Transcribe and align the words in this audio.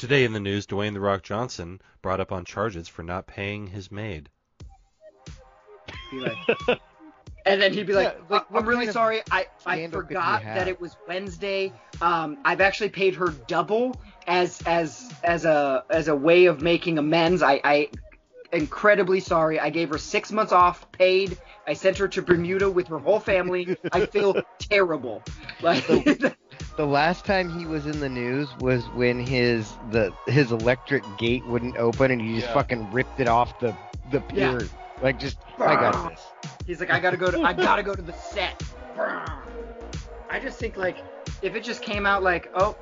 Today 0.00 0.24
in 0.24 0.32
the 0.32 0.40
news, 0.40 0.66
Dwayne 0.66 0.94
The 0.94 1.00
Rock 1.00 1.22
Johnson 1.22 1.78
brought 2.00 2.20
up 2.20 2.32
on 2.32 2.46
charges 2.46 2.88
for 2.88 3.02
not 3.02 3.26
paying 3.26 3.66
his 3.66 3.92
maid. 3.92 4.30
Like- 6.10 6.38
and 7.44 7.60
then 7.60 7.74
he'd 7.74 7.86
be 7.86 7.92
like, 7.92 8.16
Yeah, 8.16 8.24
like, 8.30 8.46
"I'm 8.50 8.64
really 8.64 8.90
sorry. 8.90 9.20
I, 9.30 9.44
I 9.66 9.74
scandal 9.74 10.00
could 10.00 10.12
you 10.12 10.16
forgot 10.16 10.42
that 10.42 10.68
it 10.68 10.80
was 10.80 10.96
Wednesday. 11.06 11.70
Um, 12.00 12.38
I've 12.46 12.62
actually 12.62 12.88
paid 12.88 13.14
her 13.16 13.28
double 13.46 13.94
as 14.26 14.62
as 14.62 15.12
as 15.22 15.44
a 15.44 15.84
as 15.90 16.08
a 16.08 16.16
way 16.16 16.46
of 16.46 16.62
making 16.62 16.96
amends. 16.96 17.42
I, 17.42 17.60
I 17.62 17.90
incredibly 18.52 19.20
sorry. 19.20 19.60
I 19.60 19.68
gave 19.68 19.90
her 19.90 19.98
six 19.98 20.32
months 20.32 20.52
off, 20.52 20.90
paid. 20.92 21.36
I 21.66 21.74
sent 21.74 21.98
her 21.98 22.08
to 22.08 22.22
Bermuda 22.22 22.70
with 22.70 22.88
her 22.88 22.98
whole 22.98 23.20
family. 23.20 23.76
I 23.92 24.06
feel 24.06 24.40
terrible. 24.58 25.22
Like, 25.60 25.86
The 26.80 26.86
last 26.86 27.26
time 27.26 27.50
he 27.50 27.66
was 27.66 27.84
in 27.84 28.00
the 28.00 28.08
news 28.08 28.56
was 28.56 28.88
when 28.94 29.20
his 29.20 29.76
the 29.90 30.14
his 30.24 30.50
electric 30.50 31.04
gate 31.18 31.44
wouldn't 31.44 31.76
open 31.76 32.10
and 32.10 32.18
he 32.18 32.36
just 32.36 32.46
Yeah. 32.46 32.54
fucking 32.54 32.90
ripped 32.90 33.20
it 33.20 33.28
off 33.28 33.58
the 33.58 33.76
the 34.10 34.22
Yeah. 34.32 34.56
pier. 34.56 34.66
Like 35.02 35.18
just 35.18 35.36
I 35.60 35.74
got 35.76 36.10
this. 36.10 36.26
He's 36.66 36.80
like, 36.80 36.88
I 36.88 36.98
gotta 36.98 37.18
go 37.18 37.30
to, 37.30 37.42
I 37.42 37.52
gotta 37.52 37.82
go 37.82 37.94
to 37.94 38.00
the 38.00 38.14
set. 38.14 38.62
I 38.96 40.40
just 40.40 40.58
think 40.58 40.78
like, 40.78 40.96
if 41.42 41.54
it 41.54 41.64
just 41.64 41.82
came 41.82 42.06
out 42.06 42.22
like, 42.22 42.50
oh, 42.54 42.74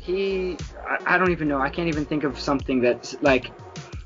he, 0.00 0.56
I, 0.84 1.14
I 1.14 1.16
don't 1.16 1.30
even 1.30 1.46
know. 1.46 1.60
I 1.60 1.70
can't 1.70 1.86
even 1.86 2.04
think 2.04 2.24
of 2.24 2.40
something 2.40 2.80
that's 2.80 3.14
like, 3.22 3.52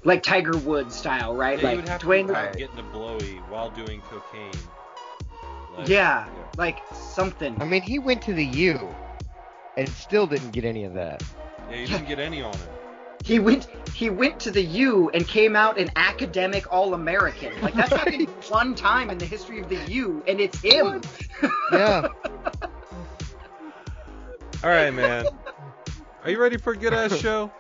like 0.05 0.23
Tiger 0.23 0.59
Woods 0.59 0.95
style, 0.95 1.35
right? 1.35 1.59
Yeah, 1.59 1.63
you 1.63 1.67
like 1.69 1.77
would 1.77 1.89
have 1.89 2.03
Dwayne. 2.03 2.27
to 2.27 2.59
getting 2.59 2.79
a 2.79 2.83
blowy 2.83 3.39
while 3.49 3.71
doing 3.71 4.03
cocaine. 4.03 4.53
Like, 5.79 5.89
yeah, 5.89 6.29
like 6.59 6.83
something. 6.93 7.57
I 7.59 7.65
mean, 7.65 7.81
he 7.81 7.99
went 7.99 8.21
to 8.25 8.35
the 8.35 8.45
U 8.45 8.95
and 9.77 9.89
still 9.89 10.27
didn't 10.27 10.51
get 10.51 10.65
any 10.65 10.85
of 10.85 10.95
that. 10.95 11.23
Yeah, 11.71 11.77
you 11.77 11.87
didn't 11.87 12.09
get 12.09 12.19
any 12.19 12.43
on 12.43 12.55
it. 12.55 12.61
He 13.23 13.39
went, 13.39 13.69
he 13.95 14.09
went 14.09 14.41
to 14.41 14.51
the 14.51 14.63
U 14.63 15.11
and 15.13 15.29
came 15.29 15.55
out 15.55 15.79
an 15.79 15.91
academic 15.95 16.73
All-American. 16.73 17.53
Like 17.61 17.75
that's 17.75 17.91
happened 17.91 18.29
one 18.49 18.75
time 18.75 19.11
in 19.11 19.19
the 19.19 19.27
history 19.27 19.61
of 19.61 19.69
the 19.69 19.77
U, 19.93 20.25
and 20.27 20.41
it's 20.41 20.59
him. 20.63 21.03
Yeah. 21.71 22.09
All 24.65 24.71
right, 24.71 24.91
man. 24.91 25.27
Are 26.25 26.31
you 26.31 26.41
ready 26.41 26.57
for 26.57 26.73
a 26.73 26.77
good 26.77 26.95
ass 26.95 27.17
show? 27.19 27.53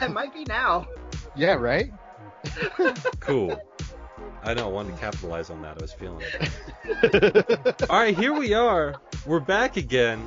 It 0.00 0.12
might 0.12 0.32
be 0.32 0.44
now. 0.44 0.86
yeah, 1.34 1.54
right? 1.54 1.92
Cool. 3.20 3.60
I 4.44 4.54
know. 4.54 4.66
I 4.68 4.70
wanted 4.70 4.94
to 4.94 5.00
capitalize 5.00 5.50
on 5.50 5.60
that. 5.62 5.76
I 5.76 5.82
was 5.82 5.92
feeling 5.92 6.22
it. 6.22 7.90
All 7.90 7.98
right, 7.98 8.16
here 8.16 8.32
we 8.32 8.54
are. 8.54 8.94
We're 9.26 9.40
back 9.40 9.76
again. 9.76 10.26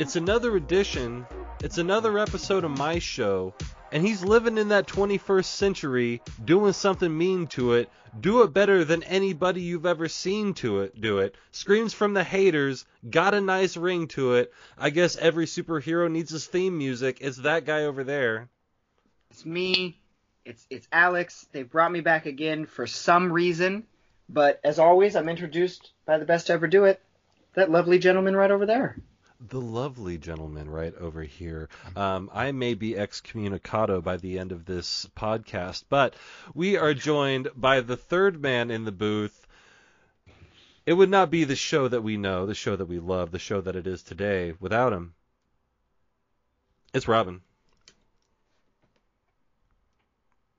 It's 0.00 0.16
another 0.16 0.56
edition. 0.56 1.26
It's 1.62 1.76
another 1.76 2.18
episode 2.18 2.64
of 2.64 2.70
my 2.70 3.00
show. 3.00 3.52
And 3.92 4.02
he's 4.02 4.24
living 4.24 4.56
in 4.56 4.68
that 4.68 4.86
21st 4.86 5.44
century, 5.44 6.22
doing 6.42 6.72
something 6.72 7.18
mean 7.18 7.48
to 7.48 7.74
it. 7.74 7.90
Do 8.18 8.42
it 8.42 8.54
better 8.54 8.82
than 8.82 9.02
anybody 9.02 9.60
you've 9.60 9.84
ever 9.84 10.08
seen 10.08 10.54
to 10.54 10.80
it. 10.80 10.98
Do 10.98 11.18
it. 11.18 11.36
Screams 11.52 11.92
from 11.92 12.14
the 12.14 12.24
haters. 12.24 12.86
Got 13.10 13.34
a 13.34 13.42
nice 13.42 13.76
ring 13.76 14.08
to 14.08 14.36
it. 14.36 14.54
I 14.78 14.88
guess 14.88 15.18
every 15.18 15.44
superhero 15.44 16.10
needs 16.10 16.30
his 16.30 16.46
theme 16.46 16.78
music. 16.78 17.18
It's 17.20 17.36
that 17.36 17.66
guy 17.66 17.84
over 17.84 18.02
there. 18.02 18.48
It's 19.30 19.44
me. 19.44 20.00
It's 20.46 20.66
it's 20.70 20.88
Alex. 20.90 21.46
They 21.52 21.62
brought 21.62 21.92
me 21.92 22.00
back 22.00 22.24
again 22.24 22.64
for 22.64 22.86
some 22.86 23.30
reason, 23.30 23.84
but 24.30 24.60
as 24.64 24.78
always, 24.78 25.14
I'm 25.14 25.28
introduced 25.28 25.90
by 26.06 26.16
the 26.16 26.24
best 26.24 26.46
to 26.46 26.54
ever 26.54 26.68
do 26.68 26.84
it. 26.84 27.02
That 27.52 27.70
lovely 27.70 27.98
gentleman 27.98 28.34
right 28.34 28.50
over 28.50 28.64
there. 28.64 28.96
The 29.48 29.60
lovely 29.60 30.18
gentleman 30.18 30.68
right 30.68 30.94
over 30.96 31.22
here. 31.22 31.68
Um, 31.96 32.30
I 32.32 32.52
may 32.52 32.74
be 32.74 32.92
excommunicado 32.94 34.02
by 34.02 34.16
the 34.16 34.38
end 34.38 34.52
of 34.52 34.66
this 34.66 35.08
podcast, 35.16 35.84
but 35.88 36.14
we 36.54 36.76
are 36.76 36.94
joined 36.94 37.48
by 37.56 37.80
the 37.80 37.96
third 37.96 38.40
man 38.40 38.70
in 38.70 38.84
the 38.84 38.92
booth. 38.92 39.46
It 40.84 40.92
would 40.92 41.10
not 41.10 41.30
be 41.30 41.44
the 41.44 41.56
show 41.56 41.88
that 41.88 42.02
we 42.02 42.16
know, 42.16 42.46
the 42.46 42.54
show 42.54 42.76
that 42.76 42.86
we 42.86 42.98
love, 42.98 43.30
the 43.30 43.38
show 43.38 43.60
that 43.60 43.76
it 43.76 43.86
is 43.86 44.02
today 44.02 44.54
without 44.60 44.92
him. 44.92 45.14
It's 46.92 47.08
Robin. 47.08 47.40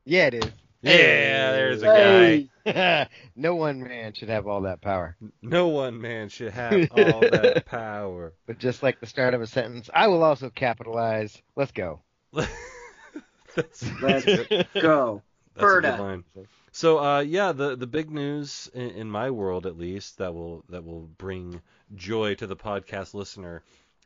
Yeah, 0.05 0.27
it 0.27 0.33
is. 0.35 0.51
Yeah, 0.81 1.51
there's 1.51 1.83
a 1.83 1.85
guy. 1.85 2.47
No 3.35 3.55
one 3.55 3.81
man 3.81 4.13
should 4.13 4.29
have 4.29 4.45
all 4.47 4.61
that 4.61 4.81
power. 4.81 5.17
No 5.41 5.69
one 5.69 5.99
man 5.99 6.29
should 6.29 6.51
have 6.51 6.73
all 6.91 7.21
that 7.21 7.63
power. 7.65 8.33
But 8.45 8.59
just 8.59 8.83
like 8.83 8.99
the 8.99 9.07
start 9.07 9.33
of 9.33 9.41
a 9.41 9.47
sentence, 9.47 9.89
I 9.93 10.07
will 10.07 10.23
also 10.23 10.49
capitalize. 10.51 11.41
Let's 11.55 11.71
go. 11.71 12.01
That's, 12.33 13.83
Let's 14.01 14.25
that's 14.25 14.25
a 14.51 14.65
go. 14.79 15.21
good 15.55 15.61
Berta. 15.61 15.97
line. 16.01 16.23
So 16.71 16.99
uh, 16.99 17.19
yeah, 17.19 17.51
the 17.51 17.75
the 17.75 17.87
big 17.87 18.09
news 18.09 18.69
in, 18.73 18.91
in 18.91 19.11
my 19.11 19.29
world 19.31 19.65
at 19.65 19.77
least 19.77 20.19
that 20.19 20.33
will 20.33 20.63
that 20.69 20.85
will 20.85 21.01
bring 21.17 21.61
joy 21.95 22.35
to 22.35 22.47
the 22.47 22.55
podcast 22.55 23.13
listener. 23.13 23.61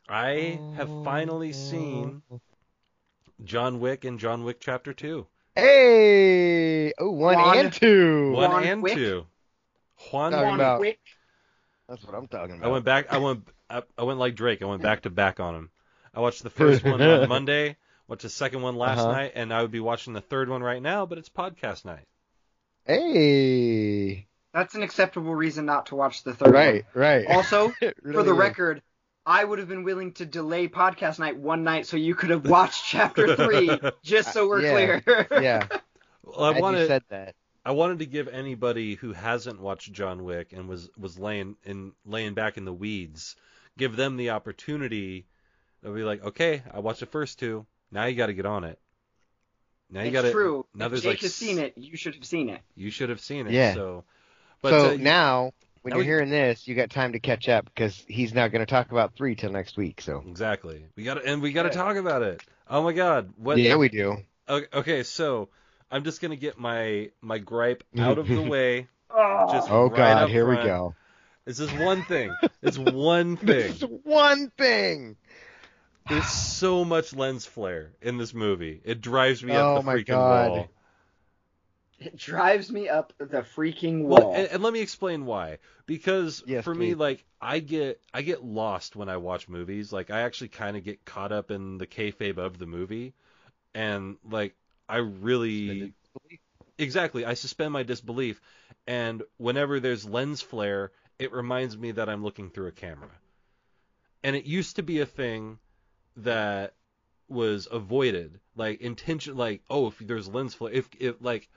I 0.08 0.58
have 0.76 0.88
finally 1.04 1.52
seen 1.52 2.22
John 3.44 3.78
Wick 3.80 4.04
and 4.04 4.18
John 4.18 4.42
Wick 4.44 4.58
Chapter 4.60 4.92
Two. 4.92 5.26
Hey! 5.56 6.92
Oh, 6.98 7.10
one 7.10 7.34
Juan- 7.36 7.58
and 7.58 7.72
two. 7.72 8.32
One 8.32 8.50
Juan 8.50 8.64
and 8.64 8.82
Wick? 8.82 8.94
two. 8.94 9.26
Juan 10.12 10.32
Talking 10.32 10.46
Wick. 10.48 10.54
about- 10.54 10.78
Quick. 10.78 10.98
That's 11.88 12.04
what 12.04 12.14
I'm 12.14 12.26
talking 12.28 12.56
about. 12.56 12.68
I 12.68 12.72
went 12.72 12.84
back. 12.84 13.12
I 13.12 13.18
went. 13.18 13.48
I, 13.70 13.82
I 13.96 14.02
went 14.04 14.18
like 14.18 14.34
Drake. 14.34 14.60
I 14.62 14.66
went 14.66 14.82
back 14.82 15.02
to 15.02 15.10
back 15.10 15.40
on 15.40 15.54
him. 15.54 15.70
I 16.14 16.20
watched 16.20 16.42
the 16.42 16.50
first 16.50 16.84
one 16.84 17.00
on 17.00 17.28
Monday. 17.28 17.76
Watched 18.08 18.22
the 18.22 18.28
second 18.28 18.62
one 18.62 18.76
last 18.76 19.00
Uh-huh. 19.00 19.12
night, 19.12 19.32
and 19.34 19.52
I 19.52 19.62
would 19.62 19.70
be 19.70 19.80
watching 19.80 20.12
the 20.12 20.20
third 20.20 20.48
one 20.48 20.62
right 20.62 20.82
now. 20.82 21.06
But 21.06 21.18
it's 21.18 21.28
podcast 21.28 21.84
night. 21.84 22.04
Hey! 22.84 24.26
That's 24.52 24.74
an 24.74 24.82
acceptable 24.82 25.34
reason 25.34 25.66
not 25.66 25.86
to 25.86 25.96
watch 25.96 26.22
the 26.24 26.32
third 26.34 26.52
Right, 26.52 26.84
right. 26.94 27.26
one. 27.28 27.36
Also, 27.36 27.72
It 27.80 27.96
for 28.02 28.22
the 28.22 28.32
is. 28.32 28.38
record, 28.38 28.82
I 29.26 29.42
would 29.44 29.58
have 29.58 29.68
been 29.68 29.82
willing 29.82 30.12
to 30.14 30.24
delay 30.26 30.68
podcast 30.68 31.18
night 31.18 31.36
one 31.36 31.64
night 31.64 31.86
so 31.86 31.96
you 31.96 32.14
could 32.14 32.30
have 32.30 32.46
watched 32.48 32.84
chapter 32.88 33.34
three, 33.36 33.78
just 34.02 34.32
so 34.32 34.48
we're 34.48 34.62
Yeah. 34.62 35.00
clear. 35.00 35.26
Yeah, 35.42 35.66
Well, 36.22 36.44
I 36.44 36.52
glad 36.52 36.62
wanted. 36.62 36.80
you 36.82 36.86
said 36.86 37.02
that. 37.08 37.34
I 37.64 37.72
wanted 37.72 37.98
to 37.98 38.06
give 38.06 38.28
anybody 38.28 38.94
who 38.94 39.12
hasn't 39.12 39.60
watched 39.60 39.92
John 39.92 40.22
Wick 40.22 40.52
and 40.52 40.68
was 40.68 40.88
was 40.96 41.18
laying 41.18 41.56
in 41.64 41.92
laying 42.04 42.34
back 42.34 42.56
in 42.56 42.64
the 42.64 42.72
weeds, 42.72 43.34
give 43.76 43.96
them 43.96 44.16
the 44.16 44.30
opportunity. 44.30 45.26
They'll 45.82 45.92
be 45.94 46.04
like, 46.04 46.24
okay, 46.24 46.62
I 46.72 46.78
watched 46.78 47.00
the 47.00 47.06
first 47.06 47.40
two. 47.40 47.66
Now 47.90 48.04
you 48.04 48.14
got 48.14 48.26
to 48.26 48.34
get 48.34 48.46
on 48.46 48.62
it. 48.64 48.78
Now 49.90 50.00
you 50.02 50.06
it's 50.08 50.12
got 50.14 50.22
to. 50.22 50.30
true. 50.32 50.66
Now 50.74 50.86
if 50.86 50.90
there's 50.92 51.02
Jake 51.02 51.10
like 51.14 51.20
has 51.22 51.34
seen 51.34 51.58
it. 51.58 51.72
You 51.76 51.96
should 51.96 52.14
have 52.14 52.24
seen 52.24 52.48
it. 52.50 52.60
You 52.76 52.90
should 52.90 53.08
have 53.08 53.20
seen 53.20 53.46
it. 53.48 53.52
Yeah. 53.52 53.74
So, 53.74 54.04
but 54.62 54.70
so 54.70 54.90
uh, 54.90 54.96
now, 54.98 55.52
when 55.86 55.92
now 55.92 55.98
you're 55.98 56.04
we- 56.04 56.10
hearing 56.10 56.30
this, 56.30 56.66
you 56.66 56.74
got 56.74 56.90
time 56.90 57.12
to 57.12 57.20
catch 57.20 57.48
up 57.48 57.64
because 57.66 58.04
he's 58.08 58.34
not 58.34 58.50
going 58.50 58.58
to 58.58 58.66
talk 58.66 58.90
about 58.90 59.14
three 59.14 59.36
till 59.36 59.52
next 59.52 59.76
week. 59.76 60.00
So 60.00 60.20
exactly, 60.26 60.84
we 60.96 61.04
got 61.04 61.14
to 61.14 61.24
and 61.24 61.40
we 61.40 61.52
got 61.52 61.62
to 61.62 61.68
Yeah. 61.68 61.74
talk 61.84 61.96
about 61.96 62.22
it. 62.22 62.42
Oh 62.68 62.82
my 62.82 62.92
God, 62.92 63.32
what? 63.36 63.56
yeah, 63.56 63.76
we 63.76 63.88
do. 63.88 64.16
Okay, 64.48 64.66
okay, 64.74 65.02
so 65.04 65.48
I'm 65.88 66.02
just 66.02 66.20
gonna 66.20 66.34
get 66.34 66.58
my 66.58 67.10
my 67.22 67.38
gripe 67.38 67.84
out 68.00 68.18
of 68.18 68.26
the 68.26 68.42
way. 68.50 68.88
Oh, 69.10 69.52
Just 69.52 69.70
Oh 69.70 69.88
right 69.88 69.96
God, 69.96 70.28
here 70.28 70.44
front. 70.44 70.60
we 70.62 70.66
go. 70.66 70.94
It's 71.46 71.58
just 71.58 71.72
one 71.78 72.02
thing. 72.02 72.30
It's 72.62 72.78
one 72.78 73.36
thing. 73.36 73.46
This 73.46 73.80
one 74.02 74.50
thing. 74.58 75.16
There's 76.08 76.26
so 76.26 76.84
much 76.84 77.14
lens 77.14 77.46
flare 77.46 77.92
in 78.02 78.18
this 78.18 78.34
movie. 78.34 78.80
It 78.84 79.00
drives 79.00 79.44
me 79.44 79.52
Oh 79.52 79.60
up 79.60 79.74
the 79.74 79.80
my 79.82 79.94
freaking 79.94 80.06
God. 80.08 80.50
wall. 80.50 80.68
It 81.98 82.16
drives 82.16 82.70
me 82.72 82.88
up 82.88 83.12
the 83.18 83.42
freaking 83.42 84.04
Well, 84.06 84.26
wall. 84.26 84.32
and, 84.32 84.48
and 84.48 84.62
let 84.62 84.72
me 84.72 84.80
explain 84.80 85.26
why. 85.26 85.58
Because 85.86 86.42
Yes, 86.44 86.64
for 86.64 86.74
me, 86.74 86.94
like 86.94 87.24
I 87.40 87.58
get 87.60 88.00
I 88.14 88.22
get 88.22 88.42
lost 88.44 88.96
when 88.96 89.08
I 89.08 89.16
watch 89.18 89.48
movies. 89.48 89.92
Like 89.92 90.10
I 90.10 90.20
actually 90.22 90.48
kind 90.48 90.76
of 90.76 90.84
get 90.84 91.04
caught 91.04 91.32
up 91.32 91.50
in 91.50 91.78
the 91.78 91.86
kayfabe 91.86 92.38
of 92.38 92.58
the 92.58 92.66
movie, 92.66 93.14
and 93.74 94.18
like 94.24 94.56
I 94.88 94.98
really 94.98 95.94
exactly 96.78 97.24
I 97.24 97.34
suspend 97.34 97.72
my 97.72 97.82
disbelief. 97.84 98.40
And 98.86 99.22
whenever 99.38 99.80
there's 99.80 100.06
lens 100.06 100.42
flare, 100.42 100.92
it 101.18 101.32
reminds 101.32 101.76
me 101.78 101.92
that 101.92 102.08
I'm 102.08 102.24
looking 102.24 102.50
through 102.50 102.68
a 102.68 102.72
camera. 102.72 103.10
And 104.22 104.36
it 104.36 104.44
used 104.44 104.76
to 104.76 104.82
be 104.82 105.00
a 105.00 105.06
thing 105.06 105.58
that 106.16 106.74
was 107.28 107.68
avoided, 107.70 108.40
like 108.56 108.80
intention, 108.80 109.36
like 109.36 109.62
oh, 109.70 109.88
if 109.88 109.98
there's 109.98 110.28
lens 110.28 110.54
flare, 110.54 110.72
if 110.72 110.88
if 111.00 111.16
like 111.20 111.48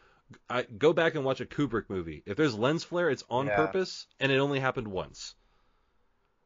I 0.50 0.64
go 0.64 0.94
back 0.94 1.16
and 1.16 1.24
watch 1.26 1.42
a 1.42 1.46
Kubrick 1.46 1.90
movie. 1.90 2.24
If 2.26 2.38
there's 2.38 2.56
lens 2.58 2.84
flare, 2.84 3.10
it's 3.10 3.24
on 3.30 3.48
Yeah. 3.48 3.56
purpose, 3.56 4.08
and 4.20 4.32
it 4.32 4.38
only 4.40 4.60
happened 4.60 4.88
once. 4.88 5.36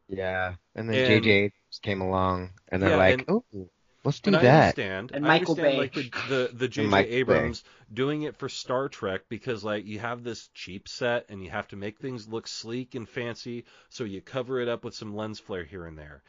Yeah, 0.07 0.55
and 0.75 0.89
then 0.89 0.97
And- 0.97 1.23
J.J. 1.23 1.53
Came 1.81 2.01
along, 2.01 2.51
and 2.69 2.81
they're 2.83 2.91
Yeah, 2.91 2.95
like, 2.97 3.13
and- 3.27 3.29
"Oh, 3.29 3.69
let's 4.03 4.19
do 4.19 4.29
and 4.29 4.35
I 4.37 4.41
that." 4.43 4.61
understand. 4.77 5.11
And 5.11 5.25
I 5.25 5.27
Michael 5.39 5.55
understand 5.55 5.73
Bay. 5.73 5.77
like 5.79 5.93
the 5.93 6.47
the, 6.49 6.51
the 6.53 6.67
J.J. 6.67 6.87
Michael 6.87 7.09
Bay. 7.11 7.17
Abrams 7.17 7.63
doing 7.91 8.21
it 8.23 8.35
for 8.35 8.47
Star 8.47 8.89
Trek 8.89 9.21
because 9.27 9.63
like 9.63 9.85
you 9.85 9.97
have 9.99 10.23
this 10.23 10.49
cheap 10.53 10.87
set 10.87 11.25
and 11.29 11.43
you 11.43 11.49
have 11.49 11.67
to 11.69 11.75
make 11.75 11.97
things 11.99 12.27
look 12.27 12.47
sleek 12.47 12.93
and 12.93 13.09
fancy, 13.09 13.65
so 13.89 14.03
you 14.03 14.21
cover 14.21 14.59
it 14.59 14.67
up 14.67 14.83
with 14.83 14.93
some 14.93 15.15
lens 15.15 15.39
flare 15.39 15.63
here 15.63 15.85
and 15.87 15.97
there. 15.97 16.21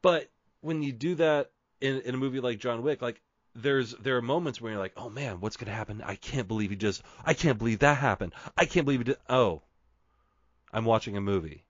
But 0.00 0.30
when 0.60 0.82
you 0.82 0.92
do 0.92 1.16
that 1.16 1.50
in 1.80 2.02
in 2.02 2.14
a 2.14 2.18
movie 2.18 2.40
like 2.40 2.58
John 2.60 2.82
Wick, 2.82 3.02
like 3.02 3.20
there's 3.54 3.92
there 3.92 4.16
are 4.16 4.22
moments 4.22 4.60
where 4.60 4.72
you're 4.72 4.80
like, 4.80 4.94
oh 4.96 5.10
man, 5.10 5.40
what's 5.40 5.56
gonna 5.56 5.72
happen? 5.72 6.02
I 6.04 6.16
can't 6.16 6.48
believe 6.48 6.70
he 6.70 6.76
just, 6.76 7.02
I 7.24 7.34
can't 7.34 7.58
believe 7.58 7.80
that 7.80 7.98
happened. 7.98 8.32
I 8.56 8.64
can't 8.64 8.84
believe 8.84 9.00
he 9.00 9.04
did. 9.04 9.16
Oh, 9.28 9.62
I'm 10.72 10.84
watching 10.84 11.16
a 11.16 11.20
movie. 11.20 11.64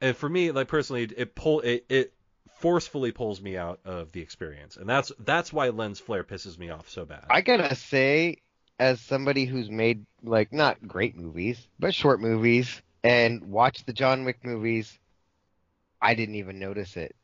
And 0.00 0.16
for 0.16 0.28
me, 0.28 0.50
like 0.52 0.68
personally, 0.68 1.02
it 1.04 1.34
pull 1.34 1.60
it, 1.60 1.86
it 1.88 2.12
forcefully 2.58 3.12
pulls 3.12 3.40
me 3.40 3.56
out 3.56 3.80
of 3.84 4.12
the 4.12 4.20
experience, 4.20 4.76
and 4.76 4.88
that's 4.88 5.10
that's 5.18 5.52
why 5.52 5.70
lens 5.70 6.00
flare 6.00 6.24
pisses 6.24 6.58
me 6.58 6.70
off 6.70 6.88
so 6.88 7.04
bad. 7.04 7.24
I 7.30 7.40
gotta 7.40 7.74
say, 7.74 8.38
as 8.78 9.00
somebody 9.00 9.44
who's 9.44 9.70
made 9.70 10.06
like 10.22 10.52
not 10.52 10.86
great 10.86 11.16
movies, 11.16 11.66
but 11.78 11.94
short 11.94 12.20
movies, 12.20 12.82
and 13.02 13.44
watched 13.50 13.86
the 13.86 13.92
John 13.92 14.24
Wick 14.24 14.44
movies, 14.44 14.98
I 16.00 16.14
didn't 16.14 16.36
even 16.36 16.58
notice 16.58 16.96
it. 16.96 17.16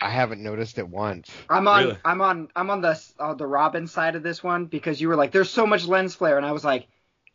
I 0.00 0.10
haven't 0.10 0.42
noticed 0.42 0.78
it 0.78 0.88
once. 0.88 1.30
I'm 1.48 1.66
on 1.68 1.84
Really? 1.84 1.98
I'm 2.04 2.20
on 2.20 2.48
I'm 2.54 2.70
on 2.70 2.80
the 2.82 3.00
uh, 3.18 3.34
the 3.34 3.46
Robin 3.46 3.86
side 3.86 4.14
of 4.16 4.22
this 4.22 4.42
one 4.42 4.66
because 4.66 5.00
you 5.00 5.08
were 5.08 5.16
like, 5.16 5.32
there's 5.32 5.50
so 5.50 5.66
much 5.66 5.86
lens 5.86 6.14
flare, 6.14 6.36
and 6.36 6.44
I 6.46 6.52
was 6.52 6.64
like, 6.64 6.86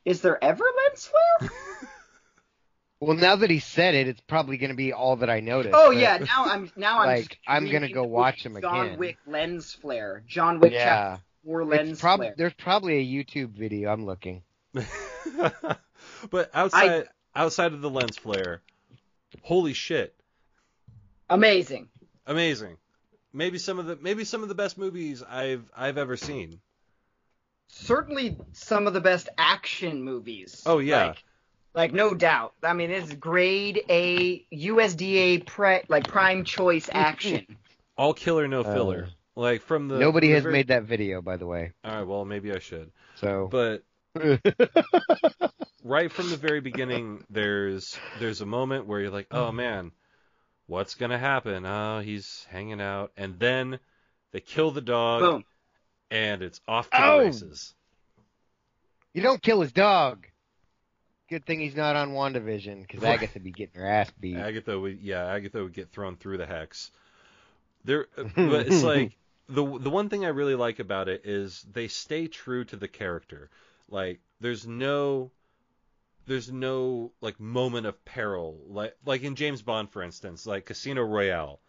is 0.05 0.21
there 0.21 0.41
ever 0.43 0.63
lens 0.87 1.07
flare? 1.39 1.49
Well, 3.03 3.17
now 3.17 3.35
that 3.35 3.49
he 3.49 3.57
said 3.57 3.95
it, 3.95 4.07
it's 4.07 4.21
probably 4.21 4.57
gonna 4.57 4.75
be 4.75 4.93
all 4.93 5.15
that 5.15 5.29
I 5.29 5.39
noticed. 5.39 5.73
oh 5.75 5.89
yeah, 5.89 6.17
now 6.19 6.45
I'm 6.45 6.71
now 6.75 6.99
I'm 6.99 7.07
Like, 7.07 7.29
just 7.29 7.39
I'm 7.47 7.67
gonna 7.71 7.91
go 7.91 8.03
watch 8.03 8.45
him 8.45 8.53
John 8.61 8.75
again. 8.75 8.89
John 8.91 8.97
Wick 8.99 9.17
lens 9.25 9.73
flare. 9.73 10.23
John 10.27 10.59
Wick 10.59 10.71
yeah. 10.71 10.83
chapter 10.85 11.23
four 11.43 11.65
lens 11.65 11.89
It's 11.93 11.99
prob- 12.01 12.19
flare. 12.19 12.35
there's 12.37 12.53
probably 12.53 12.97
a 12.99 13.03
YouTube 13.23 13.53
video. 13.53 13.91
I'm 13.91 14.05
looking. 14.05 14.43
but 16.29 16.51
outside 16.53 17.07
outside 17.35 17.73
of 17.73 17.81
the 17.81 17.89
lens 17.89 18.19
flare, 18.19 18.61
holy 19.41 19.73
shit, 19.73 20.13
Amazing. 21.27 21.89
Amazing. 22.25 22.77
Maybe 23.33 23.57
some 23.57 23.79
of 23.79 23.85
the 23.85 23.97
maybe 24.01 24.23
some 24.25 24.43
of 24.43 24.49
the 24.49 24.55
best 24.55 24.77
movies 24.77 25.23
I've 25.23 25.69
I've 25.75 25.97
ever 25.97 26.17
seen. 26.17 26.59
Certainly 27.69 28.37
some 28.51 28.85
of 28.87 28.93
the 28.93 28.99
best 29.01 29.29
action 29.37 30.03
movies. 30.03 30.61
Oh, 30.65 30.79
yeah. 30.79 31.07
Like, 31.07 31.23
like 31.73 31.93
no 31.93 32.13
doubt. 32.13 32.53
I 32.61 32.73
mean, 32.73 32.91
it's 32.91 33.13
grade 33.13 33.81
A 33.89 34.45
USDA 34.53 35.45
pre, 35.45 35.79
like 35.87 36.05
prime 36.07 36.43
choice 36.43 36.89
action. 36.91 37.45
All 37.97 38.13
killer, 38.13 38.47
no 38.49 38.61
Uh, 38.61 38.73
filler. 38.73 39.07
like 39.37 39.61
from 39.61 39.87
the 39.87 39.97
Nobody 39.99 40.27
the 40.27 40.33
has 40.33 40.43
very- 40.43 40.53
made 40.53 40.67
that 40.67 40.83
video, 40.83 41.21
by 41.21 41.37
the 41.37 41.45
way. 41.47 41.71
All 41.85 41.95
right, 41.95 42.03
well 42.07 42.25
maybe 42.25 42.51
I 42.53 42.59
should. 42.59 42.91
So. 43.15 43.47
But 43.49 43.83
right 45.83 46.11
from 46.11 46.29
the 46.29 46.37
very 46.37 46.59
beginning, 46.59 47.23
there's 47.29 47.97
there's 48.19 48.41
a 48.41 48.45
moment 48.45 48.85
where 48.87 48.99
you're 48.99 49.09
like, 49.11 49.27
oh 49.31 49.51
man, 49.53 49.91
what's 50.71 50.95
gonna 50.95 51.17
happen? 51.17 51.65
Oh, 51.65 51.99
he's 51.99 52.47
hanging 52.49 52.79
out, 52.79 53.11
and 53.17 53.37
then 53.37 53.77
they 54.31 54.39
kill 54.39 54.71
the 54.71 54.79
dog, 54.81 55.19
Boom. 55.21 55.45
and 56.09 56.41
it's 56.41 56.61
off 56.65 56.89
to 56.91 56.97
Oh! 57.05 57.19
the 57.19 57.25
races. 57.25 57.73
you 59.13 59.21
don't 59.21 59.41
kill 59.41 59.59
his 59.61 59.73
dog. 59.73 60.25
Good 61.29 61.45
thing 61.45 61.59
he's 61.59 61.75
not 61.75 61.95
on 61.97 62.11
WandaVision, 62.11 62.81
because. 62.87 63.03
Agatha 63.03 63.39
be 63.39 63.51
getting 63.51 63.81
her 63.81 63.87
ass 63.87 64.09
beat. 64.19 64.37
Agatha 64.37 64.79
would, 64.79 64.99
yeah, 65.01 65.25
Agatha 65.25 65.61
would 65.63 65.73
get 65.73 65.91
thrown 65.91 66.15
through 66.15 66.37
the 66.37 66.45
hex. 66.45 66.91
There, 67.83 68.07
but 68.15 68.67
it's 68.67 68.83
like 68.83 69.17
the 69.49 69.63
the 69.77 69.89
one 69.89 70.07
thing 70.07 70.23
I 70.23 70.29
really 70.29 70.55
like 70.55 70.79
about 70.79 71.09
it 71.09 71.25
is 71.25 71.65
they 71.73 71.89
stay 71.89 72.27
true 72.27 72.63
to 72.65 72.77
the 72.77 72.87
character. 72.87 73.49
Like, 73.89 74.21
there's 74.39 74.65
no, 74.65 75.31
there's 76.31 76.49
no 76.49 77.11
like 77.19 77.39
moment 77.41 77.85
of 77.85 78.05
peril. 78.05 78.57
Like 78.67 78.95
like 79.05 79.23
in 79.23 79.35
James 79.35 79.61
Bond, 79.61 79.91
for 79.91 80.01
instance, 80.01 80.45
like 80.45 80.65
Casino 80.65 81.03
Royale, 81.03 81.59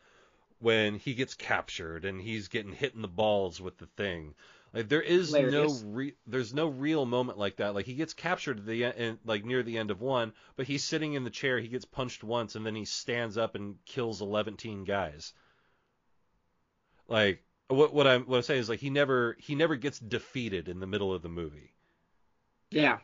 when 0.61 0.94
he 0.94 1.14
gets 1.14 1.35
captured 1.35 2.05
and 2.05 2.20
he's 2.20 2.47
getting 2.47 2.73
hit 2.73 2.94
in 2.94 3.03
the 3.03 3.09
balls 3.09 3.61
with 3.61 3.76
the 3.79 3.88
thing. 3.97 4.35
Like 4.73 4.88
there 4.88 5.03
is 5.03 5.35
Hilarious. 5.35 5.82
no 5.82 5.88
re- 5.91 6.17
there's 6.29 6.55
no 6.55 6.69
real 6.69 7.05
moment 7.05 7.38
like 7.38 7.56
that. 7.56 7.75
Like 7.75 7.87
he 7.87 7.94
gets 7.94 8.14
captured 8.14 8.61
at 8.61 8.67
the 8.67 8.85
end, 8.85 9.19
like 9.25 9.44
near 9.44 9.64
the 9.64 9.79
end 9.79 9.91
of 9.91 10.00
one, 10.00 10.32
but 10.55 10.69
he's 10.69 10.85
sitting 10.85 11.15
in 11.15 11.25
the 11.25 11.31
chair. 11.31 11.58
He 11.58 11.67
gets 11.67 11.85
punched 11.85 12.23
once, 12.23 12.55
and 12.55 12.65
then 12.65 12.76
he 12.76 12.85
stands 12.85 13.37
up 13.37 13.56
and 13.56 13.75
kills 13.85 14.23
11 14.23 14.85
guys. 14.85 15.32
Like 17.08 17.43
what 17.67 17.93
what 17.93 18.06
I'm 18.06 18.23
what 18.26 18.37
I'm 18.37 18.43
saying 18.43 18.61
is 18.61 18.69
like 18.69 18.81
he 18.81 18.91
never 18.91 19.37
he 19.41 19.56
never 19.56 19.75
gets 19.75 19.99
defeated 19.99 20.69
in 20.69 20.79
the 20.79 20.87
middle 20.87 21.12
of 21.12 21.23
the 21.23 21.29
movie. 21.29 21.75
Yeah. 22.70 22.99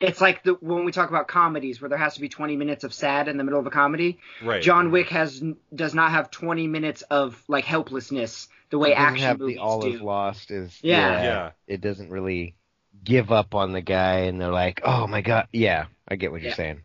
It's 0.00 0.20
like 0.20 0.42
the 0.42 0.54
when 0.54 0.84
we 0.84 0.90
talk 0.92 1.08
about 1.10 1.28
comedies 1.28 1.80
where 1.80 1.88
there 1.88 1.98
has 1.98 2.14
to 2.14 2.20
be 2.20 2.28
20 2.28 2.56
minutes 2.56 2.82
of 2.82 2.92
sad 2.92 3.28
in 3.28 3.36
the 3.36 3.44
middle 3.44 3.60
of 3.60 3.66
a 3.66 3.70
comedy. 3.70 4.18
Right. 4.42 4.60
John 4.62 4.90
Wick 4.90 5.08
has 5.10 5.42
does 5.74 5.94
not 5.94 6.10
have 6.10 6.30
20 6.30 6.66
minutes 6.66 7.02
of 7.02 7.40
like 7.46 7.64
helplessness 7.64 8.48
the 8.70 8.78
way 8.78 8.90
It 8.90 8.94
doesn't 8.94 9.04
action 9.06 9.26
have 9.26 9.38
movies 9.38 9.56
the 9.56 9.62
all 9.62 9.86
is 9.86 10.00
do. 10.00 10.04
lost 10.04 10.50
is 10.50 10.76
Yeah. 10.82 11.22
Yeah. 11.22 11.50
It 11.68 11.80
doesn't 11.80 12.10
really 12.10 12.56
give 13.04 13.30
up 13.32 13.54
on 13.54 13.72
the 13.72 13.80
guy, 13.80 14.20
and 14.20 14.40
they're 14.40 14.50
like, 14.52 14.80
oh 14.84 15.06
my 15.06 15.20
god, 15.22 15.48
yeah, 15.52 15.86
I 16.08 16.16
get 16.16 16.30
what 16.32 16.40
Yeah. 16.40 16.48
you're 16.48 16.56
saying. 16.56 16.82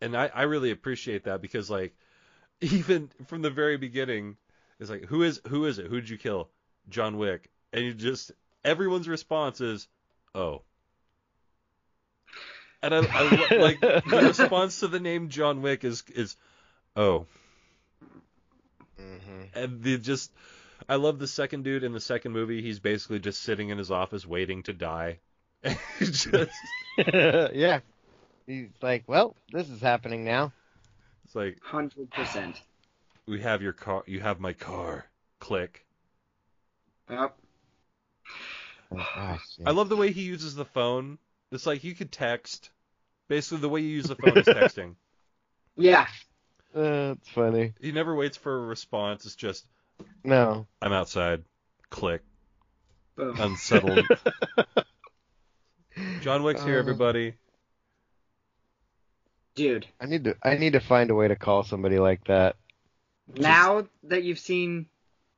and 0.00 0.16
I, 0.16 0.30
I 0.34 0.42
really 0.42 0.70
appreciate 0.70 1.24
that 1.24 1.42
because 1.42 1.68
like 1.68 1.94
even 2.60 3.10
from 3.26 3.42
the 3.42 3.50
very 3.50 3.76
beginning 3.76 4.36
it's 4.78 4.90
like 4.90 5.04
who 5.06 5.22
is 5.24 5.40
who 5.48 5.64
is 5.66 5.78
it 5.78 5.86
who 5.86 6.00
did 6.00 6.08
you 6.10 6.16
kill 6.18 6.48
john 6.88 7.16
wick 7.18 7.50
and 7.72 7.84
you 7.84 7.92
just 7.94 8.32
everyone's 8.64 9.06
response 9.08 9.60
is 9.60 9.86
oh 10.34 10.62
and 12.82 12.94
i, 12.94 12.98
I 12.98 13.56
like 13.56 13.80
the 13.80 14.02
response 14.26 14.80
to 14.80 14.88
the 14.88 15.00
name 15.00 15.28
john 15.28 15.62
wick 15.62 15.84
is 15.84 16.02
is 16.14 16.36
oh 16.96 17.26
hmm 18.98 19.42
and 19.54 19.82
the 19.82 19.98
just 19.98 20.30
i 20.88 20.96
love 20.96 21.18
the 21.18 21.26
second 21.26 21.64
dude 21.64 21.84
in 21.84 21.92
the 21.92 22.00
second 22.00 22.32
movie 22.32 22.62
he's 22.62 22.80
basically 22.80 23.18
just 23.18 23.42
sitting 23.42 23.68
in 23.70 23.78
his 23.78 23.90
office 23.90 24.26
waiting 24.26 24.62
to 24.64 24.72
die 24.72 25.18
just 26.00 26.48
yeah. 27.54 27.80
He's 28.46 28.70
like, 28.82 29.04
well, 29.06 29.36
this 29.52 29.68
is 29.70 29.80
happening 29.80 30.24
now. 30.24 30.52
it's 31.24 31.34
like 31.34 31.58
100%. 31.70 32.56
we 33.26 33.40
have 33.40 33.62
your 33.62 33.72
car 33.72 34.02
you 34.06 34.20
have 34.20 34.40
my 34.40 34.52
car 34.52 35.06
click 35.38 35.84
Yep. 37.10 37.36
Oh, 38.92 38.96
gosh, 38.96 39.40
I 39.64 39.70
love 39.70 39.88
the 39.88 39.96
way 39.96 40.12
he 40.12 40.22
uses 40.22 40.54
the 40.54 40.64
phone. 40.64 41.18
It's 41.52 41.66
like 41.66 41.84
you 41.84 41.94
could 41.94 42.10
text. 42.10 42.70
Basically, 43.28 43.58
the 43.60 43.68
way 43.68 43.80
you 43.80 43.88
use 43.88 44.06
the 44.06 44.16
phone 44.16 44.38
is 44.38 44.46
texting. 44.46 44.94
Yeah. 45.74 46.06
Uh, 46.76 47.14
it's 47.18 47.28
funny. 47.30 47.72
He 47.80 47.92
never 47.92 48.14
waits 48.14 48.36
for 48.36 48.54
a 48.54 48.66
response. 48.66 49.24
It's 49.24 49.36
just, 49.36 49.64
No. 50.22 50.66
I'm 50.82 50.92
outside. 50.92 51.44
Click. 51.88 52.20
Boom. 53.16 53.40
Unsettled. 53.40 54.06
John 56.20 56.42
Wick's 56.42 56.62
here, 56.62 56.76
Uh, 56.76 56.80
everybody. 56.80 57.34
Dude, 59.54 59.86
I 59.98 60.04
need 60.06 60.24
to. 60.24 60.36
I 60.42 60.56
need 60.56 60.74
to 60.74 60.80
find 60.80 61.10
a 61.10 61.14
way 61.14 61.28
to 61.28 61.36
call 61.36 61.62
somebody 61.62 61.98
like 61.98 62.24
that. 62.24 62.56
now 63.34 63.86
that 64.04 64.22
you've 64.24 64.38
seen 64.38 64.86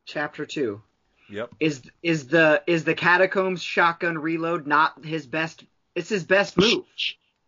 chapter 0.07 0.47
2, 0.47 0.81
Yep. 1.31 1.51
is 1.61 1.83
is 2.03 2.27
the 2.27 2.63
is 2.67 2.83
the 2.85 2.95
catacombs 2.95 3.63
shotgun 3.63 4.19
reload 4.19 4.67
not 4.67 5.05
his 5.05 5.27
best 5.27 5.65
it's 5.95 6.09
his 6.09 6.25
best 6.25 6.57
move. 6.57 6.85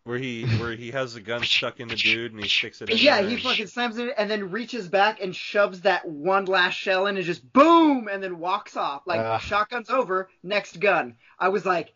Where 0.05 0.19
he 0.19 0.47
where 0.59 0.73
he 0.73 0.93
has 0.93 1.17
a 1.17 1.21
gun 1.21 1.43
stuck 1.43 1.81
in 1.81 1.89
the 1.89 1.97
dude 1.97 2.33
and 2.33 2.41
he 2.41 2.49
sticks 2.49 2.81
it 2.81 2.89
in. 2.89 2.97
Yeah, 2.97 3.23
there 3.23 3.31
he 3.31 3.39
fucking 3.39 3.67
slams 3.67 3.99
it 3.99 4.15
and 4.17 4.31
then 4.31 4.53
reaches 4.53 4.87
back 4.87 5.21
and 5.21 5.35
shoves 5.35 5.81
that 5.81 6.07
one 6.07 6.45
last 6.45 6.75
shell 6.75 7.09
in 7.09 7.17
and 7.17 7.27
just 7.27 7.53
boom 7.53 8.07
and 8.07 8.23
then 8.23 8.39
walks 8.39 8.77
off. 8.77 9.03
Like 9.05 9.19
Ugh. 9.19 9.41
shotgun's 9.41 9.91
over, 9.91 10.29
next 10.45 10.79
gun. 10.79 11.17
I 11.41 11.49
was 11.49 11.67
like 11.67 11.93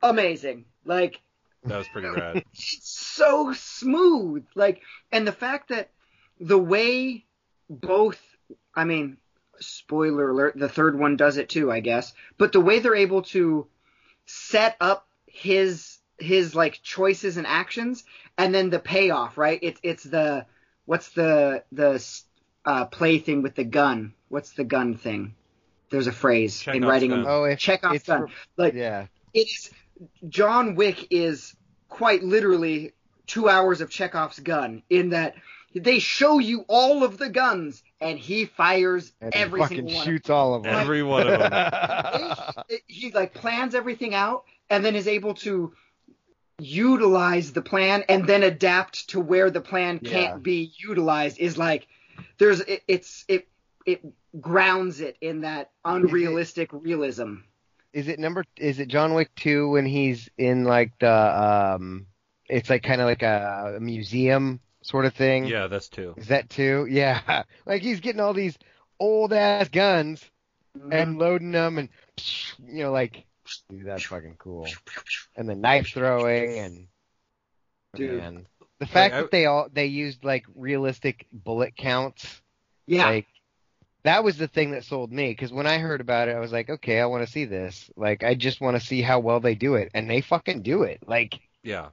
amazing. 0.00 0.66
Like 0.84 1.20
That 1.64 1.78
was 1.78 1.88
pretty 1.88 2.06
rad. 2.06 2.36
it's 2.52 2.88
so 2.88 3.52
smooth. 3.52 4.46
Like 4.54 4.80
and 5.10 5.26
the 5.26 5.32
fact 5.32 5.70
that 5.70 5.90
the 6.38 6.58
way 6.58 7.24
both 7.68 8.20
I 8.76 8.84
mean, 8.84 9.16
spoiler 9.58 10.30
alert, 10.30 10.54
the 10.56 10.68
third 10.68 10.98
one 10.98 11.16
does 11.16 11.36
it 11.36 11.48
too, 11.48 11.72
I 11.72 11.80
guess. 11.80 12.12
But 12.38 12.52
the 12.52 12.60
way 12.60 12.78
they're 12.78 12.94
able 12.94 13.22
to 13.22 13.66
set 14.26 14.76
up 14.80 15.05
his 15.36 15.98
his 16.18 16.54
like 16.54 16.80
choices 16.82 17.36
and 17.36 17.46
actions 17.46 18.04
and 18.38 18.54
then 18.54 18.70
the 18.70 18.78
payoff, 18.78 19.36
right? 19.36 19.58
It's 19.62 19.78
it's 19.82 20.02
the 20.04 20.46
what's 20.86 21.10
the 21.10 21.62
the 21.72 22.02
uh, 22.64 22.86
play 22.86 23.18
thing 23.18 23.42
with 23.42 23.54
the 23.54 23.64
gun? 23.64 24.14
What's 24.28 24.52
the 24.52 24.64
gun 24.64 24.96
thing? 24.96 25.34
There's 25.90 26.06
a 26.06 26.12
phrase 26.12 26.66
in 26.66 26.84
writing. 26.84 27.10
gun. 27.10 27.24
Oh, 27.28 27.44
if 27.44 27.58
Chekhov's 27.58 27.96
it's 27.96 28.06
gun. 28.06 28.28
Like 28.56 28.74
yeah. 28.74 29.06
it's 29.34 29.70
John 30.28 30.74
Wick 30.74 31.08
is 31.10 31.54
quite 31.88 32.22
literally 32.22 32.92
two 33.26 33.48
hours 33.48 33.80
of 33.82 33.90
Chekhov's 33.90 34.38
gun 34.40 34.82
in 34.88 35.10
that 35.10 35.34
they 35.74 35.98
show 35.98 36.38
you 36.38 36.64
all 36.68 37.04
of 37.04 37.18
the 37.18 37.28
guns 37.28 37.82
and 38.00 38.18
he 38.18 38.46
fires 38.46 39.12
And 39.20 39.34
he 39.34 39.40
every 39.40 39.60
fucking 39.60 39.76
single 39.76 39.94
one. 39.96 40.04
shoots 40.06 40.30
all 40.30 40.54
of 40.54 40.62
them. 40.62 40.74
Every 40.74 41.02
one 41.02 41.28
of 41.28 41.38
them. 41.38 42.64
It- 42.70 42.82
he 42.86 43.10
like 43.12 43.34
plans 43.34 43.74
everything 43.74 44.14
out 44.14 44.44
and 44.70 44.84
then 44.84 44.96
is 44.96 45.08
able 45.08 45.34
to 45.34 45.72
utilize 46.58 47.52
the 47.52 47.62
plan 47.62 48.04
and 48.08 48.26
then 48.26 48.42
adapt 48.42 49.10
to 49.10 49.20
where 49.20 49.50
the 49.50 49.60
plan 49.60 50.00
Yeah. 50.02 50.10
can't 50.10 50.42
be 50.42 50.72
utilized 50.78 51.38
is 51.38 51.58
like 51.58 51.86
there's 52.38 52.60
it, 52.60 52.82
it's 52.88 53.24
it 53.28 53.48
it 53.84 54.02
grounds 54.40 55.00
it 55.00 55.16
in 55.20 55.42
that 55.42 55.70
unrealistic 55.84 56.70
realism. 56.72 57.36
Is 57.92 58.08
it 58.08 58.18
number? 58.18 58.44
Is 58.56 58.78
it 58.78 58.88
John 58.88 59.14
Wick 59.14 59.30
two 59.36 59.70
when 59.70 59.86
he's 59.86 60.28
in 60.36 60.64
like 60.64 60.92
the 60.98 61.10
um? 61.12 62.06
It's 62.48 62.70
like 62.70 62.82
kind 62.82 63.00
of 63.00 63.06
like 63.06 63.22
a, 63.22 63.74
a 63.76 63.80
museum 63.80 64.60
sort 64.82 65.04
of 65.04 65.14
thing. 65.14 65.46
Yeah, 65.46 65.66
that's 65.66 65.88
two. 65.88 66.14
Is 66.16 66.28
that 66.28 66.48
two? 66.48 66.86
Yeah. 66.88 67.42
Like 67.66 67.82
he's 67.82 68.00
getting 68.00 68.20
all 68.20 68.34
these 68.34 68.56
old 69.00 69.32
ass 69.32 69.68
guns 69.68 70.24
and 70.90 71.18
loading 71.18 71.52
them 71.52 71.78
and 71.78 71.88
you 72.66 72.84
know 72.84 72.92
like 72.92 73.24
dude 73.68 73.86
that's 73.86 74.04
fucking 74.04 74.36
cool. 74.38 74.66
And 75.36 75.48
the 75.48 75.54
knife 75.54 75.88
throwing 75.88 76.58
and 76.58 76.88
Dude. 77.94 78.18
man. 78.18 78.46
The 78.78 78.86
fact 78.86 79.14
I- 79.14 79.20
that 79.22 79.30
they 79.30 79.46
all 79.46 79.68
they 79.72 79.86
used 79.86 80.24
like 80.24 80.44
realistic 80.54 81.26
bullet 81.32 81.76
counts 81.76 82.40
yeah, 82.86 83.06
like 83.06 83.26
that 84.04 84.22
was 84.22 84.36
the 84.38 84.46
thing 84.48 84.70
that 84.70 84.84
sold 84.84 85.10
me 85.10 85.30
because 85.30 85.52
when 85.52 85.66
I 85.66 85.78
heard 85.78 86.00
about 86.00 86.28
it 86.28 86.36
I 86.36 86.40
was 86.40 86.52
like 86.52 86.68
okay 86.70 87.00
I 87.00 87.06
want 87.06 87.24
to 87.26 87.30
see 87.32 87.44
this. 87.46 87.90
Like 87.96 88.22
I 88.22 88.34
just 88.34 88.60
want 88.60 88.76
to 88.78 88.84
see 88.86 89.02
how 89.02 89.18
well 89.20 89.40
they 89.40 89.54
do 89.54 89.74
it 89.76 89.90
and 89.94 90.08
they 90.08 90.20
fucking 90.20 90.62
do 90.62 90.82
it. 90.82 91.00
Like 91.06 91.40
Yeah. 91.62 91.88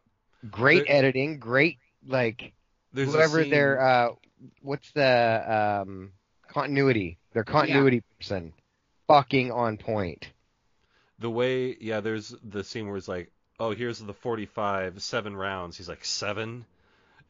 great 0.49 0.85
There- 0.87 0.95
editing, 0.97 1.39
great 1.39 1.77
like 2.05 2.53
There's 2.91 3.11
whoever 3.11 3.43
their 3.45 3.79
uh 3.81 4.09
what's 4.61 4.91
the 4.91 5.81
um 5.81 6.11
continuity 6.49 7.17
their 7.33 7.43
continuity 7.45 8.03
person 8.19 8.53
fucking 9.07 9.51
on 9.51 9.77
point 9.77 10.31
the 11.23 11.31
way 11.31 11.77
yeah 11.81 12.01
there's 12.01 12.35
the 12.43 12.63
scene 12.63 12.87
where 12.87 12.97
it's 12.97 13.09
like 13.09 13.31
oh 13.59 13.71
here's 13.71 13.99
the 13.99 14.13
45 14.13 15.01
seven 15.03 15.35
rounds. 15.37 15.77
He's 15.77 15.89
like 15.89 16.05
seven? 16.05 16.65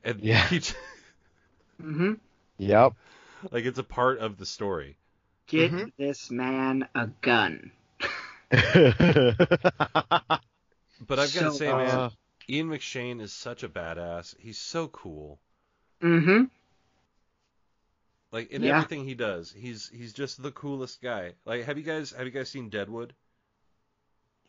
And 0.03 0.21
Yeah. 0.21 0.49
he 0.49 0.59
j- 0.59 0.75
hmm 1.83 2.13
yep. 2.57 2.93
Like 3.51 3.65
it's 3.65 3.79
a 3.79 3.83
part 3.83 4.19
of 4.19 4.37
the 4.37 4.45
story. 4.45 4.97
Get 5.47 5.73
Mhm. 5.73 5.91
this 5.97 6.31
man 6.31 6.89
a 6.95 7.07
gun. 7.07 7.71
but 10.99 11.19
i've 11.19 11.33
got 11.33 11.43
to 11.43 11.49
So, 11.49 11.51
say 11.51 11.73
man 11.73 12.05
Uh, 12.05 12.09
ian 12.49 12.69
mcshane 12.69 13.21
is 13.21 13.33
such 13.33 13.63
a 13.63 13.69
badass. 13.69 14.35
He's 14.39 14.57
so 14.59 14.87
cool. 14.87 15.39
Mm 16.03 16.19
hmm 16.25 16.43
like 18.31 18.51
in 18.51 18.63
Yeah. 18.63 18.63
everything 18.63 19.05
he 19.05 19.15
does 19.15 19.51
he's 19.51 19.89
he's 19.89 20.13
just 20.13 20.41
the 20.41 20.51
coolest 20.51 21.01
guy. 21.01 21.33
Like 21.45 21.63
have 21.65 21.77
you 21.77 21.83
guys 21.83 22.11
have 22.11 22.25
you 22.25 22.31
guys 22.31 22.49
seen 22.49 22.69
deadwood 22.69 23.13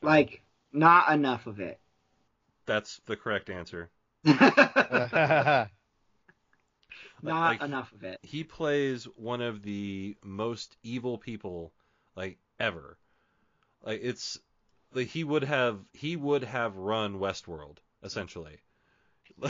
Like, 0.04 0.42
not 0.72 1.12
enough 1.12 1.46
of 1.46 1.60
it. 1.60 1.78
that's 2.66 3.00
the 3.06 3.16
correct 3.16 3.50
answer 3.50 3.90
not 4.24 5.68
Like- 7.22 7.62
enough 7.62 7.92
of 7.92 8.02
it. 8.04 8.18
he 8.22 8.44
plays 8.44 9.04
one 9.16 9.40
of 9.40 9.62
the 9.62 10.16
most 10.22 10.76
evil 10.82 11.18
people 11.18 11.72
like 12.16 12.38
ever. 12.60 12.98
Like 13.82 14.00
it's 14.02 14.38
like 14.92 15.08
he 15.08 15.24
would 15.24 15.44
have 15.44 15.78
he 15.92 16.16
would 16.16 16.44
have 16.44 16.76
run 16.76 17.18
Westworld 17.18 17.78
essentially. 18.02 18.58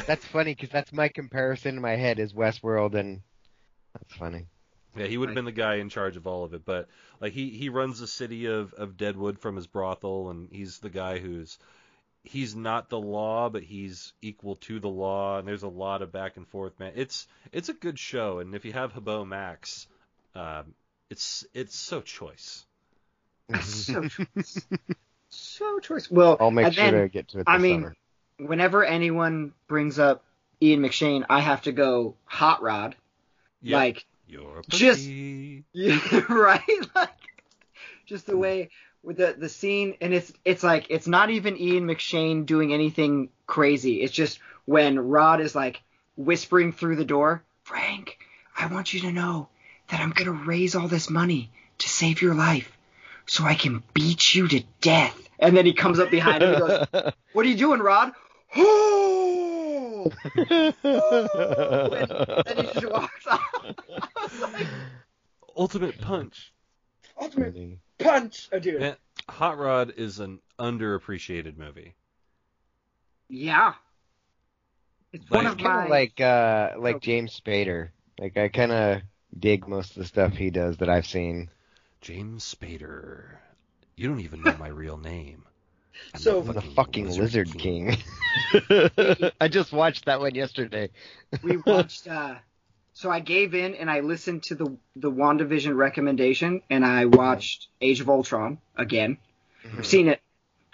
that's 0.07 0.25
funny 0.25 0.55
because 0.55 0.71
that's 0.71 0.93
my 0.93 1.09
comparison 1.09 1.77
in 1.77 1.83
my 1.83 1.97
head 1.97 2.19
is 2.19 2.33
Westworld 2.33 2.95
and 2.95 3.21
that's 3.93 4.15
funny 4.15 4.47
yeah, 4.97 5.07
he 5.07 5.17
would 5.17 5.29
have 5.29 5.35
been 5.35 5.45
the 5.45 5.53
guy 5.53 5.77
in 5.77 5.89
charge 5.89 6.17
of 6.17 6.27
all 6.27 6.45
of 6.45 6.55
it, 6.55 6.65
but 6.65 6.89
like 7.21 7.33
he 7.33 7.51
he 7.51 7.69
runs 7.69 7.99
the 7.99 8.07
city 8.07 8.47
of 8.47 8.73
of 8.75 8.97
Deadwood 8.97 9.39
from 9.39 9.57
his 9.57 9.67
brothel 9.67 10.31
and 10.31 10.49
he's 10.53 10.79
the 10.79 10.91
guy 10.91 11.19
who's 11.19 11.59
he's 12.23 12.55
not 12.57 12.89
the 12.89 12.99
law 12.99 13.51
but 13.51 13.63
he's 13.63 14.13
equal 14.23 14.57
to 14.57 14.81
the 14.81 14.89
law 14.89 15.39
and 15.39 15.47
there's 15.47 15.63
a 15.63 15.69
lot 15.69 16.03
of 16.03 16.13
back 16.13 16.37
and 16.37 16.49
forth 16.49 16.79
man. 16.79 16.93
It's 16.97 17.27
it's 17.53 17.69
a 17.69 17.75
good 17.75 17.99
show 17.99 18.39
and 18.39 18.55
if 18.55 18.65
you 18.65 18.73
have 18.73 18.93
HBO 18.95 19.27
Max 19.27 19.87
um 20.35 20.75
it's 21.11 21.45
it's 21.55 21.77
so 21.77 22.01
choice. 22.01 22.65
So 23.61 24.09
choice. 24.09 24.67
so 25.29 25.79
choice. 25.81 26.11
Well, 26.11 26.39
I'll 26.41 26.51
make 26.51 26.73
sure 26.73 26.85
then, 26.85 26.95
to 26.95 27.09
get 27.09 27.29
to 27.29 27.41
it 27.41 27.47
this 27.47 27.55
I 27.55 27.59
mean, 27.59 27.83
summer 27.83 27.97
whenever 28.39 28.85
anyone 28.85 29.53
brings 29.69 29.99
up 29.99 30.25
Ian 30.63 30.81
McShane, 30.81 31.25
I 31.29 31.41
have 31.41 31.63
to 31.63 31.73
go 31.73 32.15
Hot 32.25 32.63
Rod. 32.63 32.97
Yeah. 33.63 33.77
Like, 33.79 34.05
You're 34.27 34.61
a 34.61 34.63
Just- 34.69 35.07
yeah, 35.73 36.01
right? 36.29 36.61
Like, 36.95 37.11
just 38.07 38.27
the 38.27 38.37
way 38.37 38.71
with 39.03 39.17
the 39.17 39.35
the 39.37 39.49
scene, 39.49 39.97
and 40.01 40.15
it's 40.15 40.33
it's 40.45 40.63
like 40.63 40.87
it's 40.91 41.07
not 41.07 41.31
even 41.31 41.57
Ian 41.59 41.87
McShane 41.87 42.47
doing 42.47 42.73
anything 42.73 43.31
crazy. 43.47 44.03
It's 44.03 44.13
just 44.13 44.39
when 44.65 44.99
Rod 44.99 45.41
is 45.41 45.55
like 45.55 45.83
whispering 46.17 46.73
through 46.73 46.97
the 46.97 47.05
door, 47.05 47.43
Frank, 47.65 48.19
I 48.57 48.67
want 48.67 48.95
you 48.95 49.01
to 49.01 49.13
know 49.13 49.49
that 49.89 50.01
I'm 50.01 50.11
gonna 50.11 50.33
raise 50.33 50.75
all 50.75 50.89
this 50.89 51.11
money 51.11 51.51
to 51.79 51.89
save 51.89 52.23
your 52.23 52.35
life, 52.35 52.71
so 53.27 53.45
I 53.45 53.55
can 53.55 53.83
beat 53.95 54.35
you 54.35 54.49
to 54.49 54.63
death. 54.81 55.19
And 55.39 55.57
then 55.57 55.67
he 55.67 55.73
comes 55.73 55.99
up 55.99 56.11
behind 56.11 56.43
him 56.43 56.55
and 56.55 56.59
goes, 56.61 56.87
"What 57.33 57.45
are 57.45 57.49
you 57.49 57.57
doing, 57.57 57.81
Rod?" 57.81 58.13
Oh, 58.57 59.24
Oh! 60.05 60.11
and 62.47 62.59
he 62.59 62.73
just 62.81 62.91
walks 62.91 63.27
off. 63.27 63.41
I 63.55 64.23
was 64.23 64.41
like, 64.53 64.67
Ultimate 65.57 66.01
Punch. 66.01 66.53
Ultimate 67.21 67.79
punch, 67.99 68.49
oh, 68.53 68.59
dude. 68.59 68.81
Man, 68.81 68.97
Hot 69.29 69.57
Rod 69.59 69.93
is 69.97 70.19
an 70.19 70.41
underappreciated 70.59 71.57
movie. 71.57 71.95
Yeah. 73.29 73.75
It's 75.13 75.31
one 75.31 75.45
Like- 75.45 75.53
of 75.53 75.59
kind 75.59 75.75
my 75.77 75.85
of 75.85 75.91
like 75.91 76.21
uh 76.21 76.71
like. 76.79 77.01
James 77.01 77.39
Spader 77.41 77.91
like 78.19 78.37
I 78.37 78.49
kind 78.49 78.73
of 78.73 79.03
dig 79.39 79.69
most 79.69 79.91
of 79.91 79.97
the 79.97 80.05
stuff 80.07 80.35
he 80.35 80.51
does 80.51 80.79
that 80.79 80.89
I've 80.89 81.07
seen 81.07 81.51
James 82.01 82.45
Spader. 82.53 83.27
You 83.97 84.09
don't 84.09 84.21
even 84.21 84.43
know 84.43 84.57
my 84.59 84.69
real 84.69 84.97
name. 84.97 85.45
I'm 86.15 86.21
So- 86.21 86.41
the 86.43 86.61
fucking 86.61 87.09
Lizard, 87.09 87.53
King. 87.59 87.97
King. 88.51 89.31
I 89.41 89.49
just 89.49 89.73
watched 89.73 90.07
that 90.07 90.21
one 90.21 90.35
yesterday. 90.35 90.91
we 91.43 91.57
watched 91.59 92.09
uh 92.09 92.35
so 92.97 93.11
I 93.11 93.21
gave 93.21 93.55
in 93.55 93.75
and 93.75 93.91
I 93.91 94.01
listened 94.01 94.45
to 94.45 94.55
the 94.55 94.77
the 94.97 95.11
WandaVision 95.11 95.77
recommendation 95.77 96.63
and 96.71 96.85
I 96.85 97.07
watched 97.07 97.69
Age 97.81 98.01
of 98.01 98.09
Ultron 98.09 98.59
again. 98.77 99.19
I've 99.79 99.87
seen 99.87 100.09
it 100.09 100.21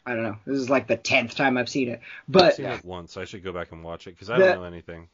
I 0.06 0.14
don't 0.14 0.22
know. 0.24 0.36
This 0.46 0.56
is 0.58 0.70
like 0.70 0.86
the 0.86 0.96
tenth 0.96 1.34
time 1.36 1.56
I've 1.58 1.68
seen 1.68 1.88
it. 1.90 2.00
I've 2.00 2.32
But 2.32 2.54
seen 2.56 2.66
it 2.66 2.84
once. 2.84 3.16
I 3.16 3.24
should 3.26 3.44
go 3.44 3.52
back 3.52 3.72
and 3.72 3.84
watch 3.84 4.06
it 4.06 4.12
because 4.12 4.30
I 4.30 4.38
The- 4.38 4.44
don't 4.46 4.56
know 4.62 4.64
anything. 4.64 5.08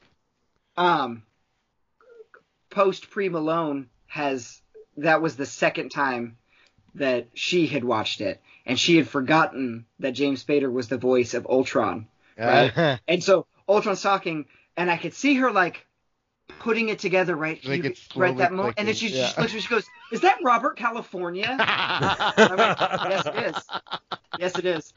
um 0.76 1.22
post 2.70 3.10
pre 3.10 3.28
Malone 3.28 3.88
has 4.06 4.60
that 4.98 5.20
was 5.20 5.36
the 5.36 5.46
second 5.46 5.90
time 5.90 6.36
that 6.94 7.28
she 7.34 7.66
had 7.66 7.84
watched 7.84 8.20
it 8.20 8.40
and 8.66 8.78
she 8.78 8.96
had 8.96 9.08
forgotten 9.08 9.86
that 10.00 10.12
James 10.12 10.44
Spader 10.44 10.70
was 10.70 10.88
the 10.88 10.98
voice 10.98 11.32
of 11.34 11.46
Ultron. 11.46 12.08
Right. 12.38 12.98
And 13.08 13.22
so 13.24 13.46
Ultron's 13.68 14.02
talking, 14.02 14.44
and 14.76 14.90
I 14.90 14.96
could 14.98 15.14
see 15.14 15.34
her 15.36 15.50
like 15.50 15.86
putting 16.60 16.88
it 16.90 16.98
together 16.98 17.34
right, 17.34 17.64
Like 17.64 17.82
here- 17.82 17.90
it's 17.92 18.14
right 18.16 18.36
that 18.36 18.48
slowly 18.48 18.56
moment, 18.56 18.74
and 18.78 18.88
then 18.88 18.94
she 18.94 19.06
clicking, 19.08 19.22
just 19.22 19.36
yeah. 19.36 19.42
looks, 19.42 19.52
she 19.54 19.68
goes, 19.68 19.86
"Is 20.12 20.20
that 20.20 20.38
Robert 20.42 20.76
California?" 20.76 21.46
I 21.58 22.34
went, 22.50 23.10
yes, 23.10 23.26
it 23.26 23.56
is. 23.56 23.64
Yes, 24.38 24.58
it 24.58 24.64
is. 24.66 24.92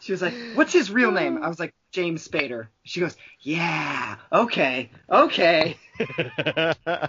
She 0.00 0.12
was 0.12 0.20
like, 0.22 0.34
"What's 0.54 0.72
his 0.72 0.90
real 0.90 1.10
name?" 1.10 1.42
I 1.42 1.48
was 1.48 1.58
like, 1.58 1.74
"James 1.92 2.26
Spader." 2.28 2.66
She 2.84 3.00
goes, 3.00 3.16
"Yeah, 3.40 4.16
okay, 4.32 4.90
okay." 5.10 5.78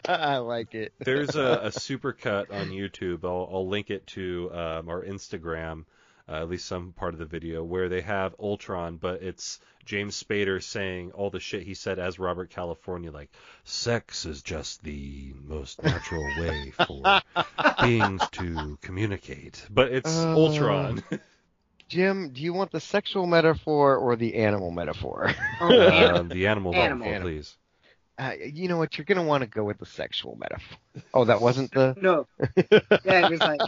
I 0.08 0.38
like 0.38 0.74
it. 0.76 0.94
There's 1.00 1.36
a, 1.36 1.60
a 1.64 1.72
super 1.72 2.14
cut 2.14 2.52
on 2.52 2.70
YouTube. 2.70 3.24
I'll, 3.26 3.50
I'll 3.52 3.68
link 3.68 3.90
it 3.90 4.08
to 4.08 4.50
um, 4.54 4.90
our 4.90 5.04
Instagram, 5.04 5.86
uh, 6.28 6.34
at 6.34 6.50
least 6.50 6.66
some 6.66 6.92
part 6.94 7.14
of 7.14 7.20
the 7.20 7.26
video, 7.26 7.64
where 7.64 7.90
they 7.90 8.02
have 8.02 8.36
Ultron, 8.40 8.98
but 8.98 9.22
it's 9.22 9.60
James 9.86 10.22
Spader 10.22 10.62
saying 10.64 11.12
all 11.12 11.30
the 11.30 11.40
shit 11.40 11.64
he 11.64 11.74
said 11.76 12.00
as 12.00 12.18
Robert 12.20 12.50
California, 12.50 13.12
like, 13.12 13.30
sex 13.64 14.26
is 14.26 14.42
just 14.42 14.84
the 14.84 15.34
most 15.44 15.82
natural 15.84 16.24
way 16.40 16.72
for 16.72 17.22
beings 17.82 18.22
to 18.32 18.78
communicate. 18.82 19.66
But 19.70 19.92
it's 19.92 20.16
Uh, 20.18 20.34
Ultron. 20.36 21.04
Jim, 21.88 22.32
do 22.34 22.42
you 22.42 22.52
want 22.54 22.72
the 22.72 22.80
sexual 22.80 23.28
metaphor 23.28 23.96
or 23.98 24.16
the 24.16 24.36
animal 24.36 24.72
metaphor? 24.72 25.32
Oh, 25.62 26.16
um, 26.16 26.30
the 26.30 26.48
animal, 26.48 26.74
Animal. 26.76 27.08
metaphor, 27.08 27.22
please. 27.30 27.56
Uh, 28.18 28.32
you 28.54 28.68
know 28.68 28.78
what? 28.78 28.98
You're 28.98 29.06
gonna 29.06 29.24
want 29.24 29.42
to 29.42 29.48
go 29.48 29.64
with 29.64 29.78
the 29.78 29.86
sexual 29.86 30.36
metaphor. 30.38 30.78
Oh, 31.14 31.26
that 31.26 31.42
wasn't 31.42 31.72
the. 31.72 31.96
no, 32.02 32.26
yeah, 33.06 33.28
it 33.28 33.30
was 33.32 33.40
like. 33.42 33.60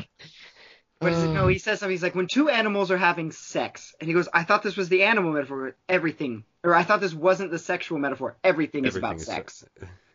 What 1.00 1.14
is 1.14 1.24
it? 1.24 1.28
No, 1.28 1.48
he 1.48 1.60
says 1.60 1.80
something. 1.80 1.92
He's 1.94 2.02
like, 2.02 2.16
when 2.16 2.28
two 2.28 2.50
animals 2.50 2.90
are 2.90 2.98
having 2.98 3.32
sex, 3.32 3.94
and 4.00 4.08
he 4.08 4.14
goes, 4.14 4.28
"I 4.34 4.44
thought 4.44 4.64
this 4.64 4.76
was 4.76 4.90
the 4.90 5.04
animal 5.04 5.32
metaphor. 5.32 5.76
Everything, 5.88 6.44
or 6.64 6.74
I 6.74 6.84
thought 6.84 7.02
this 7.02 7.14
wasn't 7.14 7.52
the 7.52 7.60
sexual 7.60 8.00
metaphor. 8.00 8.36
Everything 8.44 8.86
is 8.86 8.96
about 8.96 9.18
is 9.18 9.26
sex. 9.26 9.64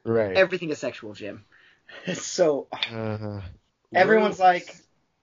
right. 0.04 0.36
Everything 0.36 0.70
is 0.70 0.78
sexual, 0.78 1.12
Jim." 1.14 1.44
so 2.14 2.66
uh, 2.72 3.40
everyone's 3.94 4.40
like, 4.40 4.74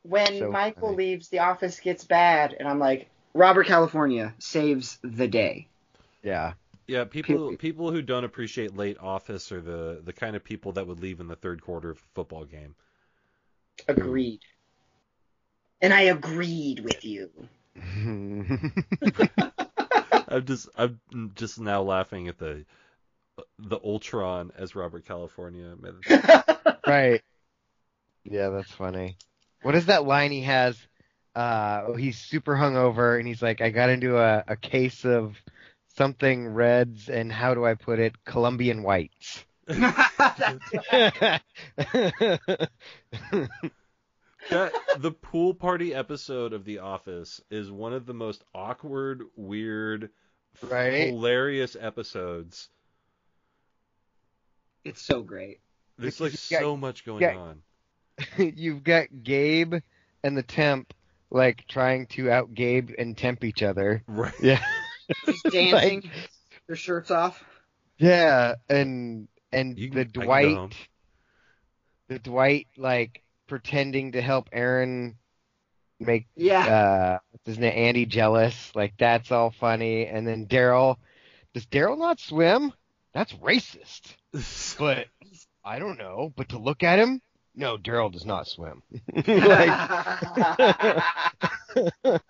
when 0.03 0.39
So 0.39 0.51
Michael 0.51 0.89
funny. 0.89 0.97
leaves, 0.97 1.29
the 1.29 1.39
office 1.39 1.79
gets 1.79 2.03
bad, 2.03 2.55
and 2.57 2.67
I'm 2.67 2.79
like, 2.79 3.09
Robert 3.33 3.65
California 3.65 4.33
saves 4.39 4.97
the 5.03 5.27
day. 5.27 5.67
yeah. 6.23 6.53
Yeah, 6.87 7.03
people 7.03 7.55
people 7.57 7.91
who 7.91 8.01
don't 8.01 8.23
appreciate 8.23 8.75
late 8.75 8.97
office 8.99 9.51
are 9.51 9.61
the 9.61 10.01
the 10.03 10.11
kind 10.11 10.35
of 10.35 10.43
people 10.43 10.71
that 10.71 10.87
would 10.87 10.99
leave 10.99 11.19
in 11.19 11.27
the 11.27 11.35
third 11.35 11.61
quarter 11.61 11.91
of 11.91 11.97
a 11.97 12.15
football 12.15 12.45
game. 12.45 12.73
Agreed. 13.87 14.39
And 15.81 15.93
I 15.93 16.01
agreed 16.01 16.81
with 16.81 17.05
you. 17.05 17.29
I'm 20.27 20.45
just 20.45 20.69
I'm 20.75 20.99
just 21.35 21.59
now 21.59 21.81
laughing 21.81 22.27
at 22.27 22.37
the 22.37 22.65
the 23.57 23.79
Ultron 23.83 24.51
as 24.57 24.75
Robert 24.75 25.05
California. 25.05 25.75
right. 26.87 27.21
Yeah, 28.23 28.49
that's 28.49 28.71
funny. 28.71 29.17
What 29.61 29.75
is 29.75 29.87
that 29.87 30.05
line 30.05 30.31
he 30.31 30.41
has? 30.41 30.77
Uh, 31.35 31.93
he's 31.93 32.17
super 32.17 32.55
hungover 32.55 33.17
and 33.17 33.27
he's 33.27 33.41
like, 33.41 33.61
I 33.61 33.69
got 33.69 33.89
into 33.89 34.17
a, 34.17 34.43
a 34.47 34.55
case 34.57 35.05
of 35.05 35.37
something 35.95 36.47
reds 36.47 37.09
and 37.09 37.31
how 37.31 37.53
do 37.53 37.65
I 37.65 37.75
put 37.75 37.99
it? 37.99 38.13
Colombian 38.25 38.83
whites. 38.83 39.45
that 44.49 44.73
the 44.97 45.11
pool 45.11 45.53
party 45.53 45.93
episode 45.93 46.53
of 46.53 46.65
The 46.65 46.79
Office 46.79 47.41
is 47.49 47.71
one 47.71 47.93
of 47.93 48.05
the 48.05 48.13
most 48.13 48.43
awkward, 48.53 49.23
weird, 49.35 50.09
right? 50.61 51.07
hilarious 51.07 51.75
episodes. 51.79 52.69
It's 54.83 55.01
so 55.01 55.21
great. 55.21 55.59
There's 55.97 56.19
like 56.19 56.31
so 56.31 56.77
much 56.77 57.05
going 57.05 57.25
on. 57.25 57.61
You've 58.37 58.83
got 58.83 59.07
Gabe 59.23 59.75
and 60.23 60.37
the 60.37 60.43
temp 60.43 60.93
like 61.31 61.65
trying 61.67 62.07
to 62.07 62.31
out 62.31 62.53
Gabe 62.53 62.91
and 62.97 63.17
temp 63.17 63.43
each 63.43 63.61
other. 63.61 64.03
Right. 64.07 64.33
Yeah. 64.41 64.63
Just 65.25 65.43
dancing, 65.51 66.01
like, 66.01 66.11
their 66.67 66.75
shirts 66.75 67.11
off. 67.11 67.43
Yeah, 67.97 68.55
and 68.69 69.27
and 69.51 69.77
you, 69.77 69.89
the 69.89 70.05
Dwight, 70.05 70.73
the 72.07 72.19
Dwight 72.19 72.67
like 72.77 73.23
pretending 73.49 74.13
to 74.13 74.21
help 74.21 74.49
Aaron 74.53 75.17
make 75.99 76.27
yeah 76.37 76.65
uh 76.65 77.19
what's 77.31 77.45
his 77.45 77.59
name 77.59 77.73
Andy 77.75 78.05
jealous. 78.05 78.71
Like 78.73 78.93
that's 78.97 79.31
all 79.31 79.51
funny. 79.51 80.05
And 80.05 80.25
then 80.25 80.47
Daryl, 80.47 80.95
does 81.53 81.65
Daryl 81.65 81.97
not 81.97 82.19
swim? 82.19 82.71
That's 83.13 83.33
racist. 83.33 84.15
but 84.79 85.07
I 85.65 85.79
don't 85.79 85.97
know. 85.97 86.31
But 86.35 86.49
to 86.49 86.59
look 86.59 86.83
at 86.83 86.99
him, 86.99 87.21
no, 87.55 87.77
Daryl 87.77 88.11
does 88.11 88.25
not 88.25 88.47
swim. 88.47 88.83
like, 89.13 89.73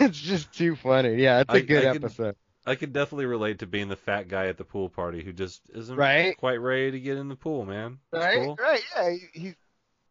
it's 0.00 0.20
just 0.20 0.52
too 0.52 0.76
funny. 0.76 1.16
Yeah, 1.16 1.40
it's 1.40 1.50
a 1.50 1.56
I, 1.56 1.60
good 1.60 1.84
I 1.84 1.88
episode. 1.96 2.36
I 2.64 2.76
could 2.76 2.92
definitely 2.92 3.26
relate 3.26 3.58
to 3.58 3.66
being 3.66 3.88
the 3.88 3.96
fat 3.96 4.28
guy 4.28 4.46
at 4.46 4.56
the 4.56 4.64
pool 4.64 4.88
party 4.88 5.24
who 5.24 5.32
just 5.32 5.62
isn't 5.74 5.96
right? 5.96 6.36
quite 6.36 6.60
ready 6.60 6.92
to 6.92 7.00
get 7.00 7.16
in 7.16 7.28
the 7.28 7.34
pool, 7.34 7.64
man. 7.64 7.98
That's 8.12 8.24
right, 8.24 8.44
cool. 8.44 8.56
right, 8.60 8.80
yeah. 8.96 9.16
He, 9.32 9.54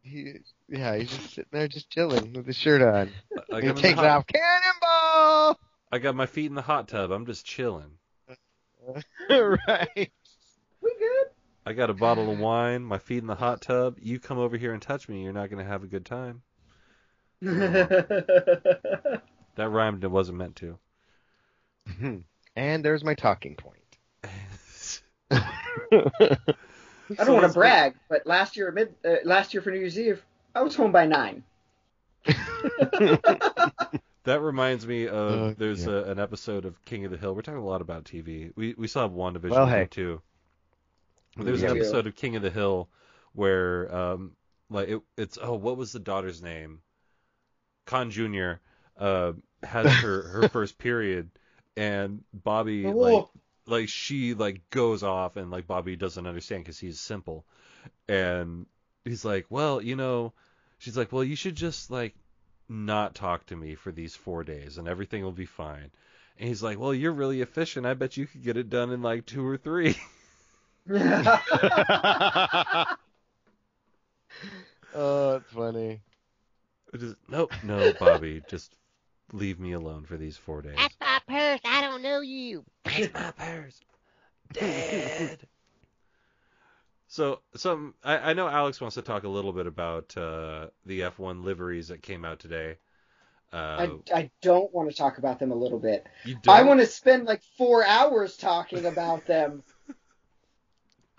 he, 0.02 0.34
yeah, 0.68 0.96
he's 0.96 1.10
just 1.10 1.34
sitting 1.34 1.50
there, 1.52 1.68
just 1.68 1.90
chilling 1.90 2.32
with 2.32 2.46
his 2.46 2.56
shirt 2.56 2.82
on. 2.82 3.10
I, 3.52 3.60
he 3.60 3.72
takes 3.72 3.98
off, 3.98 4.26
cannonball. 4.26 5.58
I 5.90 5.98
got 5.98 6.14
my 6.14 6.26
feet 6.26 6.46
in 6.46 6.54
the 6.54 6.62
hot 6.62 6.88
tub. 6.88 7.10
I'm 7.10 7.26
just 7.26 7.44
chilling. 7.46 7.98
right. 9.30 10.12
We 10.82 10.94
good. 10.98 11.26
I 11.64 11.72
got 11.72 11.90
a 11.90 11.94
bottle 11.94 12.30
of 12.30 12.38
wine, 12.38 12.82
my 12.82 12.98
feet 12.98 13.18
in 13.18 13.28
the 13.28 13.36
hot 13.36 13.60
tub. 13.60 13.98
You 14.00 14.18
come 14.18 14.38
over 14.38 14.56
here 14.56 14.72
and 14.72 14.82
touch 14.82 15.08
me, 15.08 15.22
you're 15.22 15.32
not 15.32 15.50
going 15.50 15.64
to 15.64 15.70
have 15.70 15.84
a 15.84 15.86
good 15.86 16.04
time. 16.04 16.42
that 17.40 19.20
rhymed. 19.56 20.04
It 20.04 20.10
wasn't 20.10 20.38
meant 20.38 20.56
to. 20.56 20.78
and 22.56 22.84
there's 22.84 23.04
my 23.04 23.14
talking 23.14 23.56
point. 23.56 23.78
I 27.10 27.24
don't 27.24 27.26
so 27.26 27.34
want 27.34 27.46
to 27.46 27.52
brag, 27.52 27.94
but 28.08 28.26
last 28.26 28.56
year 28.56 28.70
mid 28.70 28.94
uh, 29.04 29.16
last 29.24 29.54
year 29.54 29.62
for 29.62 29.70
New 29.70 29.78
Year's 29.78 29.98
Eve, 29.98 30.22
I 30.54 30.62
was 30.62 30.74
home 30.74 30.92
by 30.92 31.06
nine. 31.06 31.42
that 32.24 34.38
reminds 34.40 34.86
me 34.86 35.08
of 35.08 35.40
uh, 35.40 35.54
there's 35.58 35.86
yeah. 35.86 35.92
a, 35.92 36.02
an 36.04 36.18
episode 36.18 36.64
of 36.64 36.82
King 36.84 37.04
of 37.04 37.10
the 37.10 37.16
Hill. 37.16 37.34
We're 37.34 37.42
talking 37.42 37.60
a 37.60 37.66
lot 37.66 37.80
about 37.80 38.04
TV. 38.04 38.52
We 38.56 38.74
we 38.76 38.86
saw 38.86 39.08
WandaVision 39.08 39.50
well, 39.50 39.66
hey. 39.66 39.88
too. 39.90 40.20
There's 41.36 41.62
an 41.62 41.70
episode 41.70 42.06
of 42.06 42.14
King 42.14 42.36
of 42.36 42.42
the 42.42 42.50
Hill 42.50 42.88
where 43.32 43.94
um 43.94 44.32
like 44.70 44.88
it, 44.88 45.00
it's 45.16 45.38
oh 45.40 45.54
what 45.54 45.76
was 45.76 45.92
the 45.92 46.00
daughter's 46.00 46.42
name? 46.42 46.80
Con 47.86 48.10
Jr. 48.10 48.52
Uh, 48.96 49.32
has 49.62 49.86
her 49.86 50.28
her 50.28 50.48
first 50.48 50.78
period 50.78 51.30
and 51.76 52.22
Bobby 52.32 52.86
oh. 52.86 52.90
like 52.90 53.24
like 53.66 53.88
she 53.88 54.34
like 54.34 54.68
goes 54.70 55.02
off 55.02 55.36
and 55.36 55.50
like 55.50 55.66
Bobby 55.66 55.96
doesn't 55.96 56.26
understand 56.26 56.64
because 56.64 56.78
he's 56.78 57.00
simple. 57.00 57.44
And 58.08 58.66
he's 59.04 59.24
like 59.24 59.46
well 59.50 59.82
you 59.82 59.96
know 59.96 60.32
she's 60.78 60.96
like 60.96 61.12
well 61.12 61.24
you 61.24 61.36
should 61.36 61.56
just 61.56 61.90
like 61.90 62.14
not 62.68 63.14
talk 63.14 63.46
to 63.46 63.56
me 63.56 63.74
for 63.74 63.92
these 63.92 64.14
four 64.14 64.44
days 64.44 64.78
and 64.78 64.88
everything 64.88 65.22
will 65.22 65.32
be 65.32 65.46
fine. 65.46 65.90
And 66.38 66.48
he's 66.48 66.62
like 66.62 66.78
well 66.78 66.94
you're 66.94 67.12
really 67.12 67.40
efficient. 67.40 67.86
I 67.86 67.94
bet 67.94 68.16
you 68.16 68.26
could 68.26 68.42
get 68.42 68.56
it 68.56 68.70
done 68.70 68.90
in 68.90 69.02
like 69.02 69.26
two 69.26 69.46
or 69.46 69.56
three. 69.56 69.96
Oh 74.94 75.36
it's 75.36 75.52
funny. 75.52 76.00
Just 76.94 77.16
nope 77.28 77.52
no 77.62 77.92
Bobby 77.94 78.42
just 78.48 78.74
leave 79.32 79.58
me 79.58 79.72
alone 79.72 80.04
for 80.04 80.16
these 80.16 80.36
four 80.36 80.62
days. 80.62 80.76
That's 80.76 80.96
my 81.00 81.20
purse. 81.26 81.60
I 81.64 81.80
don't 81.80 82.02
know 82.02 82.20
you. 82.20 82.64
That's 82.84 83.12
my 83.12 83.30
purse. 83.32 83.80
Dead. 84.52 85.38
so, 87.08 87.40
some 87.56 87.94
I, 88.04 88.18
I, 88.18 88.32
know 88.34 88.48
Alex 88.48 88.80
wants 88.80 88.94
to 88.94 89.02
talk 89.02 89.24
a 89.24 89.28
little 89.28 89.52
bit 89.52 89.66
about 89.66 90.14
uh, 90.16 90.66
the 90.84 91.00
F1 91.00 91.42
liveries 91.42 91.88
that 91.88 92.02
came 92.02 92.24
out 92.24 92.38
today. 92.38 92.76
Uh, 93.52 93.98
I, 94.12 94.18
I 94.18 94.30
don't 94.40 94.72
want 94.72 94.90
to 94.90 94.96
talk 94.96 95.18
about 95.18 95.38
them 95.38 95.52
a 95.52 95.54
little 95.54 95.78
bit. 95.78 96.06
You 96.24 96.36
don't? 96.42 96.54
I 96.54 96.62
want 96.62 96.80
to 96.80 96.86
spend 96.86 97.26
like 97.26 97.42
four 97.58 97.84
hours 97.86 98.36
talking 98.36 98.86
about 98.86 99.26
them. 99.26 99.62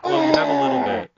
well, 0.04 0.28
you 0.28 0.34
have 0.34 0.48
a 0.48 0.62
little 0.62 0.84
bit. 0.84 1.12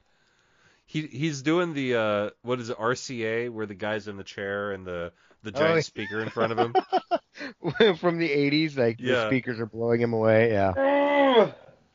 He 0.95 1.07
he's 1.07 1.41
doing 1.41 1.73
the 1.73 1.95
uh, 1.95 2.29
what 2.41 2.61
is 2.61 2.69
it 2.69 2.77
RCA 2.77 3.49
where 3.49 3.65
the 3.65 3.75
guy's 3.75 4.07
in 4.07 4.15
the 4.15 4.23
chair 4.23 4.71
and 4.71 4.87
the 4.87 5.11
the 5.43 5.51
giant 5.51 5.79
oh, 5.79 5.81
speaker 5.81 6.21
in 6.21 6.29
front 6.29 6.53
of 6.53 6.57
him. 6.57 6.73
From 7.97 8.17
the 8.17 8.29
80s, 8.29 8.77
like 8.77 9.01
yeah. 9.01 9.15
the 9.15 9.27
speakers 9.27 9.59
are 9.59 9.65
blowing 9.65 9.99
him 9.99 10.13
away. 10.13 10.53
Yeah. 10.53 11.51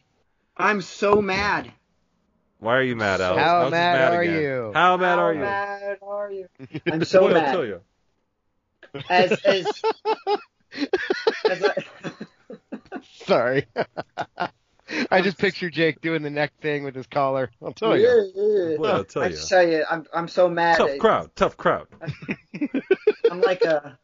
I'm 0.59 0.83
so 0.83 1.23
mad. 1.23 1.73
Why 2.59 2.77
are 2.77 2.83
you 2.83 2.95
mad, 2.95 3.23
Alex? 3.23 3.43
How 3.43 3.71
mad, 3.71 3.71
mad, 3.71 4.13
are 4.13 4.21
again? 4.21 4.43
you? 4.43 4.71
How 4.75 4.99
mad 4.99 5.17
How 5.17 5.25
are 5.25 5.33
you? 5.33 5.41
mad 5.41 5.99
are 6.03 6.31
you? 6.31 6.49
I'm 6.93 7.05
so 7.07 7.21
Boy, 7.21 7.33
mad. 7.33 7.45
I'll 7.47 7.53
tell 7.55 7.65
you. 7.65 7.81
As 9.09 9.33
as, 9.47 9.67
as 11.49 11.65
I... 11.65 12.91
Sorry. 13.25 13.67
I 15.11 15.21
just 15.23 15.39
picture 15.39 15.71
Jake 15.71 16.01
doing 16.01 16.23
the 16.23 16.31
neck 16.31 16.53
thing 16.61 16.85
with 16.85 16.95
his 16.95 17.07
collar. 17.07 17.51
I'll 17.63 17.73
tell 17.73 17.97
you. 17.97 18.07
Yeah, 18.35 18.77
Well, 18.79 18.97
I'll 18.97 19.05
tell 19.05 19.25
I 19.25 19.29
you. 19.29 19.37
tell 19.37 19.67
you, 19.67 19.85
I'm 19.91 20.07
I'm 20.15 20.29
so 20.29 20.49
mad. 20.49 20.79
Tough 20.79 20.99
crowd, 20.99 21.31
tough 21.37 21.57
crowd. 21.57 21.87
I'm 23.31 23.41
like 23.41 23.65
a 23.65 23.99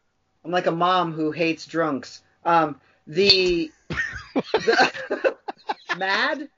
I'm 0.45 0.51
like 0.51 0.67
a 0.67 0.73
mom 0.73 1.13
who 1.13 1.33
hates 1.33 1.67
drunks. 1.67 2.23
Um, 2.45 2.81
the, 3.09 3.71
the 4.65 5.37
mad 5.99 6.49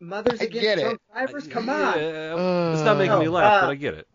mothers 0.00 0.42
against 0.42 0.82
drunk 0.82 1.00
drivers. 1.12 1.46
Come 1.48 1.70
on. 1.70 1.98
Yeah, 1.98 2.72
it's 2.74 2.84
not 2.84 2.98
making 2.98 3.18
me 3.18 3.28
laugh, 3.28 3.54
uh, 3.54 3.66
but 3.66 3.70
I 3.70 3.74
get 3.74 3.94
it. 3.94 4.06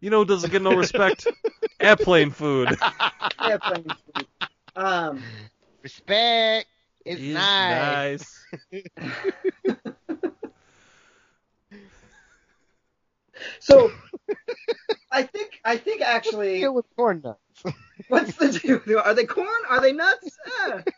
You 0.00 0.10
know 0.10 0.18
who 0.18 0.26
doesn't 0.26 0.50
get 0.50 0.60
no 0.60 0.76
respect? 0.76 1.26
Airplane 1.80 2.30
food. 2.30 2.76
Airplane 3.42 3.84
food. 3.84 4.26
Um, 4.76 5.22
respect 5.82 6.66
is 7.04 7.20
nice. 7.20 8.44
nice. 8.72 8.82
so 13.60 13.90
I 15.10 15.22
think 15.22 15.60
I 15.64 15.76
think 15.76 16.02
actually 16.02 16.60
deal 16.60 16.74
with 16.74 16.86
corn 16.96 17.22
nuts. 17.24 17.38
what's 18.08 18.34
the 18.36 18.80
deal? 18.86 18.98
Are 18.98 19.14
they 19.14 19.24
corn? 19.24 19.48
Are 19.68 19.80
they 19.80 19.92
nuts? 19.92 20.36
Ah. 20.46 20.82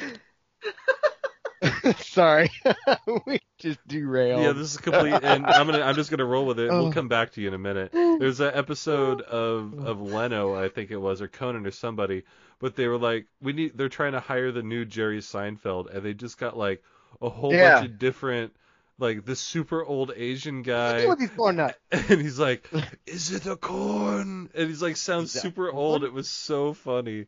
Sorry, 1.98 2.50
we 3.26 3.40
just 3.58 3.78
derailed. 3.86 4.42
Yeah, 4.42 4.52
this 4.52 4.72
is 4.72 4.76
complete, 4.78 5.14
and 5.22 5.46
I'm 5.46 5.66
gonna 5.66 5.82
I'm 5.82 5.94
just 5.94 6.10
gonna 6.10 6.24
roll 6.24 6.46
with 6.46 6.58
it. 6.58 6.70
We'll 6.70 6.86
oh. 6.86 6.92
come 6.92 7.08
back 7.08 7.32
to 7.32 7.40
you 7.40 7.48
in 7.48 7.54
a 7.54 7.58
minute. 7.58 7.92
There's 7.92 8.40
an 8.40 8.52
episode 8.54 9.22
of 9.22 9.74
oh. 9.78 9.86
of 9.86 10.00
Leno, 10.00 10.54
I 10.54 10.68
think 10.68 10.90
it 10.90 10.96
was, 10.96 11.22
or 11.22 11.28
Conan 11.28 11.66
or 11.66 11.70
somebody, 11.70 12.24
but 12.58 12.76
they 12.76 12.88
were 12.88 12.98
like, 12.98 13.26
we 13.40 13.52
need. 13.52 13.76
They're 13.76 13.88
trying 13.88 14.12
to 14.12 14.20
hire 14.20 14.52
the 14.52 14.62
new 14.62 14.84
Jerry 14.84 15.20
Seinfeld, 15.20 15.94
and 15.94 16.04
they 16.04 16.14
just 16.14 16.38
got 16.38 16.56
like 16.56 16.82
a 17.20 17.28
whole 17.28 17.52
yeah. 17.52 17.80
bunch 17.80 17.90
of 17.90 17.98
different 17.98 18.54
like 18.98 19.24
this 19.24 19.40
super 19.40 19.84
old 19.84 20.12
Asian 20.14 20.62
guy. 20.62 21.06
With 21.06 21.18
these 21.18 21.30
corn 21.30 21.56
nuts. 21.56 21.78
And 21.90 22.20
he's 22.20 22.38
like, 22.38 22.68
"Is 23.06 23.32
it 23.32 23.46
a 23.46 23.56
corn?" 23.56 24.50
And 24.54 24.68
he's 24.68 24.82
like, 24.82 24.96
sounds 24.96 25.32
super 25.32 25.70
old. 25.70 26.04
It 26.04 26.12
was 26.12 26.28
so 26.28 26.72
funny. 26.74 27.26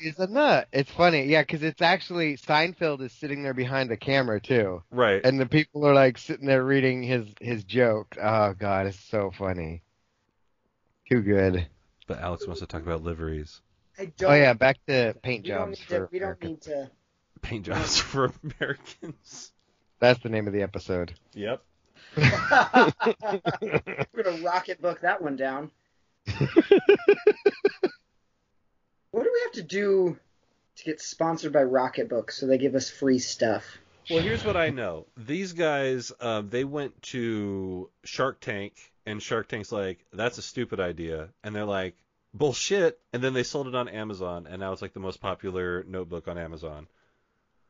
It's 0.00 0.18
a 0.18 0.26
nut. 0.26 0.68
It's 0.72 0.90
funny, 0.90 1.24
yeah, 1.24 1.42
because 1.42 1.62
it's 1.62 1.82
actually 1.82 2.36
Seinfeld 2.36 3.02
is 3.02 3.12
sitting 3.12 3.42
there 3.42 3.54
behind 3.54 3.90
the 3.90 3.96
camera 3.96 4.40
too, 4.40 4.82
right? 4.90 5.24
And 5.24 5.40
the 5.40 5.46
people 5.46 5.86
are 5.86 5.94
like 5.94 6.18
sitting 6.18 6.46
there 6.46 6.64
reading 6.64 7.02
his 7.02 7.26
his 7.40 7.64
joke. 7.64 8.16
Oh 8.20 8.54
god, 8.54 8.86
it's 8.86 9.00
so 9.00 9.30
funny. 9.36 9.82
Too 11.10 11.22
good. 11.22 11.66
But 12.06 12.20
Alex 12.20 12.46
wants 12.46 12.60
to 12.60 12.66
talk 12.66 12.82
about 12.82 13.02
liveries. 13.02 13.60
I 13.98 14.02
oh, 14.02 14.06
don't. 14.16 14.30
Oh 14.30 14.34
yeah, 14.34 14.52
back 14.52 14.78
to 14.86 15.14
paint 15.22 15.44
jobs 15.44 15.80
for 15.80 15.90
to. 15.90 16.08
We 16.12 16.18
don't 16.18 16.42
Americans. 16.42 16.66
need 16.66 16.74
to. 16.74 16.90
Paint 17.42 17.66
jobs 17.66 18.00
for 18.00 18.32
Americans. 18.60 19.52
That's 20.00 20.22
the 20.22 20.28
name 20.28 20.46
of 20.46 20.52
the 20.52 20.62
episode. 20.62 21.14
Yep. 21.34 21.62
We're 22.16 22.92
gonna 24.22 24.42
rocket 24.42 24.80
book 24.80 25.00
that 25.00 25.20
one 25.20 25.36
down. 25.36 25.70
What 29.18 29.24
do 29.24 29.32
we 29.34 29.40
have 29.46 29.52
to 29.54 29.62
do 29.64 30.16
to 30.76 30.84
get 30.84 31.00
sponsored 31.00 31.52
by 31.52 31.64
Rocketbook 31.64 32.30
so 32.30 32.46
they 32.46 32.56
give 32.56 32.76
us 32.76 32.88
free 32.88 33.18
stuff? 33.18 33.64
Well, 34.08 34.20
here's 34.20 34.44
what 34.44 34.56
I 34.56 34.70
know. 34.70 35.06
These 35.16 35.54
guys, 35.54 36.12
um, 36.20 36.50
they 36.50 36.62
went 36.62 37.02
to 37.02 37.90
Shark 38.04 38.38
Tank, 38.38 38.74
and 39.04 39.20
Shark 39.20 39.48
Tank's 39.48 39.72
like, 39.72 40.06
"That's 40.12 40.38
a 40.38 40.42
stupid 40.42 40.78
idea," 40.78 41.30
and 41.42 41.52
they're 41.52 41.64
like, 41.64 41.96
"Bullshit!" 42.32 43.00
And 43.12 43.20
then 43.20 43.32
they 43.32 43.42
sold 43.42 43.66
it 43.66 43.74
on 43.74 43.88
Amazon, 43.88 44.46
and 44.48 44.60
now 44.60 44.72
it's 44.72 44.82
like 44.82 44.92
the 44.92 45.00
most 45.00 45.20
popular 45.20 45.82
notebook 45.88 46.28
on 46.28 46.38
Amazon. 46.38 46.86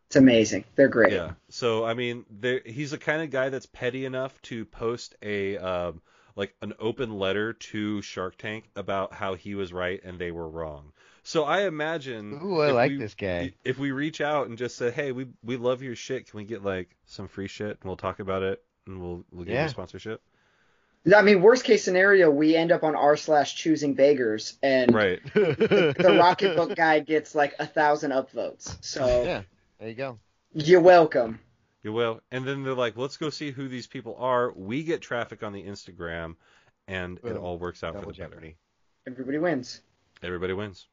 It's 0.09 0.17
amazing. 0.17 0.67
They're 0.77 0.89
great. 0.89 1.15
Yeah. 1.15 1.33
So 1.49 1.87
I 1.87 1.95
mean, 1.95 2.27
he's 2.67 2.91
the 2.91 2.99
kind 2.99 3.23
of 3.23 3.31
guy 3.31 3.49
that's 3.49 3.65
petty 3.65 4.05
enough 4.05 4.39
to 4.43 4.67
post 4.67 5.15
a 5.23 5.57
um, 5.57 6.03
like 6.37 6.55
an 6.61 6.75
open 6.79 7.19
letter 7.19 7.55
to 7.55 8.03
Shark 8.03 8.37
Tank 8.37 8.69
about 8.77 9.15
how 9.15 9.33
he 9.33 9.55
was 9.55 9.73
right 9.73 9.99
and 10.05 10.19
they 10.19 10.31
were 10.31 10.47
wrong. 10.47 10.93
So 11.29 11.45
I 11.45 11.67
imagine. 11.67 12.41
Ooh, 12.43 12.61
I 12.63 12.71
like 12.71 12.91
we- 12.91 12.97
this 12.97 13.15
guy. 13.15 13.53
If 13.63 13.79
we 13.79 13.91
reach 13.91 14.23
out 14.23 14.49
and 14.49 14.57
just 14.57 14.77
say, 14.79 14.91
"Hey, 14.91 15.13
we 15.13 15.27
we 15.45 15.59
love 15.59 15.83
your 15.83 15.95
shit. 15.95 16.31
Can 16.31 16.39
we 16.39 16.45
get 16.45 16.65
like 16.65 16.97
some 17.05 17.29
free 17.29 17.49
shit 17.49 17.73
and 17.73 17.85
we'll 17.85 17.99
talk 17.99 18.19
about 18.21 18.43
it 18.43 18.65
and 18.87 18.99
we'll 18.99 19.25
we'll 19.31 19.45
give 19.45 19.53
Yeah. 19.53 19.65
you 19.65 19.69
sponsorship." 19.69 20.23
I 21.15 21.21
mean, 21.21 21.43
worst 21.43 21.65
case 21.65 21.85
scenario, 21.85 22.31
we 22.31 22.57
end 22.57 22.73
up 22.73 22.83
on 22.83 22.97
r 22.97 23.15
slash 23.15 23.57
choosing 23.57 23.93
beggars, 23.93 24.57
and 24.63 24.95
Right. 24.95 25.21
the 25.35 25.95
Rocketbook 25.99 26.75
guy 26.75 27.01
gets 27.01 27.35
like 27.35 27.55
a 27.59 27.67
thousand 27.67 28.13
upvotes. 28.13 28.83
So 28.83 29.05
Yeah, 29.25 29.43
there 29.79 29.89
you 29.91 29.95
go. 29.95 30.19
you're 30.55 30.81
welcome. 30.81 31.41
You 31.83 31.93
will. 31.93 32.23
And 32.31 32.47
then 32.49 32.63
they're 32.65 32.73
like, 32.73 32.97
"Let's 32.97 33.19
go 33.19 33.29
see 33.29 33.51
who 33.51 33.69
these 33.69 33.87
people 33.87 34.17
are." 34.19 34.51
We 34.53 34.83
get 34.83 35.03
traffic 35.03 35.43
on 35.43 35.53
the 35.53 35.63
Instagram, 35.63 36.37
and 36.87 37.21
it 37.23 37.37
all 37.37 37.59
works 37.59 37.85
out 37.85 37.93
Double 37.93 38.07
for 38.07 38.13
the 38.17 38.29
better. 38.29 38.55
Everybody 39.07 39.37
wins. 39.37 39.83
Everybody 40.23 40.55
wins. 40.55 40.87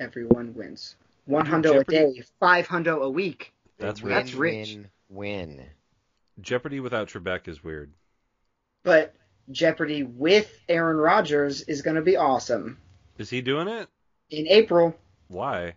Everyone 0.00 0.54
wins. 0.54 0.96
One 1.24 1.44
Dude, 1.44 1.54
hundo 1.54 1.80
a 1.80 1.84
day, 1.84 2.22
five 2.40 2.66
hundo 2.66 3.02
a 3.02 3.10
week. 3.10 3.52
That's 3.78 4.02
win. 4.02 4.12
That's 4.12 4.34
rich. 4.34 4.74
Win, 4.74 4.88
win. 5.08 5.66
Jeopardy 6.40 6.80
without 6.80 7.08
Trebek 7.08 7.48
is 7.48 7.62
weird. 7.62 7.92
But 8.82 9.14
Jeopardy 9.50 10.02
with 10.02 10.50
Aaron 10.68 10.96
Rodgers 10.96 11.62
is 11.62 11.82
going 11.82 11.96
to 11.96 12.02
be 12.02 12.16
awesome 12.16 12.78
Is 13.18 13.30
he 13.30 13.40
doing 13.40 13.68
it? 13.68 13.88
in 14.30 14.46
April 14.48 14.96
Why? 15.28 15.74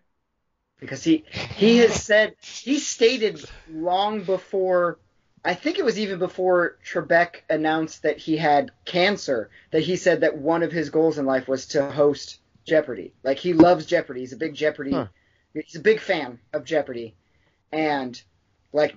because 0.79 1.03
he 1.03 1.23
he 1.55 1.77
has 1.77 1.93
said 2.03 2.35
he 2.41 2.79
stated 2.79 3.43
long 3.69 4.23
before 4.23 4.99
I 5.43 5.53
think 5.53 5.77
it 5.77 5.85
was 5.85 5.99
even 5.99 6.19
before 6.19 6.77
Trebek 6.85 7.41
announced 7.49 8.03
that 8.03 8.17
he 8.17 8.37
had 8.37 8.71
cancer 8.85 9.49
that 9.71 9.83
he 9.83 9.95
said 9.95 10.21
that 10.21 10.37
one 10.37 10.63
of 10.63 10.71
his 10.71 10.89
goals 10.89 11.17
in 11.17 11.25
life 11.25 11.47
was 11.47 11.67
to 11.67 11.89
host 11.91 12.39
Jeopardy. 12.65 13.13
Like 13.23 13.37
he 13.37 13.53
loves 13.53 13.85
Jeopardy. 13.85 14.21
He's 14.21 14.33
a 14.33 14.37
big 14.37 14.53
Jeopardy. 14.55 14.91
Huh. 14.91 15.07
He's 15.53 15.75
a 15.75 15.79
big 15.79 15.99
fan 16.01 16.39
of 16.53 16.65
Jeopardy, 16.65 17.15
and 17.71 18.21
like 18.73 18.93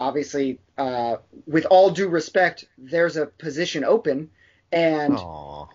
obviously, 0.00 0.58
uh, 0.78 1.16
with 1.46 1.66
all 1.66 1.90
due 1.90 2.08
respect, 2.08 2.64
there's 2.78 3.16
a 3.16 3.26
position 3.26 3.84
open, 3.84 4.30
and 4.72 5.18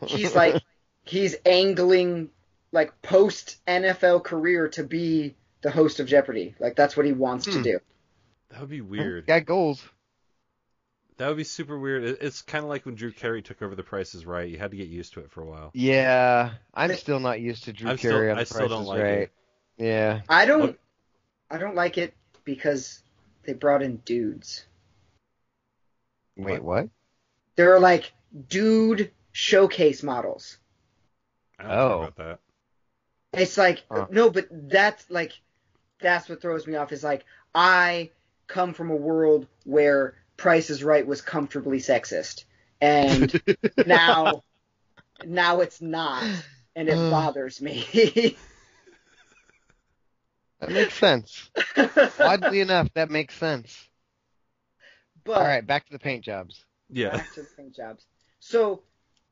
he's 0.06 0.36
like 0.36 0.62
he's 1.06 1.36
angling 1.46 2.30
like 2.74 3.02
post 3.02 3.58
NFL 3.66 4.24
career 4.26 4.68
to 4.70 4.84
be 4.84 5.36
the 5.62 5.72
host 5.72 6.00
of 6.02 6.08
Jeopardy. 6.08 6.54
Like 6.60 6.76
that's 6.76 6.98
what 6.98 7.06
he 7.06 7.14
wants 7.14 7.46
to 7.46 7.54
Hmm. 7.54 7.62
do. 7.62 7.80
That 8.50 8.60
would 8.62 8.70
be 8.70 8.82
weird. 8.82 9.26
got 9.28 9.46
goals. 9.46 9.82
That 11.18 11.30
would 11.30 11.38
be 11.38 11.44
super 11.46 11.80
weird. 11.80 12.04
It's 12.04 12.42
kind 12.42 12.64
of 12.64 12.70
like 12.70 12.86
when 12.86 12.96
Drew 12.96 13.12
Carey 13.12 13.42
took 13.42 13.62
over 13.62 13.74
The 13.76 13.84
Price 13.84 14.14
is 14.16 14.26
Right. 14.26 14.50
You 14.50 14.58
had 14.58 14.72
to 14.72 14.78
get 14.78 14.88
used 14.88 15.14
to 15.14 15.22
it 15.22 15.32
for 15.32 15.42
a 15.42 15.46
while. 15.46 15.72
Yeah, 15.74 16.52
I'm 16.74 16.94
still 16.96 17.20
not 17.22 17.40
used 17.40 17.64
to 17.66 17.74
Drew 17.74 17.90
I'm 17.90 17.98
still- 17.98 18.12
Carey 18.12 18.32
on 18.32 18.38
I 18.38 18.42
The 18.42 18.46
still 18.48 18.60
Price 18.60 18.70
don't 18.70 18.82
is 18.82 18.88
like 18.90 19.02
Right. 19.02 19.12
it. 19.20 19.32
Yeah. 19.78 20.22
I 20.28 20.46
don't 20.46 20.60
What- 20.62 20.80
I 21.50 21.58
don't 21.58 21.76
like 21.76 21.98
it 21.98 22.14
because 22.44 23.02
they 23.44 23.54
brought 23.54 23.82
in 23.82 23.98
dudes. 23.98 24.66
Wait, 26.36 26.62
what? 26.62 26.90
There 27.56 27.74
are 27.74 27.80
like 27.80 28.12
dude 28.50 29.12
showcase 29.32 30.04
models. 30.04 30.58
I 31.60 31.64
don't 31.64 31.72
care 31.72 31.80
Oh. 31.80 32.02
about 32.02 32.16
that. 32.18 32.40
It's 33.40 33.58
like 33.58 33.84
Huh. 33.90 34.08
no, 34.10 34.30
but 34.30 34.48
that's 34.52 35.10
like 35.10 35.32
that's 36.00 36.28
what 36.28 36.42
throws 36.42 36.68
me 36.68 36.76
off 36.76 36.92
is 36.92 37.04
like 37.04 37.24
I 37.54 38.12
come 38.48 38.74
from 38.74 38.92
a 38.92 38.96
world 38.96 39.48
where 39.64 40.16
Price 40.38 40.70
is 40.70 40.84
Right 40.84 41.06
was 41.06 41.22
comfortably 41.22 41.80
sexist. 41.80 42.44
And 42.82 43.42
now 43.86 44.44
now 45.26 45.62
it's 45.62 45.82
not 45.82 46.24
and 46.76 46.90
it 46.90 46.98
Uh. 46.98 47.10
bothers 47.10 47.62
me. 47.62 48.36
That 50.60 50.72
makes 50.72 50.94
sense. 50.96 51.50
Oddly 52.20 52.62
enough, 52.62 52.88
that 52.94 53.10
makes 53.12 53.36
sense. 53.36 53.88
but 55.24 55.38
All 55.38 55.44
right, 55.44 55.66
back 55.66 55.86
to 55.86 55.92
the 55.92 56.00
paint 56.00 56.24
jobs. 56.24 56.64
Yeah. 56.90 57.18
back 57.18 57.34
to 57.34 57.42
the 57.42 57.48
paint 57.58 57.76
jobs. 57.76 58.06
So 58.40 58.82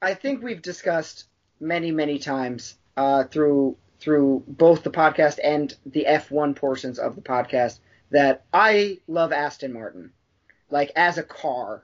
I 0.02 0.16
think 0.16 0.44
we've 0.44 0.62
discussed 0.62 1.26
many, 1.60 1.92
many 1.92 2.20
times 2.20 2.76
uh, 2.98 3.24
through 3.24 3.78
through 4.00 4.44
both 4.48 4.84
the 4.84 4.92
podcast 4.92 5.40
and 5.42 5.74
the 5.86 6.06
F1 6.10 6.58
portions 6.58 7.00
of 7.00 7.16
the 7.16 7.22
podcast 7.22 7.80
that 8.12 8.44
I 8.52 9.00
love 9.08 9.32
Aston 9.32 9.72
Martin, 9.72 10.12
like 10.74 10.92
as 10.96 11.20
a 11.20 11.24
car. 11.24 11.84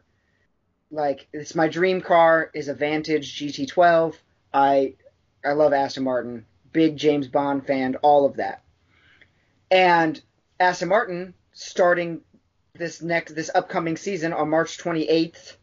Like 0.92 1.28
it's 1.32 1.54
my 1.54 1.68
dream 1.68 2.02
car 2.02 2.50
is 2.54 2.68
a 2.68 2.74
Vantage 2.74 3.40
GT12. 3.40 4.16
I 4.52 4.96
I 5.46 5.52
love 5.52 5.72
Aston 5.72 6.04
Martin, 6.04 6.46
big 6.74 6.98
James 6.98 7.28
Bond 7.28 7.66
fan, 7.66 7.96
all 8.02 8.26
of 8.26 8.38
that. 8.38 8.64
And 9.70 10.20
Aston 10.60 10.90
Martin 10.90 11.36
starting 11.54 12.22
this 12.74 13.02
next 13.02 13.36
this 13.36 13.52
upcoming 13.54 13.96
season 13.96 14.34
on 14.34 14.50
March 14.50 14.80
28th 14.80 15.56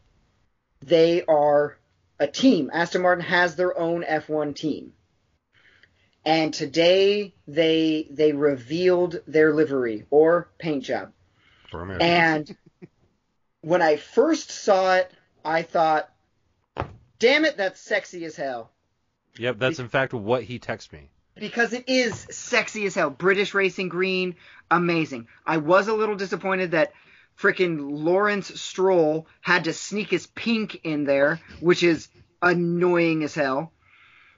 they 0.82 1.24
are 1.24 1.78
a 2.20 2.28
team. 2.28 2.70
Aston 2.72 3.02
Martin 3.02 3.24
has 3.24 3.56
their 3.56 3.76
own 3.76 4.04
F1 4.04 4.54
team. 4.54 4.92
And 6.24 6.54
today 6.54 7.34
they 7.48 8.06
they 8.10 8.32
revealed 8.32 9.20
their 9.26 9.52
livery 9.52 10.06
or 10.10 10.48
paint 10.58 10.84
job. 10.84 11.12
And 12.00 12.56
when 13.66 13.82
I 13.82 13.96
first 13.96 14.50
saw 14.52 14.94
it, 14.94 15.10
I 15.44 15.62
thought, 15.62 16.08
"Damn 17.18 17.44
it, 17.44 17.56
that's 17.56 17.80
sexy 17.80 18.24
as 18.24 18.36
hell." 18.36 18.70
Yep, 19.38 19.58
that's 19.58 19.80
in 19.80 19.88
fact 19.88 20.14
what 20.14 20.44
he 20.44 20.60
texted 20.60 20.92
me. 20.92 21.10
because 21.34 21.72
it 21.74 21.84
is 21.88 22.14
sexy 22.30 22.86
as 22.86 22.94
hell. 22.94 23.10
British 23.10 23.52
Racing 23.54 23.88
Green, 23.90 24.36
amazing. 24.70 25.26
I 25.44 25.56
was 25.58 25.88
a 25.88 25.92
little 25.94 26.14
disappointed 26.14 26.70
that 26.70 26.92
frickin' 27.38 27.90
Lawrence 28.04 28.58
Stroll 28.58 29.26
had 29.42 29.64
to 29.64 29.72
sneak 29.74 30.08
his 30.10 30.26
pink 30.28 30.80
in 30.84 31.04
there, 31.04 31.40
which 31.60 31.82
is 31.82 32.08
annoying 32.40 33.24
as 33.24 33.34
hell. 33.34 33.72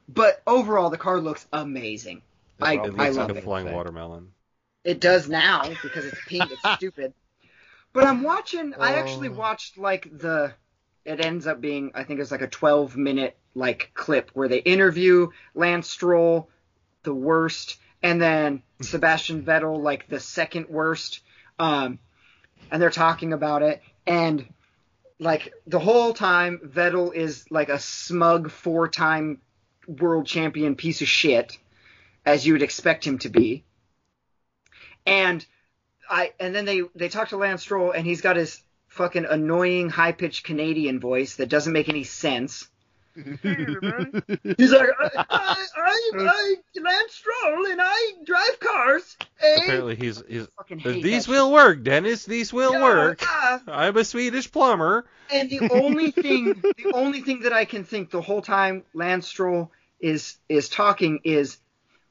But 0.09 0.43
overall, 0.47 0.89
the 0.91 0.97
car 0.99 1.21
looks 1.21 1.47
amazing. 1.53 2.23
I, 2.61 2.73
It 2.75 2.77
It 2.79 2.83
looks 2.95 2.99
I 2.99 3.09
like 3.11 3.29
love 3.29 3.31
a 3.37 3.39
it. 3.39 3.45
flying 3.45 3.71
watermelon. 3.73 4.33
It 4.85 5.01
does 5.01 5.29
now 5.29 5.69
because 5.83 6.07
it's 6.07 6.21
pink. 6.27 6.51
It's 6.51 6.69
stupid. 6.79 7.13
But 7.93 8.05
I'm 8.05 8.23
watching. 8.23 8.75
I 8.79 8.95
actually 8.95 9.29
Oh. 9.29 9.33
watched 9.33 9.79
like 9.79 10.09
the. 10.17 10.55
It 11.05 11.25
ends 11.25 11.47
up 11.47 11.61
being 11.61 11.93
I 11.95 12.05
think 12.05 12.21
it's 12.21 12.31
like 12.31 12.43
a 12.43 12.49
12 12.49 12.97
minute 12.97 13.37
like 13.55 13.91
clip 13.95 14.31
where 14.35 14.49
they 14.49 14.59
interview 14.59 15.31
Lance 15.55 15.89
Stroll, 15.89 16.51
the 17.03 17.15
worst, 17.15 17.79
and 18.03 18.21
then 18.21 18.63
Sebastian 18.83 19.43
Vettel 19.43 19.81
like 19.81 20.09
the 20.09 20.21
second 20.21 20.69
worst. 20.69 21.21
Um, 21.59 21.99
and 22.71 22.81
they're 22.81 22.91
talking 22.91 23.33
about 23.33 23.63
it 23.63 23.83
and 24.07 24.47
like 25.19 25.53
the 25.67 25.79
whole 25.79 26.13
time 26.13 26.61
Vettel 26.65 27.13
is 27.15 27.51
like 27.51 27.69
a 27.69 27.79
smug 27.79 28.51
four 28.51 28.89
time 28.89 29.41
world 29.87 30.27
champion 30.27 30.77
piece 30.77 31.01
of 31.01 31.09
shit 31.09 31.59
as 32.25 32.47
you 32.47 32.53
would 32.53 32.63
expect 32.63 33.05
him 33.07 33.19
to 33.19 33.29
be. 33.29 33.65
And 35.07 35.45
I 36.09 36.33
and 36.41 36.55
then 36.55 36.65
they 36.65 36.83
they 36.95 37.09
talk 37.09 37.29
to 37.31 37.37
Lance 37.37 37.63
Stroll 37.63 37.93
and 37.93 38.07
he's 38.07 38.21
got 38.21 38.37
his 38.37 38.63
fucking 38.89 39.27
annoying 39.27 39.91
high 39.91 40.13
pitched 40.13 40.45
Canadian 40.45 41.01
voice 41.01 41.37
that 41.37 41.49
doesn't 41.49 41.73
make 41.73 41.89
any 41.89 42.05
sense. 42.05 42.69
He's 43.19 44.73
like, 44.73 44.91
I, 45.01 45.25
I, 45.29 45.67
I, 45.77 45.97
I 46.15 46.57
Lance 46.81 47.15
Stroll 47.15 47.67
and 47.67 47.81
I 47.83 48.13
drive 48.25 48.61
cars. 48.61 49.17
Eh? 49.41 49.57
Apparently 49.57 49.97
apparently 49.97 49.97
he's 49.97 50.23
he's 50.29 51.03
these 51.03 51.27
that 51.27 51.33
will 51.33 51.51
work, 51.51 51.83
Dennis. 51.83 52.25
These 52.27 52.53
will 52.53 52.73
shit. 52.73 52.81
work. 52.81 53.23
Yeah. 53.23 53.59
I'm 53.67 53.97
a 53.97 54.05
Swedish 54.05 54.51
plumber. 54.53 55.05
And 55.33 55.51
the 55.51 55.69
only 55.73 56.13
thing, 56.13 56.63
the 56.63 56.93
only 56.95 57.23
thing 57.23 57.41
that 57.41 57.53
I 57.53 57.65
can 57.65 57.83
think 57.83 58.11
the 58.11 58.23
whole 58.23 58.43
time 58.43 58.85
Lance 58.95 59.27
Stroll 59.27 59.73
is 60.01 60.37
is 60.49 60.69
talking 60.69 61.21
is, 61.25 61.59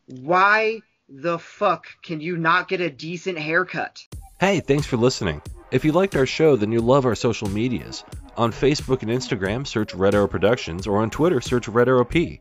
why 0.07 0.81
the 1.09 1.39
fuck 1.39 1.87
can 2.01 2.19
you 2.21 2.37
not 2.37 2.67
get 2.67 2.81
a 2.81 2.89
decent 2.89 3.37
haircut? 3.37 4.05
Hey, 4.39 4.59
thanks 4.59 4.85
for 4.85 4.97
listening. 4.97 5.41
If 5.71 5.83
you 5.83 5.91
liked 5.91 6.15
our 6.15 6.25
show, 6.25 6.55
then 6.55 6.71
you'll 6.71 6.83
love 6.83 7.05
our 7.05 7.15
social 7.15 7.49
medias. 7.49 8.03
On 8.37 8.51
Facebook 8.51 9.01
and 9.01 9.11
Instagram, 9.11 9.65
search 9.65 9.93
Red 9.93 10.15
Arrow 10.15 10.27
Productions, 10.27 10.87
or 10.87 10.99
on 10.99 11.09
Twitter, 11.09 11.41
search 11.41 11.67
Red 11.67 11.89
Arrow 11.89 12.05
P. 12.05 12.39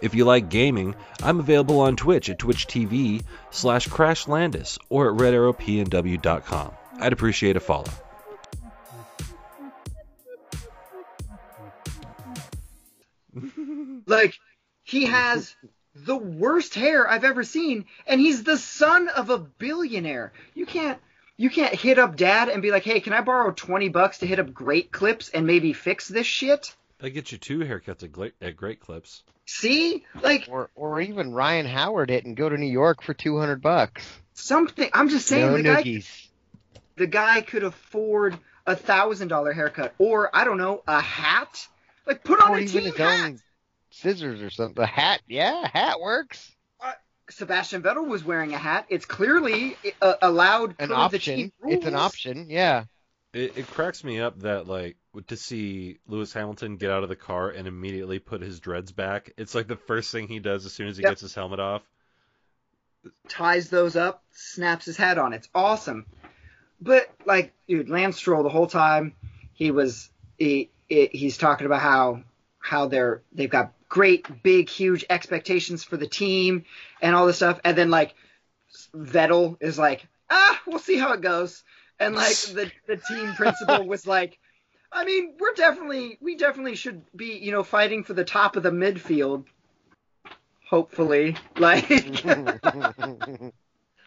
If 0.00 0.14
you 0.14 0.24
like 0.24 0.48
gaming, 0.48 0.94
I'm 1.22 1.38
available 1.38 1.80
on 1.80 1.96
Twitch 1.96 2.30
at 2.30 2.38
Twitch 2.38 2.66
TV 2.66 3.22
slash 3.50 3.88
CrashLandis 3.88 4.78
or 4.88 5.12
at 5.12 5.20
RedArrowPNW.com. 5.20 6.72
I'd 6.98 7.12
appreciate 7.12 7.56
a 7.56 7.60
follow. 7.60 7.90
Like, 14.06 14.34
he 14.82 15.06
has 15.06 15.54
the 15.94 16.16
worst 16.16 16.74
hair 16.74 17.08
I've 17.08 17.24
ever 17.24 17.44
seen, 17.44 17.86
and 18.06 18.20
he's 18.20 18.42
the 18.42 18.58
son 18.58 19.08
of 19.08 19.30
a 19.30 19.38
billionaire. 19.38 20.32
You 20.54 20.66
can't. 20.66 20.98
You 21.36 21.50
can't 21.50 21.74
hit 21.74 21.98
up 21.98 22.14
dad 22.16 22.48
and 22.48 22.62
be 22.62 22.70
like, 22.70 22.84
"Hey, 22.84 23.00
can 23.00 23.12
I 23.12 23.20
borrow 23.20 23.50
20 23.50 23.88
bucks 23.88 24.18
to 24.18 24.26
hit 24.26 24.38
up 24.38 24.54
Great 24.54 24.92
Clips 24.92 25.30
and 25.30 25.46
maybe 25.46 25.72
fix 25.72 26.06
this 26.06 26.26
shit?" 26.26 26.74
That 26.98 27.10
gets 27.10 27.32
you 27.32 27.38
two 27.38 27.58
haircuts 27.58 28.04
at, 28.04 28.12
Gla- 28.12 28.30
at 28.40 28.56
Great 28.56 28.78
Clips. 28.78 29.24
See? 29.46 30.04
Like 30.22 30.46
or 30.48 30.70
or 30.74 31.00
even 31.00 31.32
Ryan 31.32 31.66
Howard 31.66 32.10
it 32.10 32.24
and 32.24 32.36
go 32.36 32.48
to 32.48 32.56
New 32.56 32.70
York 32.70 33.02
for 33.02 33.14
two 33.14 33.38
hundred 33.38 33.60
bucks. 33.62 34.06
something 34.34 34.88
I'm 34.92 35.08
just 35.08 35.26
saying 35.26 35.46
no 35.46 35.56
the 35.56 35.62
guy 35.62 36.02
the 36.96 37.06
guy 37.06 37.40
could 37.40 37.64
afford 37.64 38.38
a 38.66 38.76
thousand 38.76 39.28
dollar 39.28 39.52
haircut 39.52 39.94
or 39.98 40.34
I 40.34 40.44
don't 40.44 40.58
know 40.58 40.82
a 40.86 41.00
hat. 41.00 41.66
Like 42.06 42.22
put 42.24 42.40
on 42.40 42.54
a 42.58 42.66
team 42.66 42.92
hat. 42.92 43.24
own 43.24 43.40
scissors 43.94 44.42
or 44.42 44.50
something. 44.50 44.82
A 44.82 44.86
hat, 44.86 45.20
yeah, 45.28 45.68
hat 45.72 46.00
works. 46.00 46.50
Sebastian 47.30 47.82
Vettel 47.82 48.06
was 48.06 48.22
wearing 48.22 48.52
a 48.52 48.58
hat. 48.58 48.84
It's 48.90 49.06
clearly 49.06 49.78
uh, 50.02 50.14
allowed 50.20 50.70
An 50.72 50.76
per 50.76 50.86
the 50.88 50.94
option. 50.94 51.52
It's 51.66 51.86
an 51.86 51.94
option, 51.94 52.50
yeah. 52.50 52.84
It, 53.32 53.56
it 53.56 53.66
cracks 53.66 54.04
me 54.04 54.20
up 54.20 54.40
that 54.40 54.68
like 54.68 54.96
to 55.28 55.36
see 55.36 55.98
Lewis 56.06 56.34
Hamilton 56.34 56.76
get 56.76 56.90
out 56.90 57.02
of 57.02 57.08
the 57.08 57.16
car 57.16 57.48
and 57.48 57.66
immediately 57.66 58.18
put 58.18 58.42
his 58.42 58.60
dreads 58.60 58.92
back. 58.92 59.32
It's 59.38 59.54
like 59.54 59.68
the 59.68 59.76
first 59.76 60.12
thing 60.12 60.28
he 60.28 60.38
does 60.38 60.66
as 60.66 60.74
soon 60.74 60.88
as 60.88 60.98
he 60.98 61.02
Yep. 61.02 61.12
gets 61.12 61.22
his 61.22 61.34
helmet 61.34 61.60
off. 61.60 61.82
Ties 63.28 63.70
those 63.70 63.96
up, 63.96 64.22
snaps 64.32 64.84
his 64.84 64.96
hat 64.96 65.16
on. 65.18 65.32
It's 65.32 65.48
awesome. 65.54 66.04
But 66.80 67.08
like, 67.24 67.52
dude, 67.66 67.88
Lance 67.88 68.16
Stroll 68.16 68.42
the 68.42 68.50
whole 68.50 68.66
time 68.66 69.14
he 69.54 69.70
was 69.70 70.10
he, 70.38 70.70
he 70.88 71.08
he's 71.10 71.38
talking 71.38 71.66
about 71.66 71.80
how 71.80 72.22
how 72.58 72.86
they're 72.86 73.22
they've 73.32 73.50
got 73.50 73.72
great 73.94 74.42
big 74.42 74.68
huge 74.68 75.04
expectations 75.08 75.84
for 75.84 75.96
the 75.96 76.08
team 76.08 76.64
and 77.00 77.14
all 77.14 77.26
this 77.28 77.36
stuff, 77.36 77.60
and 77.64 77.78
then 77.78 77.90
like 77.90 78.12
Vettel 78.92 79.56
is 79.60 79.78
like, 79.78 80.04
ah, 80.28 80.60
we'll 80.66 80.80
see 80.80 80.98
how 80.98 81.12
it 81.12 81.20
goes, 81.20 81.62
and 82.00 82.16
like 82.16 82.34
the 82.34 82.72
the 82.88 82.96
team 82.96 83.34
principal 83.34 83.86
was 83.94 84.04
like. 84.06 84.38
I 84.96 85.04
mean, 85.04 85.34
we're 85.40 85.54
definitely 85.54 86.18
we 86.20 86.36
definitely 86.36 86.76
should 86.76 87.02
be, 87.16 87.38
you 87.38 87.50
know, 87.50 87.64
fighting 87.64 88.04
for 88.04 88.14
the 88.14 88.24
top 88.24 88.54
of 88.54 88.62
the 88.62 88.70
midfield. 88.70 89.44
Hopefully, 90.68 91.36
like 91.58 91.88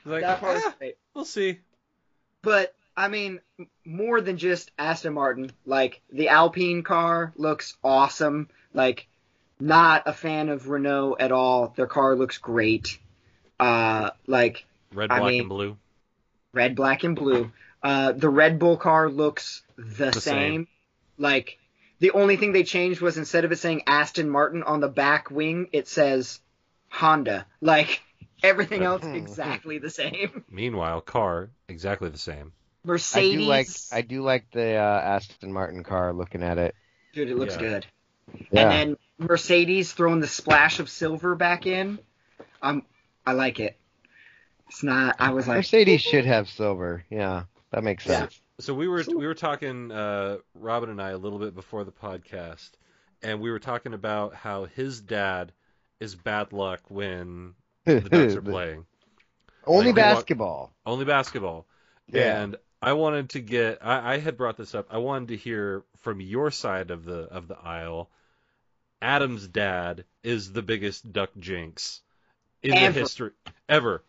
Like, 0.07 0.21
that 0.21 0.39
part 0.39 0.55
was 0.55 0.63
"Ah, 0.65 0.75
great. 0.79 0.97
we'll 1.13 1.25
see. 1.25 1.59
But 2.41 2.73
I 2.95 3.09
mean, 3.09 3.41
more 3.85 4.21
than 4.21 4.37
just 4.37 4.71
Aston 4.77 5.13
Martin. 5.13 5.51
Like 5.65 6.01
the 6.09 6.29
Alpine 6.29 6.83
car 6.83 7.33
looks 7.35 7.75
awesome. 7.83 8.47
Like, 8.73 9.07
not 9.59 10.03
a 10.05 10.13
fan 10.13 10.49
of 10.49 10.69
Renault 10.69 11.17
at 11.19 11.31
all. 11.31 11.73
Their 11.75 11.87
car 11.87 12.15
looks 12.15 12.37
great. 12.37 12.99
Uh, 13.59 14.11
like 14.27 14.65
Red, 14.93 15.11
I 15.11 15.19
black, 15.19 15.31
mean- 15.31 15.39
and 15.41 15.49
blue. 15.49 15.77
red, 16.53 16.75
black, 16.75 17.03
and 17.03 17.15
blue. 17.15 17.51
Uh, 17.83 18.11
the 18.11 18.29
Red 18.29 18.59
Bull 18.59 18.77
car 18.77 19.09
looks 19.09 19.61
the, 19.77 20.11
The 20.11 20.21
same. 20.21 20.21
same. 20.21 20.67
Like 21.17 21.57
the 21.99 22.11
only 22.11 22.37
thing 22.37 22.51
they 22.51 22.63
changed 22.63 23.01
was 23.01 23.17
instead 23.17 23.45
of 23.45 23.51
it 23.51 23.57
saying 23.57 23.83
Aston 23.87 24.29
Martin 24.29 24.63
on 24.63 24.79
the 24.79 24.87
back 24.87 25.31
wing, 25.31 25.69
it 25.71 25.87
says 25.87 26.39
Honda. 26.89 27.45
Like 27.61 28.01
everything 28.43 28.83
else 28.83 29.03
exactly 29.03 29.79
the 29.79 29.89
same. 29.89 30.43
Meanwhile, 30.49 31.01
car 31.01 31.49
exactly 31.67 32.09
the 32.09 32.17
same. 32.17 32.51
I 32.85 32.87
Mercedes. 32.87 33.37
do 33.39 33.45
like 33.45 33.67
I 33.91 34.01
do 34.01 34.21
like 34.21 34.49
the 34.51 34.75
uh, 34.75 35.01
Aston 35.03 35.51
Martin 35.51 35.83
car. 35.83 36.13
Looking 36.13 36.43
at 36.43 36.57
it, 36.57 36.75
Dude, 37.13 37.29
it 37.29 37.35
looks 37.37 37.55
Yeah. 37.55 37.61
good. 37.61 37.85
Yeah. 38.51 38.61
And 38.69 38.71
then 38.71 38.97
Mercedes 39.27 39.91
throwing 39.93 40.19
the 40.19 40.27
splash 40.27 40.79
of 40.79 40.89
silver 40.89 41.35
back 41.35 41.65
in. 41.65 41.99
Um, 42.61 42.83
I 43.25 43.33
like 43.33 43.59
it. 43.59 43.77
It's 44.69 44.83
not. 44.83 45.15
I 45.19 45.31
was 45.31 45.47
like, 45.47 45.57
Mercedes 45.57 46.01
should 46.01 46.25
have 46.25 46.49
silver. 46.49 47.03
Yeah, 47.09 47.43
that 47.71 47.83
makes 47.83 48.05
Yeah. 48.05 48.19
sense. 48.21 48.41
So 48.59 48.73
we 48.73 48.87
were 48.87 49.03
we 49.07 49.27
were 49.27 49.35
talking 49.35 49.91
uh, 49.91 50.37
Robin 50.55 50.89
and 50.89 51.01
I 51.01 51.11
a 51.11 51.17
little 51.17 51.39
bit 51.39 51.53
before 51.55 51.83
the 51.83 51.91
podcast, 51.91 52.71
and 53.21 53.39
we 53.39 53.51
were 53.51 53.59
talking 53.59 53.93
about 53.93 54.33
how 54.33 54.65
his 54.65 54.99
dad 54.99 55.51
is 55.99 56.15
bad 56.15 56.51
luck 56.53 56.81
when 56.89 57.53
the 57.85 58.01
Ducks 58.01 58.35
are 58.35 58.41
playing 58.53 58.85
Only 59.65 59.87
Like, 59.87 59.95
they 59.95 60.01
want- 60.01 60.15
basketball. 60.15 60.73
only 60.85 61.05
basketball. 61.05 61.65
Yeah. 62.07 62.41
And 62.41 62.55
I 62.81 62.93
wanted 62.93 63.29
to 63.31 63.39
get 63.39 63.79
I, 63.81 64.13
I 64.15 64.17
had 64.19 64.37
brought 64.37 64.57
this 64.57 64.75
up. 64.75 64.87
I 64.89 64.97
wanted 64.97 65.29
to 65.29 65.37
hear 65.37 65.83
from 65.97 66.21
your 66.21 66.51
side 66.51 66.91
of 66.91 67.05
the 67.05 67.21
of 67.21 67.47
the 67.47 67.57
aisle. 67.57 68.09
Adam's 69.01 69.47
dad 69.47 70.05
is 70.23 70.51
the 70.51 70.61
biggest 70.61 71.11
duck 71.11 71.29
jinx 71.39 72.01
in 72.63 72.73
Ever. 72.73 72.93
the 72.93 72.99
history 72.99 73.31
ever. 73.69 74.03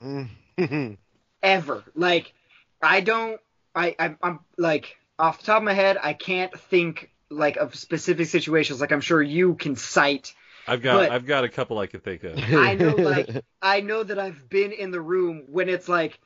Ever. 1.42 1.84
Like, 1.94 2.32
I 2.80 3.00
don't. 3.00 3.40
I, 3.74 3.94
I 3.98 4.16
I'm 4.22 4.40
like 4.56 4.96
off 5.18 5.38
the 5.40 5.46
top 5.46 5.58
of 5.58 5.62
my 5.64 5.72
head, 5.72 5.98
I 6.02 6.12
can't 6.12 6.56
think 6.58 7.10
like 7.30 7.56
of 7.56 7.74
specific 7.74 8.26
situations. 8.28 8.80
Like 8.80 8.92
I'm 8.92 9.00
sure 9.00 9.22
you 9.22 9.54
can 9.54 9.76
cite. 9.76 10.34
I've 10.66 10.82
got 10.82 10.96
But- 10.96 11.10
I've 11.12 11.26
got 11.26 11.44
a 11.44 11.48
couple 11.48 11.78
I 11.78 11.86
could 11.86 12.02
think 12.04 12.24
of. 12.24 12.38
I 12.38 12.74
know, 12.74 12.90
like 12.98 13.28
I 13.60 13.80
know 13.80 14.02
that 14.02 14.18
I've 14.18 14.48
been 14.48 14.72
in 14.72 14.90
the 14.90 15.00
room 15.00 15.44
when 15.48 15.68
it's 15.68 15.88
like, 15.88 16.18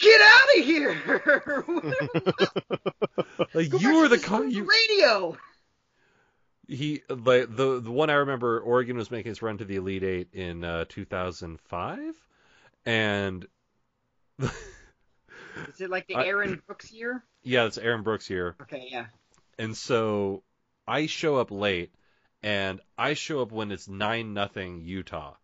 get 0.00 0.20
out 0.20 0.58
of 0.58 0.64
here. 0.64 1.64
Like 3.54 3.70
Go 3.70 3.78
you 3.78 3.96
were 3.96 4.08
the 4.08 4.16
this 4.16 4.24
co- 4.24 4.42
you, 4.42 4.64
radio. 4.68 5.36
he 6.68 7.02
like 7.08 7.54
the 7.54 7.80
the 7.80 7.90
one 7.90 8.10
I 8.10 8.14
remember 8.14 8.60
Oregon 8.60 8.96
was 8.96 9.10
making 9.10 9.32
its 9.32 9.42
run 9.42 9.58
to 9.58 9.64
the 9.64 9.76
Elite 9.76 10.02
Eight 10.04 10.28
in 10.32 10.62
uh, 10.64 10.84
2005, 10.88 11.98
and 12.86 13.46
Is 14.40 15.80
it 15.80 15.90
like 15.90 16.06
the 16.06 16.14
I- 16.16 16.26
Aaron 16.26 16.62
Brooks 16.66 16.92
year? 16.92 17.24
yeah, 17.42 17.64
it's 17.66 17.78
Aaron 17.78 18.02
Brooks 18.02 18.26
here, 18.26 18.56
Okay, 18.62 18.88
yeah. 18.90 19.06
and 19.58 19.76
so 19.76 20.42
I 20.86 21.06
show 21.06 21.36
up 21.36 21.50
late, 21.50 21.92
and 22.42 22.80
I 22.96 23.14
show 23.14 23.42
up 23.42 23.50
when 23.52 23.72
it's 23.72 23.88
nine 23.88 24.32
nothing 24.34 24.80
Utah, 24.82 25.34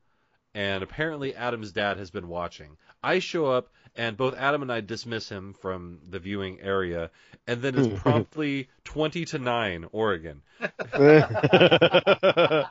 and 0.54 0.82
apparently 0.84 1.34
Adam's 1.34 1.72
dad 1.72 1.96
has 1.98 2.10
been 2.10 2.28
watching. 2.28 2.76
I 3.02 3.18
show 3.18 3.46
up, 3.46 3.68
and 3.96 4.16
both 4.16 4.34
Adam 4.36 4.62
and 4.62 4.72
I 4.72 4.80
dismiss 4.80 5.28
him 5.28 5.54
from 5.54 6.00
the 6.08 6.18
viewing 6.18 6.60
area, 6.60 7.10
and 7.46 7.62
then 7.62 7.78
it's 7.78 8.00
promptly 8.02 8.68
twenty 8.84 9.24
to 9.26 9.38
nine 9.38 9.86
Oregon. 9.92 10.42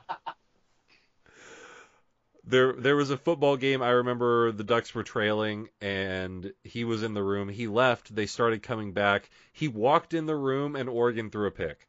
There, 2.47 2.73
there 2.73 2.95
was 2.95 3.09
a 3.09 3.17
football 3.17 3.57
game. 3.57 3.81
I 3.81 3.89
remember 3.89 4.51
the 4.51 4.63
Ducks 4.63 4.93
were 4.93 5.01
trailing, 5.01 5.69
and 5.81 6.53
he 6.63 6.83
was 6.83 7.01
in 7.01 7.15
the 7.15 7.23
room. 7.23 7.49
He 7.49 7.65
left. 7.65 8.13
They 8.13 8.27
started 8.27 8.61
coming 8.61 8.93
back. 8.93 9.31
He 9.51 9.67
walked 9.67 10.13
in 10.13 10.27
the 10.27 10.35
room, 10.35 10.75
and 10.75 10.87
Oregon 10.87 11.31
threw 11.31 11.47
a 11.47 11.51
pick. 11.51 11.87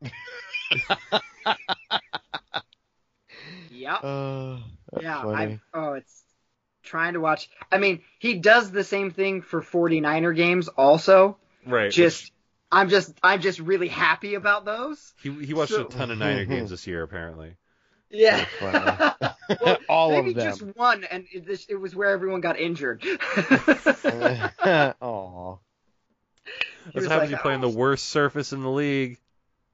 Yep. 3.80 4.04
Uh, 4.04 4.58
that's 4.92 5.02
yeah. 5.02 5.26
I 5.26 5.60
oh, 5.72 5.94
it's 5.94 6.22
trying 6.82 7.14
to 7.14 7.20
watch. 7.20 7.48
I 7.70 7.78
mean, 7.78 8.00
he 8.18 8.34
does 8.34 8.70
the 8.70 8.84
same 8.84 9.10
thing 9.10 9.42
for 9.42 9.62
49er 9.62 10.34
games 10.34 10.68
also. 10.68 11.36
Right. 11.66 11.90
Just 11.92 12.32
I'm 12.72 12.88
just 12.88 13.12
I'm 13.22 13.40
just 13.40 13.58
really 13.58 13.88
happy 13.88 14.34
about 14.34 14.64
those. 14.64 15.12
he 15.22 15.30
he 15.44 15.54
watched 15.54 15.72
so- 15.72 15.86
a 15.86 15.88
ton 15.88 16.10
of 16.10 16.18
Niner 16.18 16.44
games 16.44 16.70
this 16.70 16.86
year, 16.86 17.02
apparently. 17.02 17.56
Yeah. 18.10 18.44
Well, 19.60 19.78
All 19.88 20.10
maybe 20.10 20.30
of 20.30 20.36
them. 20.36 20.44
Maybe 20.44 20.58
just 20.58 20.76
one, 20.76 21.02
and 21.02 21.26
it, 21.32 21.66
it 21.68 21.74
was 21.74 21.92
where 21.96 22.10
everyone 22.10 22.40
got 22.40 22.56
injured. 22.60 23.02
Aw. 23.04 25.58
He 26.44 26.50
That's 26.84 26.94
was 26.94 26.94
what 26.94 27.02
happens 27.10 27.20
like, 27.20 27.30
you 27.30 27.36
play 27.38 27.54
on 27.54 27.60
the 27.60 27.68
"Oh." 27.68 27.74
worst 27.74 28.08
surface 28.10 28.52
in 28.52 28.62
the 28.62 28.70
league. 28.70 29.18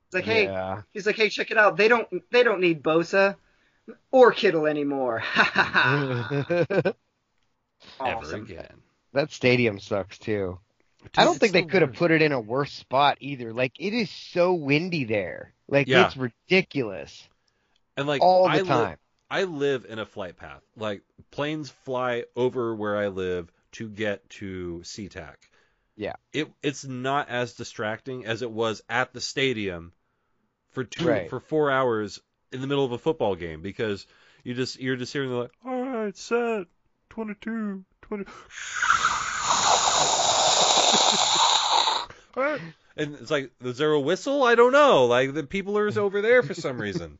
It's 0.06 0.14
like, 0.14 0.24
hey, 0.24 0.44
Yeah. 0.44 0.82
he's 0.92 1.06
like, 1.06 1.16
hey, 1.16 1.28
check 1.28 1.50
it 1.50 1.58
out. 1.58 1.76
They 1.76 1.88
don't 1.88 2.08
they 2.30 2.42
don't 2.42 2.60
need 2.60 2.82
Bosa 2.82 3.36
or 4.10 4.32
Kittle 4.32 4.66
anymore. 4.66 5.18
Ha 5.18 5.42
ha 5.44 6.72
ha. 6.82 6.92
ever 8.04 8.36
again. 8.36 8.82
That 9.12 9.30
stadium 9.32 9.78
sucks 9.80 10.18
too. 10.18 10.58
Dude, 11.02 11.10
I 11.16 11.24
don't 11.24 11.38
think 11.38 11.52
they 11.52 11.62
the 11.62 11.68
could 11.68 11.82
have 11.82 11.92
put 11.94 12.10
it 12.10 12.20
in 12.22 12.32
a 12.32 12.40
worse 12.40 12.72
spot 12.72 13.18
either. 13.20 13.52
Like 13.52 13.72
it 13.78 13.92
is 13.92 14.10
so 14.10 14.54
windy 14.54 15.04
there. 15.04 15.52
Like 15.68 15.86
Yeah. 15.86 16.06
it's 16.06 16.16
ridiculous 16.16 17.28
and 17.96 18.06
like 18.06 18.22
all 18.22 18.46
I 18.46 18.58
the 18.58 18.62
li- 18.64 18.68
time. 18.68 18.96
I 19.30 19.44
live 19.44 19.86
in 19.88 19.98
a 19.98 20.06
flight 20.06 20.36
path. 20.36 20.62
Like 20.76 21.02
planes 21.30 21.70
fly 21.70 22.24
over 22.34 22.74
where 22.74 22.96
I 22.96 23.08
live 23.08 23.50
to 23.72 23.88
get 23.88 24.28
to 24.30 24.80
SeaTac. 24.84 25.34
Yeah. 25.96 26.14
It 26.32 26.50
it's 26.62 26.84
not 26.84 27.28
as 27.28 27.54
distracting 27.54 28.24
as 28.26 28.42
it 28.42 28.50
was 28.50 28.82
at 28.88 29.12
the 29.12 29.20
stadium 29.20 29.92
for 30.70 30.84
two 30.84 31.06
Right. 31.08 31.30
for 31.30 31.40
four 31.40 31.70
hours 31.70 32.20
in 32.52 32.60
the 32.60 32.66
middle 32.66 32.84
of 32.84 32.92
a 32.92 32.98
football 32.98 33.34
game 33.34 33.62
because 33.62 34.06
you 34.44 34.54
just 34.54 34.80
you're 34.80 34.96
just 34.96 35.12
hearing 35.12 35.30
like, 35.30 35.50
all 35.64 35.84
right, 35.84 36.16
set, 36.16 36.66
22, 37.10 37.84
20. 38.02 38.24
And 42.96 43.14
it's 43.16 43.30
like, 43.30 43.50
is 43.62 43.78
there 43.78 43.92
a 43.92 44.00
whistle? 44.00 44.42
I 44.42 44.54
don't 44.54 44.72
know. 44.72 45.06
Like 45.06 45.34
the 45.34 45.44
people 45.44 45.76
are 45.76 45.90
over 45.98 46.22
there 46.22 46.42
for 46.42 46.54
some 46.54 46.80
reason. 46.80 47.18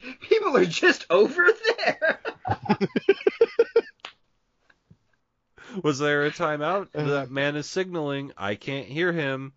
People 0.20 0.56
are 0.56 0.64
just 0.64 1.06
over 1.10 1.48
there. 1.76 2.20
Was 5.82 5.98
there 5.98 6.24
a 6.24 6.30
timeout? 6.30 6.86
Uh. 6.94 7.02
That 7.04 7.32
man 7.32 7.56
is 7.56 7.66
signaling. 7.66 8.32
I 8.36 8.54
can't 8.54 8.86
hear 8.86 9.12
him. 9.12 9.54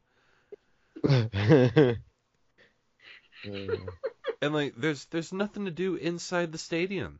And 4.41 4.53
like, 4.53 4.73
there's 4.75 5.05
there's 5.05 5.31
nothing 5.33 5.65
to 5.65 5.71
do 5.71 5.95
inside 5.95 6.51
the 6.51 6.57
stadium 6.57 7.19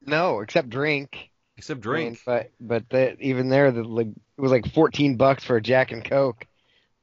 no, 0.00 0.40
except 0.40 0.70
drink. 0.70 1.30
except 1.56 1.80
I 1.80 1.80
drink. 1.80 2.12
mean, 2.14 2.18
but 2.24 2.50
but 2.60 2.88
the, 2.90 3.16
even 3.20 3.48
there, 3.48 3.70
the 3.72 3.82
like 3.84 4.08
it 4.08 4.40
was 4.40 4.50
like 4.52 4.72
fourteen 4.72 5.16
bucks 5.16 5.44
for 5.44 5.56
a 5.56 5.62
Jack 5.62 5.92
and 5.92 6.04
Coke. 6.04 6.46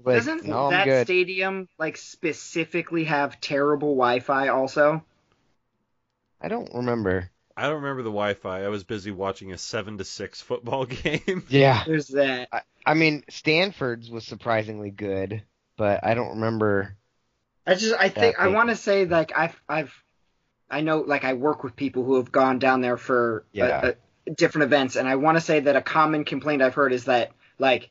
Like, 0.04 0.16
Doesn't 0.18 0.46
no, 0.46 0.70
that 0.70 0.86
good. 0.86 1.08
stadium 1.08 1.68
like 1.80 1.98
specifically 1.98 3.06
have 3.06 3.40
terrible 3.42 3.96
Wi-Fi? 3.96 4.50
Also, 4.50 5.04
I 6.42 6.48
don't 6.48 6.74
remember. 6.74 7.30
I 7.58 7.64
don't 7.64 7.82
remember 7.82 8.04
the 8.04 8.10
Wi-Fi. 8.10 8.64
I 8.64 8.68
was 8.70 8.84
busy 8.84 9.12
watching 9.12 9.52
a 9.54 9.58
seven 9.58 9.98
to 9.98 10.06
six 10.06 10.42
football 10.42 10.86
game. 10.88 11.46
Yeah, 11.50 11.84
there's 11.86 12.08
that. 12.10 12.50
I 12.86 12.94
mean 12.94 13.24
Stanford's 13.30 14.10
was 14.10 14.26
surprisingly 14.26 14.92
good, 14.92 15.44
but 15.78 16.04
I 16.04 16.14
don't 16.14 16.36
remember. 16.36 16.98
I 17.68 17.76
just 17.76 17.96
I 17.98 18.10
think 18.10 18.40
I 18.40 18.48
want 18.50 18.70
to 18.70 18.76
say 18.76 19.06
like 19.06 19.32
I've 19.36 19.60
I've 19.68 19.94
I 20.70 20.82
know 20.82 21.00
like 21.00 21.24
I 21.24 21.34
work 21.34 21.64
with 21.64 21.76
people 21.76 22.04
who 22.04 22.16
have 22.16 22.32
gone 22.32 22.60
down 22.60 22.82
there 22.82 22.98
for 22.98 23.46
uh, 23.48 23.58
Yeah. 23.58 23.66
uh, 23.66 23.92
different 24.36 24.66
events, 24.66 24.96
and 24.96 25.08
I 25.08 25.16
want 25.16 25.38
to 25.38 25.42
say 25.42 25.60
that 25.62 25.76
a 25.76 25.82
common 25.82 26.26
complaint 26.26 26.62
I've 26.62 26.74
heard 26.76 26.94
is 26.94 27.06
that 27.06 27.32
like 27.60 27.90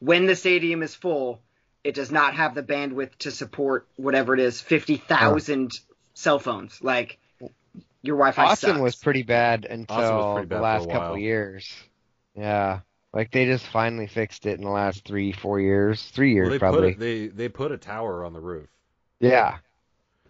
when 0.00 0.26
the 0.26 0.36
stadium 0.36 0.82
is 0.82 0.94
full, 0.94 1.40
it 1.82 1.94
does 1.94 2.10
not 2.10 2.34
have 2.34 2.54
the 2.54 2.62
bandwidth 2.62 3.16
to 3.20 3.30
support 3.30 3.86
whatever 3.96 4.34
it 4.34 4.40
is 4.40 4.60
fifty 4.60 4.96
thousand 4.96 5.70
cell 6.14 6.38
phones. 6.38 6.82
Like 6.82 7.18
your 8.02 8.16
Wi-Fi 8.16 8.44
Austin 8.44 8.70
sucks. 8.70 8.80
was 8.80 8.96
pretty 8.96 9.22
bad 9.22 9.64
until 9.64 10.34
pretty 10.34 10.48
bad 10.48 10.58
the 10.58 10.62
last 10.62 10.90
couple 10.90 11.18
years. 11.18 11.72
Yeah, 12.36 12.80
like 13.12 13.30
they 13.30 13.46
just 13.46 13.66
finally 13.66 14.06
fixed 14.06 14.44
it 14.44 14.58
in 14.58 14.64
the 14.64 14.70
last 14.70 15.04
three, 15.06 15.32
four 15.32 15.60
years, 15.60 16.02
three 16.10 16.32
years 16.34 16.44
Well, 16.46 16.52
they 16.52 16.58
probably. 16.58 16.92
put 16.94 16.96
a, 16.96 17.04
they 17.04 17.26
they 17.28 17.48
put 17.48 17.72
a 17.72 17.78
tower 17.78 18.24
on 18.24 18.32
the 18.34 18.40
roof. 18.40 18.68
Yeah. 19.20 19.58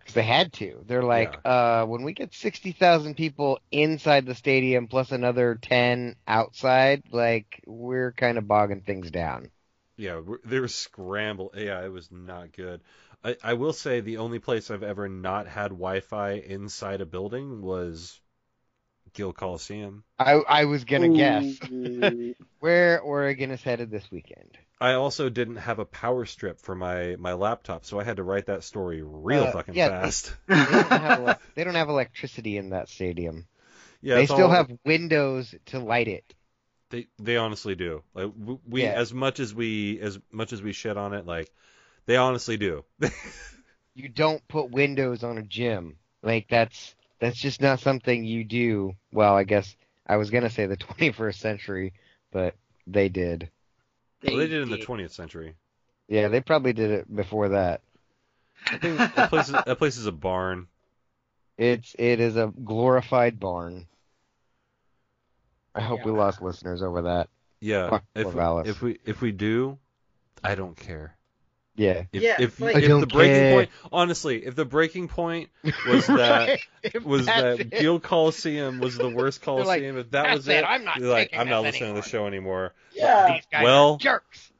'Cause 0.04 0.14
they 0.14 0.22
had 0.22 0.52
to. 0.54 0.84
They're 0.86 1.02
like, 1.02 1.38
uh, 1.44 1.86
when 1.86 2.02
we 2.02 2.12
get 2.12 2.34
60,000 2.34 3.16
people 3.16 3.58
inside 3.70 4.26
the 4.26 4.34
stadium 4.34 4.86
plus 4.86 5.12
another 5.12 5.54
10 5.56 6.16
outside, 6.28 7.04
like, 7.10 7.62
we're 7.66 8.12
kind 8.12 8.36
of 8.36 8.46
bogging 8.46 8.82
things 8.82 9.10
down. 9.10 9.50
Yeah, 9.96 10.18
we're- 10.18 10.40
they 10.44 10.60
were 10.60 10.68
scrambled. 10.68 11.52
Yeah, 11.56 11.82
it 11.84 11.88
was 11.88 12.10
not 12.10 12.52
good. 12.52 12.82
I, 13.24 13.36
I 13.42 13.54
will 13.54 13.72
say 13.72 14.00
the 14.00 14.18
only 14.18 14.38
place 14.38 14.70
I've 14.70 14.82
ever 14.82 15.08
not 15.08 15.46
had 15.46 15.68
Wi-Fi 15.70 16.32
inside 16.32 17.00
a 17.00 17.06
building 17.06 17.62
was 17.62 18.20
Gill 19.14 19.32
Coliseum. 19.32 20.04
I, 20.18 20.32
I 20.32 20.64
was 20.66 20.84
going 20.84 21.02
to 21.02 21.16
guess 21.16 21.58
Ooh. 21.70 22.34
where 22.60 23.00
Oregon 23.00 23.50
is 23.50 23.62
headed 23.62 23.90
this 23.90 24.10
weekend. 24.10 24.58
I 24.80 24.94
also 24.94 25.28
didn't 25.28 25.56
have 25.56 25.78
a 25.78 25.84
power 25.84 26.24
strip 26.26 26.60
for 26.60 26.74
my 26.74 27.16
my 27.16 27.32
laptop, 27.32 27.84
so 27.84 27.98
I 28.00 28.04
had 28.04 28.16
to 28.16 28.22
write 28.22 28.46
that 28.46 28.64
story 28.64 29.02
real 29.02 29.44
Uh, 29.44 29.52
fucking 29.52 29.74
yeah, 29.74 29.88
fast. 29.88 30.34
They 30.48 30.54
don't, 30.56 30.90
have 30.90 31.40
they 31.54 31.64
don't 31.64 31.74
have 31.74 31.88
electricity 31.88 32.56
in 32.56 32.70
that 32.70 32.88
stadium. 32.88 33.46
Yeah, 34.02 34.16
they 34.16 34.26
still 34.26 34.44
all- 34.44 34.50
have 34.50 34.70
windows 34.84 35.54
to 35.66 35.78
light 35.78 36.08
it. 36.08 36.34
They 36.90 37.06
they 37.18 37.36
honestly 37.36 37.74
do. 37.74 38.02
Like 38.14 38.32
we 38.68 38.82
Yeah. 38.82 38.92
as 38.92 39.12
much 39.14 39.40
as 39.40 39.54
we 39.54 39.98
as 40.00 40.18
much 40.30 40.52
as 40.52 40.60
we 40.62 40.72
shit 40.72 40.96
on 40.96 41.14
it, 41.14 41.24
like 41.26 41.50
they 42.06 42.16
honestly 42.16 42.56
do. 42.56 42.84
You 43.96 44.08
don't 44.08 44.46
put 44.48 44.70
windows 44.72 45.22
on 45.22 45.38
a 45.38 45.42
gym. 45.42 45.98
Like, 46.20 46.48
that's, 46.48 46.96
that's 47.20 47.38
just 47.38 47.60
not 47.60 47.78
something 47.78 48.24
you 48.24 48.42
do. 48.42 48.96
Well, 49.12 49.36
I 49.36 49.44
guess 49.44 49.76
I 50.04 50.16
was 50.16 50.30
going 50.30 50.42
to 50.42 50.50
say 50.50 50.66
the 50.66 50.76
21st 50.76 51.38
century, 51.38 51.92
but 52.32 52.56
they 52.88 53.08
did. 53.08 53.50
Well, 54.24 54.36
they 54.38 54.48
did 54.48 54.62
in 54.62 54.70
the 54.70 54.78
20th 54.78 55.12
century. 55.12 55.54
Yeah, 56.08 56.28
they 56.28 56.40
probably 56.40 56.72
did 56.72 56.90
it 56.90 57.14
before 57.14 57.50
that. 57.50 57.80
I 58.66 58.78
think 58.78 58.98
that 58.98 59.30
place 59.30 59.48
is, 59.48 59.52
that 59.52 59.78
place 59.78 59.96
is 59.96 60.06
a 60.06 60.12
barn. 60.12 60.68
It's 61.56 61.94
it 61.98 62.20
is 62.20 62.36
a 62.36 62.52
glorified 62.64 63.38
barn. 63.38 63.86
I 65.74 65.80
hope 65.80 66.04
we 66.04 66.12
lost 66.12 66.42
listeners 66.42 66.82
over 66.82 67.02
that. 67.02 67.28
Yeah, 67.60 67.90
Fuck 67.90 68.04
if 68.14 68.26
Corvallis. 68.26 68.66
if 68.66 68.82
we 68.82 68.98
if 69.04 69.20
we 69.20 69.32
do, 69.32 69.78
I 70.42 70.54
don't 70.54 70.76
care. 70.76 71.16
Yeah. 71.76 72.04
If, 72.12 72.22
Yeah, 72.22 72.36
if, 72.38 72.60
like- 72.60 72.76
I 72.76 72.80
if 72.80 72.88
don't 72.88 73.00
the 73.00 73.06
breaking 73.06 73.34
care. 73.34 73.52
point, 73.54 73.70
honestly, 73.92 74.44
if 74.46 74.54
the 74.54 74.64
breaking 74.64 75.08
point 75.08 75.50
was 75.88 76.06
that 76.08 76.60
If 76.82 77.02
was 77.04 77.26
that's 77.26 77.42
that 77.42 77.60
it. 77.60 77.70
Gill 77.70 77.98
Coliseum 78.00 78.78
was 78.80 78.96
the 78.96 79.08
worst 79.08 79.44
They're 79.44 79.54
like, 79.56 79.64
Coliseum, 79.82 79.98
if 79.98 80.10
that 80.12 80.34
was 80.36 80.46
it, 80.48 80.58
it, 80.58 80.64
I'm 80.64 80.84
not 80.84 81.00
like, 81.00 81.30
I'm 81.36 81.48
not 81.48 81.62
this 81.62 81.72
listening 81.74 81.94
to 81.96 82.00
the 82.02 82.08
show 82.08 82.26
anymore. 82.26 82.74
yeah. 82.94 83.32
These 83.34 83.46
guys 83.50 83.64
Well- 83.64 83.94
are 83.94 83.98
jerks. 83.98 84.50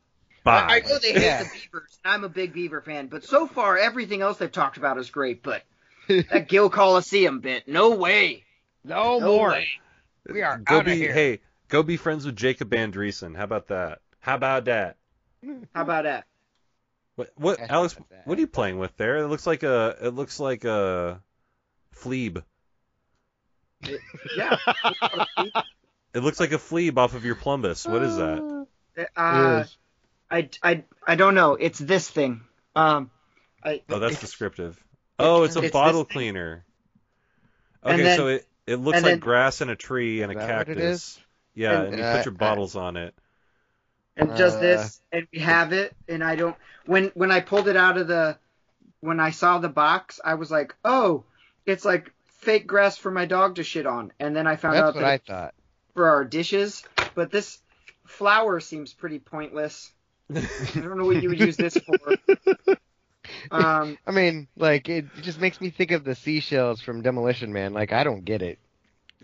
Bye. 0.43 0.59
I, 0.69 0.77
I 0.77 0.81
know 0.81 0.99
they 0.99 1.13
hate 1.15 1.23
Yeah. 1.23 1.43
the 1.45 1.49
Beavers, 1.55 1.99
and 2.05 2.13
I'm 2.13 2.25
a 2.25 2.29
big 2.29 2.53
Beaver 2.53 2.83
fan, 2.83 3.07
but 3.07 3.25
so 3.25 3.47
far 3.47 3.79
everything 3.79 4.21
else 4.21 4.37
they've 4.37 4.53
talked 4.53 4.77
about 4.77 4.99
is 4.99 5.09
great. 5.09 5.43
But 5.43 5.63
that 6.09 6.49
Gill 6.51 6.69
Coliseum 6.69 7.41
bit, 7.41 7.67
no 7.67 7.95
way. 7.95 8.45
No, 8.85 9.19
No 9.21 9.27
more. 9.39 9.49
way. 9.51 9.69
We 10.29 10.43
are 10.43 10.59
go 10.59 10.79
out 10.79 10.85
be 10.85 10.93
of 10.93 10.99
here. 10.99 11.13
hey, 11.15 11.41
go 11.69 11.83
be 11.83 11.97
friends 11.97 12.27
with 12.27 12.37
Jacob 12.37 12.71
Andreessen. 12.73 13.35
How 13.37 13.45
about 13.45 13.69
that? 13.69 14.01
How 14.21 14.35
about 14.35 14.67
that? 14.67 14.97
How 15.75 15.83
about 15.83 16.05
that? 16.05 16.27
What 17.17 17.31
what 17.37 17.61
How 17.61 17.67
Alex? 17.81 17.97
What 18.25 18.39
are 18.39 18.41
you 18.41 18.47
playing 18.47 18.79
with 18.79 18.97
there? 18.97 19.19
It 19.19 19.29
looks 19.29 19.47
like 19.47 19.63
a 19.63 19.97
it 20.01 20.15
looks 20.15 20.41
like 20.41 20.65
a 20.65 21.21
fleeb. 21.97 22.43
Yeah. 24.37 24.57
It 26.15 26.23
looks 26.23 26.39
like 26.39 26.53
a 26.53 26.59
fleeb 26.59 26.97
off 26.97 27.15
of 27.15 27.25
your 27.25 27.35
plumbus. 27.35 27.91
What 27.91 28.03
is 28.05 28.17
that? 28.19 28.67
Uh, 29.17 29.59
Yes. 29.67 29.77
I, 30.31 30.49
I, 30.63 30.85
I 31.05 31.17
don't 31.17 31.35
know. 31.35 31.55
It's 31.55 31.81
this 31.81 32.09
thing. 32.09 32.43
Um, 32.77 33.11
I, 33.65 33.83
Oh, 33.91 33.99
that's 33.99 34.21
descriptive. 34.21 34.81
Oh, 35.19 35.43
it's 35.43 35.57
a 35.57 35.63
it's 35.65 35.73
bottle 35.73 36.05
cleaner. 36.05 36.65
Okay, 37.85 38.01
then- 38.01 38.17
so 38.17 38.29
it 38.29 38.47
it 38.65 38.77
looks 38.77 38.99
like 38.99 39.05
then- 39.05 39.19
grass 39.19 39.61
and 39.61 39.73
a 39.73 39.77
tree 39.77 40.23
and 40.23 40.31
a 40.31 40.37
Is 40.39 40.47
that 40.47 40.57
what 40.57 40.69
it 40.69 40.75
cactus. 40.77 41.21
Yeah, 41.53 41.81
And- 41.81 41.89
and 41.89 41.99
you 41.99 42.05
Uh, 42.05 42.17
put 42.19 42.27
your 42.27 42.35
uh, 42.35 42.39
bottles 42.39 42.77
on 42.77 42.97
it. 42.97 43.13
And 44.17 44.31
Uh, 44.31 44.61
this, 44.61 45.01
and 45.13 45.27
we 45.33 45.41
have 45.41 45.73
it, 45.73 45.95
and 46.09 46.23
I 46.23 46.37
don't. 46.37 46.57
When 46.87 47.11
when 47.15 47.31
I 47.31 47.41
pulled 47.41 47.69
it 47.69 47.77
out 47.77 47.97
of 47.99 48.09
the, 48.09 48.39
when 49.01 49.21
I 49.21 49.31
saw 49.31 49.59
the 49.59 49.69
box, 49.69 50.21
I 50.25 50.35
was 50.35 50.51
like, 50.51 50.75
oh, 50.85 51.25
it's 51.67 51.85
like 51.85 52.13
fake 52.41 52.67
grass 52.67 52.97
for 52.97 53.11
my 53.11 53.25
dog 53.25 53.57
to 53.57 53.65
shit 53.65 53.87
on, 53.87 54.13
and 54.21 54.37
then 54.37 54.47
I 54.47 54.57
found 54.57 54.77
That's 54.77 54.89
out 54.89 54.95
what 54.95 55.01
that 55.01 55.11
I 55.11 55.19
thought. 55.19 55.55
for 55.95 56.09
our 56.09 56.25
dishes. 56.25 56.83
But 57.15 57.31
this 57.31 57.59
flower 58.07 58.61
seems 58.61 58.93
pretty 58.93 59.19
pointless. 59.19 59.91
I 60.35 60.41
don't 60.75 60.99
know 60.99 61.05
what 61.07 61.23
you 61.23 61.29
would 61.31 61.41
use 61.41 61.57
this 61.57 61.77
for. 61.77 61.99
Um, 63.51 63.99
I 64.07 64.11
mean, 64.11 64.49
like 64.57 64.89
it 64.89 65.07
just 65.23 65.41
makes 65.41 65.61
me 65.61 65.71
think 65.71 65.91
of 65.93 66.05
the 66.05 66.15
seashells 66.15 66.81
from 66.81 67.03
Demolition 67.03 67.53
Man. 67.53 67.73
Like 67.73 67.93
I 67.93 68.05
don't 68.05 68.25
get 68.25 68.43
it. 68.43 68.59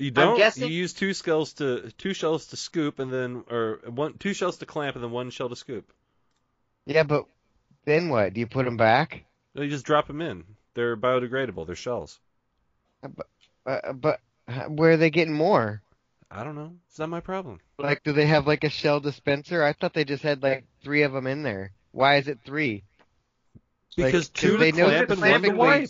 You 0.00 0.10
don't. 0.10 0.36
guessing- 0.36 0.68
You 0.68 0.74
use 0.74 0.92
two 0.94 1.12
shells 1.12 1.52
to 1.54 1.90
two 1.98 2.14
shells 2.14 2.46
to 2.46 2.56
scoop, 2.56 2.98
and 2.98 3.12
then 3.12 3.44
or 3.50 3.80
one 3.86 4.14
two 4.18 4.32
shells 4.32 4.56
to 4.58 4.66
clamp, 4.66 4.96
and 4.96 5.04
then 5.04 5.10
one 5.10 5.30
shell 5.30 5.48
to 5.48 5.56
scoop. 5.56 5.92
Yeah, 6.86 7.02
but 7.02 7.26
then 7.84 8.08
what? 8.08 8.32
Do 8.32 8.40
you 8.40 8.46
put 8.46 8.64
them 8.64 8.76
back? 8.76 9.24
No, 9.54 9.62
You 9.62 9.68
just 9.70 9.84
drop 9.84 10.06
them 10.06 10.20
in. 10.22 10.44
They're 10.74 10.96
biodegradable. 10.96 11.66
They're 11.66 11.76
shells. 11.76 12.18
Uh, 13.66 13.92
but 13.92 14.20
uh, 14.48 14.62
where 14.64 14.92
are 14.92 14.96
they 14.96 15.10
getting 15.10 15.34
more? 15.34 15.82
I 16.30 16.44
don't 16.44 16.54
know. 16.54 16.72
It's 16.88 16.98
not 16.98 17.08
my 17.08 17.20
problem. 17.20 17.60
Like, 17.76 18.02
do 18.02 18.12
they 18.12 18.26
have 18.26 18.46
like 18.46 18.64
a 18.64 18.70
shell 18.70 19.00
dispenser? 19.00 19.62
I 19.62 19.72
thought 19.72 19.92
they 19.94 20.04
just 20.04 20.22
had 20.22 20.42
like 20.42 20.64
three 20.82 21.02
of 21.02 21.12
them 21.12 21.26
in 21.26 21.42
there. 21.42 21.72
Why 21.92 22.16
is 22.16 22.28
it 22.28 22.38
three? 22.44 22.84
Like, 23.96 24.12
two 24.32 24.56
to 24.56 24.72
know 24.72 24.86
clamp 24.86 25.08
that 25.08 25.12
and 25.18 25.20
one 25.20 25.42
to 25.42 25.50
wipe. 25.50 25.88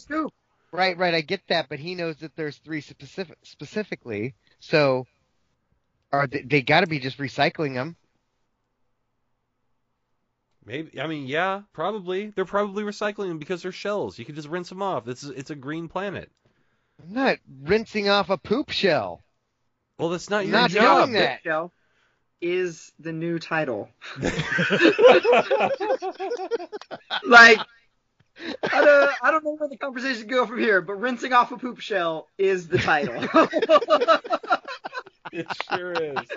Right, 0.73 0.97
right. 0.99 1.15
I 1.15 1.21
get 1.21 1.47
that, 1.49 1.69
but 1.69 1.79
he 1.79 1.95
knows 1.95 2.17
that 2.19 2.35
there's 2.37 2.59
three 2.59 2.81
specific 2.81 3.39
specifically. 3.45 4.35
So 4.61 5.07
Are 6.13 6.29
they, 6.29 6.43
they 6.43 6.63
got 6.63 6.83
to 6.83 6.87
be 6.87 7.01
just 7.01 7.19
recycling 7.19 7.75
them? 7.75 7.97
Maybe 10.65 10.99
I 10.99 11.07
mean 11.07 11.27
yeah, 11.27 11.63
probably. 11.75 12.29
They're 12.31 12.47
probably 12.47 12.83
recycling 12.83 13.29
them 13.29 13.39
because 13.39 13.61
they're 13.63 13.73
shells. 13.73 14.19
You 14.19 14.25
can 14.25 14.35
just 14.35 14.49
rinse 14.49 14.71
them 14.71 14.81
off. 14.83 15.07
It's 15.07 15.23
it's 15.25 15.51
a 15.51 15.55
green 15.55 15.87
planet. 15.89 16.31
I'm 17.03 17.13
not 17.13 17.39
rinsing 17.63 18.09
off 18.09 18.31
a 18.31 18.39
poop 18.39 18.71
shell. 18.71 19.21
Well, 19.99 20.09
that's 20.11 20.31
not 20.31 20.47
your 20.47 20.53
Not 20.53 20.71
job. 20.71 21.09
doing 21.09 21.13
that. 21.15 21.43
Shell 21.43 21.73
is 22.41 22.93
the 22.99 23.13
new 23.13 23.39
title. 23.39 23.89
Like, 27.25 27.59
I 28.73 28.85
don't, 28.85 29.11
I 29.23 29.31
don't 29.31 29.45
know 29.45 29.57
where 29.57 29.69
the 29.69 29.77
conversation 29.77 30.27
go 30.27 30.47
from 30.47 30.59
here, 30.59 30.81
but 30.81 30.95
rinsing 30.95 31.33
off 31.33 31.53
a 31.53 31.59
poop 31.59 31.81
shell 31.81 32.29
is 32.39 32.69
the 32.69 32.79
title. 32.79 33.17
it 35.33 35.47
sure 35.71 35.93
is. 35.93 36.29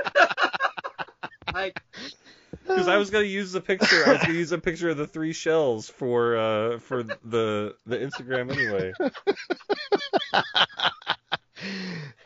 like, 1.54 1.82
Because 2.64 2.88
I 2.88 2.98
was 2.98 3.10
gonna 3.10 3.26
use 3.26 3.52
the 3.52 3.62
picture. 3.62 4.06
I 4.06 4.14
was 4.14 4.22
gonna 4.22 4.34
use 4.34 4.52
a 4.52 4.58
picture 4.58 4.90
of 4.90 4.98
the 4.98 5.08
three 5.08 5.34
shells 5.34 5.90
for 5.90 6.38
uh 6.38 6.80
for 6.80 7.04
the 7.04 7.76
the 7.86 7.98
Instagram 7.98 8.52
anyway. 8.52 8.94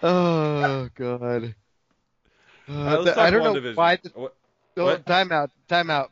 oh 0.03 0.89
God. 0.95 1.55
Uh, 2.69 2.73
let's 2.73 3.03
th- 3.03 3.15
talk 3.15 3.17
I 3.17 3.29
don't 3.29 3.43
know 3.43 3.73
why. 3.75 3.97
The, 3.97 4.09
What- 4.13 4.35
oh, 4.77 4.85
what? 4.85 5.05
time 5.05 5.31
out. 5.31 5.51
Time 5.67 5.89
out. 5.89 6.11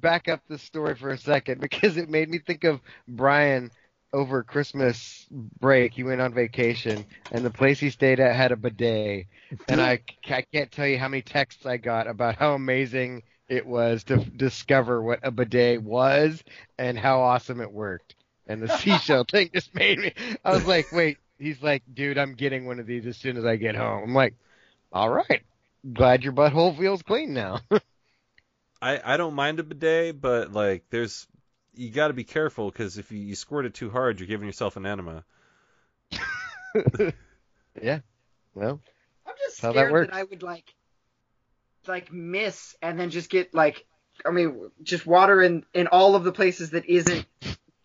Back 0.00 0.28
up 0.28 0.40
the 0.48 0.58
story 0.58 0.94
for 0.94 1.10
a 1.10 1.18
second 1.18 1.60
because 1.60 1.96
it 1.96 2.08
made 2.08 2.28
me 2.28 2.38
think 2.38 2.64
of 2.64 2.80
Brian 3.08 3.70
over 4.12 4.42
Christmas 4.42 5.26
break. 5.30 5.92
He 5.92 6.04
went 6.04 6.20
on 6.20 6.32
vacation 6.32 7.04
and 7.32 7.44
the 7.44 7.50
place 7.50 7.80
he 7.80 7.90
stayed 7.90 8.20
at 8.20 8.36
had 8.36 8.52
a 8.52 8.56
bidet. 8.56 9.26
And 9.68 9.80
I, 9.80 10.00
I 10.28 10.44
can't 10.52 10.70
tell 10.70 10.86
you 10.86 10.98
how 10.98 11.08
many 11.08 11.22
texts 11.22 11.66
I 11.66 11.76
got 11.78 12.06
about 12.06 12.36
how 12.36 12.54
amazing 12.54 13.22
it 13.48 13.66
was 13.66 14.04
to 14.04 14.18
discover 14.18 15.02
what 15.02 15.20
a 15.22 15.30
bidet 15.30 15.82
was 15.82 16.42
and 16.78 16.98
how 16.98 17.20
awesome 17.20 17.60
it 17.60 17.72
worked. 17.72 18.14
And 18.46 18.62
the 18.62 18.78
seashell 18.78 19.24
thing 19.30 19.50
just 19.52 19.74
made 19.74 19.98
me. 19.98 20.12
I 20.44 20.52
was 20.52 20.66
like, 20.66 20.92
wait. 20.92 21.18
He's 21.38 21.60
like, 21.60 21.82
dude, 21.92 22.16
I'm 22.16 22.34
getting 22.34 22.64
one 22.64 22.78
of 22.78 22.86
these 22.86 23.06
as 23.06 23.16
soon 23.16 23.36
as 23.36 23.44
I 23.44 23.56
get 23.56 23.74
home. 23.74 24.04
I'm 24.04 24.14
like, 24.14 24.34
all 24.92 25.10
right. 25.10 25.42
Glad 25.92 26.22
your 26.22 26.32
butthole 26.32 26.78
feels 26.78 27.02
clean 27.02 27.34
now. 27.34 27.60
I 28.84 29.14
I 29.14 29.16
don't 29.16 29.34
mind 29.34 29.60
a 29.60 29.62
bidet, 29.62 30.20
but 30.20 30.52
like 30.52 30.84
there's 30.90 31.26
you 31.74 31.90
got 31.90 32.08
to 32.08 32.14
be 32.14 32.24
careful 32.24 32.70
because 32.70 32.98
if 32.98 33.10
you, 33.10 33.18
you 33.18 33.34
squirt 33.34 33.64
it 33.64 33.74
too 33.74 33.90
hard, 33.90 34.20
you're 34.20 34.28
giving 34.28 34.46
yourself 34.46 34.76
an 34.76 34.84
enema. 34.86 35.24
yeah. 37.82 38.00
Well, 38.54 38.80
I'm 39.26 39.34
just 39.42 39.56
scared 39.56 39.74
that 39.74 40.10
that. 40.10 40.14
I 40.14 40.22
would 40.22 40.42
like, 40.42 40.72
like 41.86 42.12
miss 42.12 42.76
and 42.82 43.00
then 43.00 43.10
just 43.10 43.30
get 43.30 43.54
like, 43.54 43.86
I 44.24 44.30
mean, 44.30 44.70
just 44.82 45.06
water 45.06 45.42
in 45.42 45.64
in 45.72 45.86
all 45.86 46.14
of 46.14 46.24
the 46.24 46.32
places 46.32 46.70
that 46.70 46.84
isn't 46.86 47.26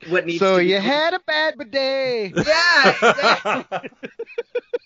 what 0.09 0.25
needs. 0.25 0.39
so 0.39 0.57
to 0.57 0.57
be 0.57 0.57
So 0.57 0.57
you 0.57 0.75
cleaned. 0.79 0.83
had 0.83 1.13
a 1.13 1.19
bad 1.25 1.57
bidet. 1.57 2.33
Yeah, 2.35 2.89
exactly. 2.89 3.89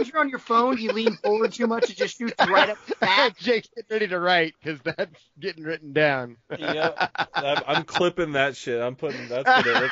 like 0.00 0.06
sometimes 0.06 0.12
you're 0.12 0.20
on 0.20 0.28
your 0.28 0.38
phone, 0.38 0.78
you 0.78 0.92
lean 0.92 1.16
forward 1.16 1.52
too 1.52 1.66
much, 1.66 1.90
it 1.90 1.96
just 1.96 2.18
shoots 2.18 2.44
right 2.46 2.68
up 2.68 2.78
the 2.86 2.96
back. 3.00 3.36
Jake's 3.38 3.68
getting 3.74 3.88
ready 3.90 4.08
to 4.08 4.18
write 4.18 4.54
because 4.62 4.80
that's 4.84 5.20
getting 5.38 5.64
written 5.64 5.92
down. 5.92 6.36
yep, 6.58 7.10
I'm, 7.36 7.62
I'm 7.66 7.84
clipping 7.84 8.32
that 8.32 8.56
shit. 8.56 8.80
I'm 8.80 8.96
putting 8.96 9.28
that's 9.28 9.44
gonna. 9.44 9.90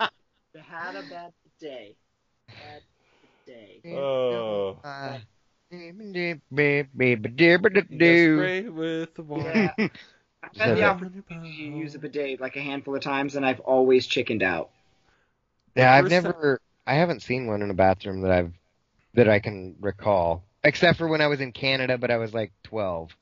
I 0.00 0.08
had 0.68 0.96
a 0.96 1.02
bad 1.08 1.32
day. 1.60 1.96
Bad 2.48 2.82
day. 3.46 3.80
Oh. 3.96 4.78
Uh, 4.84 5.18
You 5.70 5.92
got 5.98 6.10
spray 7.90 8.68
with 8.68 9.14
the 9.14 9.22
water. 9.22 9.72
Yeah. 9.78 9.88
I've 10.42 10.56
had 10.56 10.76
the 10.76 10.80
Yeah. 10.80 10.90
opportunity 10.90 11.24
to 11.70 11.76
use 11.78 11.94
a 11.94 11.98
bidet 11.98 12.40
like 12.40 12.56
a 12.56 12.60
handful 12.60 12.94
of 12.94 13.02
times, 13.02 13.34
and 13.34 13.46
I've 13.46 13.60
always 13.60 14.06
chickened 14.06 14.42
out. 14.42 14.70
Yeah, 15.74 15.92
I've 15.92 16.04
First 16.04 16.10
never, 16.10 16.60
I 16.86 16.94
haven't 16.94 17.22
seen 17.22 17.46
one 17.46 17.62
in 17.62 17.70
a 17.70 17.74
bathroom 17.74 18.20
that 18.20 18.30
I've, 18.30 18.52
that 19.14 19.28
I 19.28 19.40
can 19.40 19.76
recall, 19.80 20.44
except 20.62 20.98
for 20.98 21.08
when 21.08 21.20
I 21.20 21.28
was 21.28 21.40
in 21.40 21.52
Canada, 21.52 21.98
but 21.98 22.10
I 22.10 22.18
was 22.18 22.34
like 22.34 22.52
12. 22.64 23.16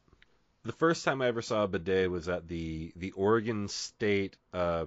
The 0.65 0.73
first 0.73 1.05
time 1.05 1.23
I 1.23 1.29
ever 1.29 1.41
saw 1.41 1.63
a 1.65 1.69
bidet 1.69 2.11
was 2.11 2.29
at 2.29 2.49
the 2.49 2.93
the 2.97 3.13
Oregon 3.13 3.69
State 3.69 4.37
uh, 4.53 4.87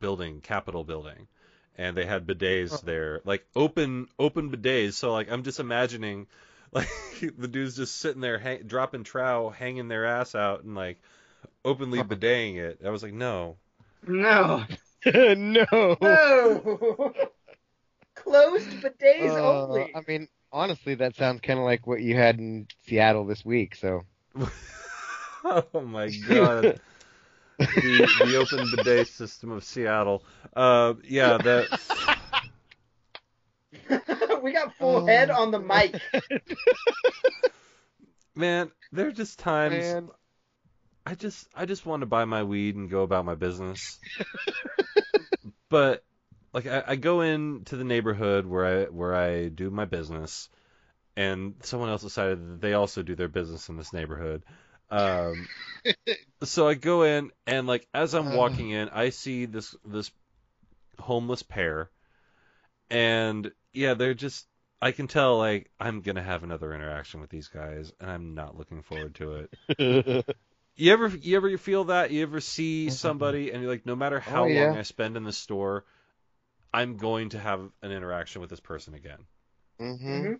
building, 0.00 0.40
Capitol 0.40 0.82
building, 0.82 1.28
and 1.76 1.94
they 1.96 2.06
had 2.06 2.26
bidets 2.26 2.80
Oh. 2.80 2.82
there, 2.82 3.20
like 3.24 3.46
open 3.54 4.08
open 4.18 4.50
bidets. 4.50 4.94
So 4.94 5.12
like 5.12 5.30
I'm 5.30 5.42
just 5.42 5.60
imagining, 5.60 6.26
like 6.72 6.88
the 7.20 7.48
dudes 7.48 7.76
just 7.76 7.98
sitting 7.98 8.22
there, 8.22 8.38
hang, 8.38 8.62
dropping 8.66 9.04
trow, 9.04 9.50
hanging 9.50 9.88
their 9.88 10.06
ass 10.06 10.34
out, 10.34 10.64
and 10.64 10.74
like 10.74 11.00
openly 11.64 12.02
Uh-huh. 12.02 12.04
bideting 12.04 12.56
it. 12.58 12.80
I 12.84 12.90
was 12.90 13.02
like, 13.02 13.14
no. 13.14 13.58
No. 14.06 14.64
no. 15.14 15.98
No. 16.00 17.14
Closed 18.16 18.80
bidets 18.80 19.36
Uh, 19.36 19.36
only. 19.36 19.94
I 19.94 20.02
mean, 20.08 20.28
honestly, 20.54 20.94
that 20.94 21.16
sounds 21.16 21.42
kind 21.42 21.58
of 21.58 21.66
like 21.66 21.86
what 21.86 22.00
you 22.00 22.16
had 22.16 22.38
in 22.38 22.66
Seattle 22.86 23.26
this 23.26 23.44
week. 23.44 23.74
So 23.74 24.02
oh 25.44 25.64
my 25.82 26.08
god. 26.28 26.80
the 27.58 28.08
the 28.24 28.36
open 28.36 28.70
bidet 28.74 29.08
system 29.08 29.50
of 29.50 29.64
Seattle. 29.64 30.24
Uh, 30.56 30.94
yeah, 31.04 31.36
that 31.38 31.80
we 34.42 34.52
got 34.52 34.74
full 34.76 35.02
Oh. 35.02 35.06
head 35.06 35.30
on 35.30 35.50
the 35.50 35.58
mic. 35.58 36.00
man, 38.34 38.70
there 38.92 39.08
are 39.08 39.12
just 39.12 39.38
times 39.38 39.74
man, 39.74 40.08
I 41.06 41.14
just 41.14 41.48
I 41.54 41.66
just 41.66 41.84
want 41.84 42.00
to 42.00 42.06
buy 42.06 42.24
my 42.24 42.42
weed 42.44 42.76
and 42.76 42.88
go 42.90 43.02
about 43.02 43.24
my 43.24 43.34
business. 43.34 43.98
but 45.68 46.04
like 46.54 46.66
I, 46.68 46.84
I 46.88 46.96
go 46.96 47.22
into 47.22 47.76
the 47.76 47.84
neighborhood 47.84 48.46
where 48.46 48.66
I 48.66 48.84
where 48.86 49.14
I 49.16 49.48
do 49.50 49.70
my 49.70 49.86
business, 49.86 50.50
and 51.16 51.56
someone 51.62 51.90
else 51.90 52.02
decided 52.02 52.40
that 52.48 52.62
they 52.62 52.74
also 52.74 53.02
do 53.02 53.16
their 53.16 53.28
business 53.28 53.68
in 53.70 53.76
this 53.76 53.92
neighborhood. 53.92 54.44
Um, 54.90 55.48
so 56.44 56.68
I 56.68 56.74
go 56.74 57.02
in 57.04 57.32
and 57.46 57.66
like 57.66 57.88
as 57.94 58.14
I'm 58.14 58.30
Uh. 58.30 58.32
walking 58.32 58.70
in, 58.70 58.90
I 58.90 59.10
see 59.10 59.46
this 59.46 59.74
this 59.84 60.10
homeless 61.00 61.42
pair, 61.42 61.90
and 62.90 63.50
yeah, 63.72 63.94
they're 63.94 64.14
just. 64.14 64.46
I 64.82 64.92
can 64.92 65.08
tell 65.08 65.38
like 65.38 65.70
I'm 65.80 66.02
gonna 66.02 66.22
have 66.22 66.42
another 66.44 66.74
interaction 66.74 67.20
with 67.20 67.30
these 67.30 67.48
guys, 67.48 67.92
and 68.00 68.10
I'm 68.10 68.34
not 68.34 68.56
looking 68.58 68.82
forward 68.82 69.14
to 69.16 69.46
it. 69.78 70.26
You 70.76 70.92
ever 70.92 71.08
you 71.08 71.36
ever 71.36 71.58
feel 71.58 71.84
that? 71.84 72.10
You 72.12 72.22
ever 72.22 72.40
see 72.40 72.90
somebody 72.90 73.50
and 73.50 73.60
you're 73.62 73.70
like, 73.72 73.86
no 73.86 73.96
matter 73.96 74.20
how 74.20 74.44
Oh, 74.44 74.48
yeah. 74.48 74.74
long 74.74 74.76
I 74.76 74.82
spend 74.82 75.16
in 75.16 75.24
the 75.24 75.32
store, 75.32 75.84
I'm 76.74 76.96
going 76.96 77.28
to 77.30 77.38
have 77.38 77.60
an 77.82 77.92
interaction 77.92 78.40
with 78.40 78.50
this 78.50 78.58
person 78.58 78.94
again. 78.94 79.20
hmm 79.78 80.34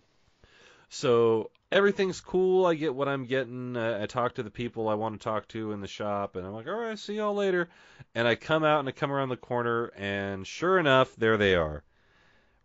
So 0.89 1.49
everything's 1.71 2.19
cool. 2.19 2.65
I 2.65 2.75
get 2.75 2.93
what 2.93 3.07
I'm 3.07 3.23
getting. 3.25 3.77
Uh, 3.77 3.99
I 4.01 4.05
talk 4.05 4.35
to 4.35 4.43
the 4.43 4.49
people 4.49 4.89
I 4.89 4.95
want 4.95 5.17
to 5.17 5.23
talk 5.23 5.47
to 5.49 5.71
in 5.71 5.79
the 5.79 5.87
shop, 5.87 6.35
and 6.35 6.45
I'm 6.45 6.51
like, 6.53 6.67
all 6.67 6.75
right, 6.75 6.99
see 6.99 7.15
y'all 7.15 7.33
later. 7.33 7.69
And 8.13 8.27
I 8.27 8.35
come 8.35 8.65
out 8.65 8.81
and 8.81 8.89
I 8.89 8.91
come 8.91 9.13
around 9.13 9.29
the 9.29 9.37
corner, 9.37 9.85
and 9.95 10.45
sure 10.45 10.77
enough, 10.77 11.15
there 11.15 11.37
they 11.37 11.55
are, 11.55 11.83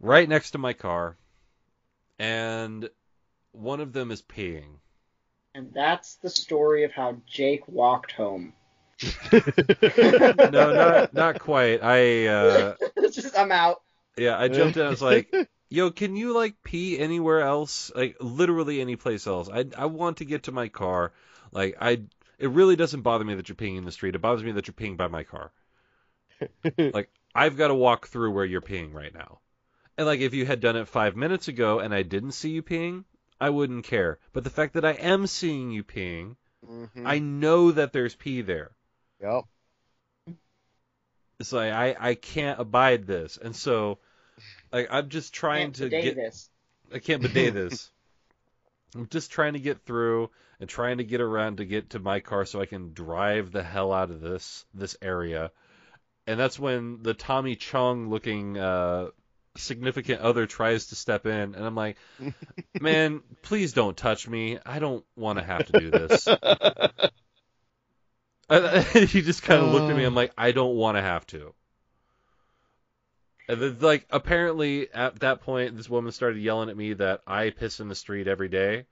right 0.00 0.28
next 0.28 0.50
to 0.50 0.58
my 0.58 0.72
car, 0.72 1.16
and 2.18 2.90
one 3.52 3.80
of 3.80 3.92
them 3.92 4.10
is 4.10 4.20
peeing. 4.20 4.80
And 5.54 5.72
that's 5.72 6.16
the 6.16 6.30
story 6.30 6.82
of 6.82 6.92
how 6.92 7.18
Jake 7.26 7.68
walked 7.68 8.12
home. 8.12 8.52
No, 10.44 10.72
not 10.72 11.12
not 11.12 11.38
quite. 11.38 11.82
I 11.82 12.26
uh, 12.26 12.74
it's 12.96 13.16
just 13.16 13.38
I'm 13.38 13.52
out. 13.52 13.82
Yeah, 14.16 14.38
I 14.38 14.48
jumped 14.48 14.76
in. 14.76 14.86
I 14.86 14.90
was 14.90 15.02
like, 15.02 15.34
"Yo, 15.68 15.90
can 15.90 16.16
you 16.16 16.32
like 16.34 16.62
pee 16.62 16.98
anywhere 16.98 17.40
else? 17.40 17.90
Like 17.94 18.16
literally 18.20 18.80
any 18.80 18.96
place 18.96 19.26
else? 19.26 19.48
I 19.48 19.66
I 19.76 19.86
want 19.86 20.18
to 20.18 20.24
get 20.24 20.44
to 20.44 20.52
my 20.52 20.68
car. 20.68 21.12
Like 21.52 21.76
I, 21.80 22.02
it 22.38 22.50
really 22.50 22.76
doesn't 22.76 23.02
bother 23.02 23.24
me 23.24 23.34
that 23.34 23.48
you're 23.48 23.56
peeing 23.56 23.78
in 23.78 23.84
the 23.84 23.92
street. 23.92 24.14
It 24.14 24.20
bothers 24.20 24.44
me 24.44 24.52
that 24.52 24.66
you're 24.66 24.74
peeing 24.74 24.96
by 24.96 25.08
my 25.08 25.24
car. 25.24 25.52
like 26.92 27.10
I've 27.34 27.56
got 27.56 27.68
to 27.68 27.74
walk 27.74 28.06
through 28.06 28.30
where 28.32 28.44
you're 28.44 28.60
peeing 28.60 28.92
right 28.92 29.12
now. 29.12 29.40
And 29.98 30.06
like 30.06 30.20
if 30.20 30.34
you 30.34 30.46
had 30.46 30.60
done 30.60 30.76
it 30.76 30.88
five 30.88 31.16
minutes 31.16 31.48
ago 31.48 31.80
and 31.80 31.94
I 31.94 32.02
didn't 32.02 32.32
see 32.32 32.50
you 32.50 32.62
peeing, 32.62 33.04
I 33.40 33.50
wouldn't 33.50 33.84
care. 33.84 34.18
But 34.32 34.44
the 34.44 34.50
fact 34.50 34.74
that 34.74 34.84
I 34.84 34.92
am 34.92 35.26
seeing 35.26 35.70
you 35.70 35.84
peeing, 35.84 36.36
hmm 36.66 37.06
I 37.06 37.18
know 37.18 37.72
that 37.72 37.92
there's 37.92 38.14
pee 38.16 38.42
there. 38.42 38.72
Yep. 39.20 39.44
It's 41.38 41.52
like 41.52 41.72
I 41.72 41.96
I 41.98 42.14
can't 42.14 42.60
abide 42.60 43.06
this, 43.06 43.38
and 43.40 43.56
so 43.56 43.98
like 44.72 44.88
I'm 44.90 45.08
just 45.08 45.32
trying 45.32 45.72
Can't 45.72 45.76
to 45.76 45.88
get. 45.88 46.16
this. 46.16 46.50
I 46.92 46.98
can't 46.98 47.22
bidet 47.22 47.54
this. 47.54 47.90
I'm 48.94 49.08
just 49.08 49.30
trying 49.30 49.52
to 49.52 49.60
get 49.60 49.84
through 49.84 50.30
and 50.58 50.68
trying 50.68 50.98
to 50.98 51.04
get 51.04 51.20
around 51.20 51.58
to 51.58 51.64
get 51.64 51.90
to 51.90 51.98
my 51.98 52.20
car 52.20 52.44
so 52.44 52.60
I 52.60 52.66
can 52.66 52.92
drive 52.92 53.52
the 53.52 53.62
hell 53.62 53.92
out 53.92 54.10
of 54.10 54.20
this 54.20 54.64
this 54.74 54.96
area. 55.00 55.50
And 56.26 56.38
that's 56.38 56.58
when 56.58 57.02
the 57.02 57.14
Tommy 57.14 57.56
Chong 57.56 58.10
looking 58.10 58.58
uh, 58.58 59.08
significant 59.56 60.20
other 60.20 60.46
tries 60.46 60.86
to 60.86 60.94
step 60.94 61.26
in, 61.26 61.54
and 61.54 61.64
I'm 61.64 61.74
like, 61.74 61.96
man, 62.80 63.22
please 63.42 63.72
don't 63.72 63.96
touch 63.96 64.28
me. 64.28 64.58
I 64.64 64.78
don't 64.78 65.04
want 65.16 65.38
to 65.38 65.44
have 65.44 65.66
to 65.66 65.80
do 65.80 65.90
this. 65.90 66.28
And 68.50 68.84
he 69.08 69.22
just 69.22 69.42
kind 69.42 69.62
of 69.62 69.72
looked 69.72 69.90
at 69.90 69.96
me. 69.96 70.04
I'm 70.04 70.12
uh. 70.12 70.16
like, 70.16 70.32
I 70.36 70.52
don't 70.52 70.74
want 70.76 70.96
to 70.96 71.02
have 71.02 71.26
to. 71.28 71.54
And 73.48 73.60
then, 73.60 73.76
like, 73.80 74.06
apparently 74.10 74.92
at 74.92 75.20
that 75.20 75.40
point, 75.40 75.76
this 75.76 75.88
woman 75.88 76.12
started 76.12 76.40
yelling 76.40 76.68
at 76.68 76.76
me 76.76 76.92
that 76.94 77.22
I 77.26 77.50
piss 77.50 77.80
in 77.80 77.88
the 77.88 77.94
street 77.94 78.28
every 78.28 78.48
day. 78.48 78.84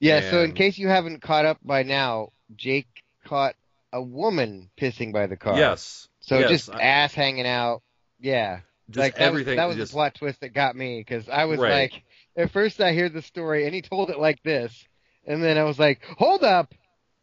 Yeah, 0.00 0.30
so 0.30 0.42
in 0.42 0.52
case 0.52 0.78
you 0.78 0.88
haven't 0.88 1.22
caught 1.22 1.44
up 1.44 1.58
by 1.62 1.82
now, 1.82 2.32
Jake 2.54 2.88
caught 3.24 3.54
a 3.92 4.02
woman 4.02 4.70
pissing 4.80 5.12
by 5.12 5.26
the 5.26 5.36
car. 5.36 5.56
Yes. 5.56 6.08
So 6.20 6.38
yes, 6.38 6.48
just 6.50 6.70
I- 6.70 6.82
ass 6.82 7.14
hanging 7.14 7.46
out. 7.46 7.82
Yeah. 8.20 8.60
just 8.90 8.98
like 8.98 9.14
that 9.16 9.22
everything. 9.22 9.52
Was, 9.52 9.56
that 9.56 9.66
was 9.66 9.76
just, 9.76 9.92
the 9.92 9.96
plot 9.96 10.14
twist 10.14 10.40
that 10.40 10.52
got 10.52 10.76
me 10.76 10.98
because 10.98 11.28
I 11.28 11.44
was 11.44 11.58
Right. 11.58 11.92
like, 11.92 12.02
at 12.36 12.50
first 12.52 12.80
I 12.80 12.92
hear 12.92 13.08
the 13.08 13.22
story 13.22 13.66
and 13.66 13.74
he 13.74 13.82
told 13.82 14.10
it 14.10 14.18
like 14.18 14.42
this, 14.42 14.86
and 15.26 15.42
then 15.42 15.58
I 15.58 15.64
was 15.64 15.78
like, 15.78 16.04
hold 16.16 16.44
up, 16.44 16.74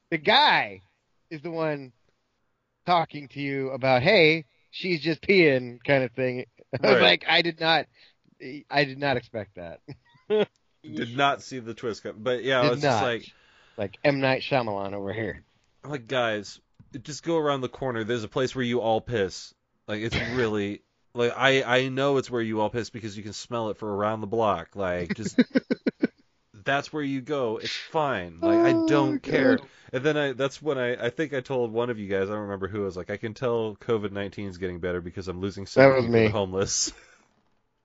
the 0.10 0.18
guy 0.18 0.82
is 1.30 1.42
the 1.42 1.52
one 1.52 1.92
talking 2.86 3.28
to 3.30 3.40
you 3.42 3.72
about, 3.72 4.02
hey, 4.02 4.46
she's 4.72 5.02
just 5.02 5.22
peeing 5.22 5.80
kind 5.86 6.04
of 6.04 6.12
thing. 6.12 6.46
I 6.84 6.92
was 6.92 6.96
Right. 6.96 7.02
like, 7.02 7.26
I 7.28 7.42
did 7.42 7.60
not, 7.60 7.86
I 8.70 8.86
did 8.86 8.98
not 9.00 9.18
expect 9.18 9.56
that. 9.56 9.80
did 10.84 11.16
not 11.18 11.42
see 11.42 11.60
the 11.60 11.74
twist 11.74 12.04
coming. 12.04 12.24
But 12.24 12.44
yeah, 12.44 12.64
Did 12.64 12.74
it's 12.74 12.82
just 12.82 13.02
not. 13.02 13.04
like, 13.04 13.34
Like 13.78 13.98
M 14.04 14.20
Night 14.20 14.42
Shyamalan 14.42 14.94
over 14.94 15.12
here. 15.14 15.44
I'm 15.84 15.92
like 15.92 16.08
guys, 16.08 16.60
just 17.02 17.24
go 17.24 17.38
around 17.38 17.62
the 17.62 17.70
corner. 17.70 18.04
There's 18.04 18.24
a 18.24 18.28
place 18.30 18.56
where 18.56 18.64
you 18.66 18.82
all 18.82 19.02
piss. 19.02 19.54
Like 19.88 20.02
it's 20.02 20.16
really 20.36 20.82
like 21.14 21.34
I 21.36 21.64
I 21.64 21.90
know 21.90 22.18
it's 22.18 22.30
where 22.32 22.42
you 22.42 22.62
all 22.62 22.70
piss 22.70 22.90
because 22.90 23.16
you 23.18 23.24
can 23.24 23.34
smell 23.34 23.70
it 23.70 23.78
for 23.78 23.94
around 23.94 24.22
the 24.22 24.28
block. 24.28 24.76
Like 24.76 25.14
just 25.14 25.38
that's 26.66 26.92
where 26.94 27.04
you 27.04 27.22
go. 27.22 27.58
It's 27.58 27.78
fine. 27.78 28.40
Like 28.42 28.64
I 28.64 28.74
Oh, 28.74 28.74
don't 28.74 29.22
care. 29.22 29.58
God. 29.58 29.68
And 29.94 30.04
then 30.04 30.18
I 30.18 30.32
that's 30.34 30.62
when 30.62 30.78
I 30.78 31.08
I 31.08 31.10
think 31.10 31.34
I 31.34 31.42
told 31.42 31.72
one 31.72 31.90
of 31.90 32.00
you 32.00 32.08
guys 32.10 32.30
I 32.30 32.34
don't 32.34 32.42
remember 32.44 32.68
who 32.68 32.82
I 32.84 32.86
was 32.86 32.98
like 32.98 33.10
I 33.10 33.18
can 33.18 33.34
tell 33.34 33.76
COVID 33.78 34.12
nineteen 34.12 34.50
is 34.50 34.58
getting 34.58 34.80
better 34.80 35.02
because 35.02 35.28
I'm 35.28 35.40
losing 35.42 35.66
That 35.76 35.76
sympathy 35.76 35.88
was 35.88 36.08
me. 36.08 36.28
homeless. 36.30 36.92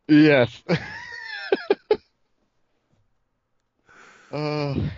Yes. 0.08 0.62
oh. 4.32 4.90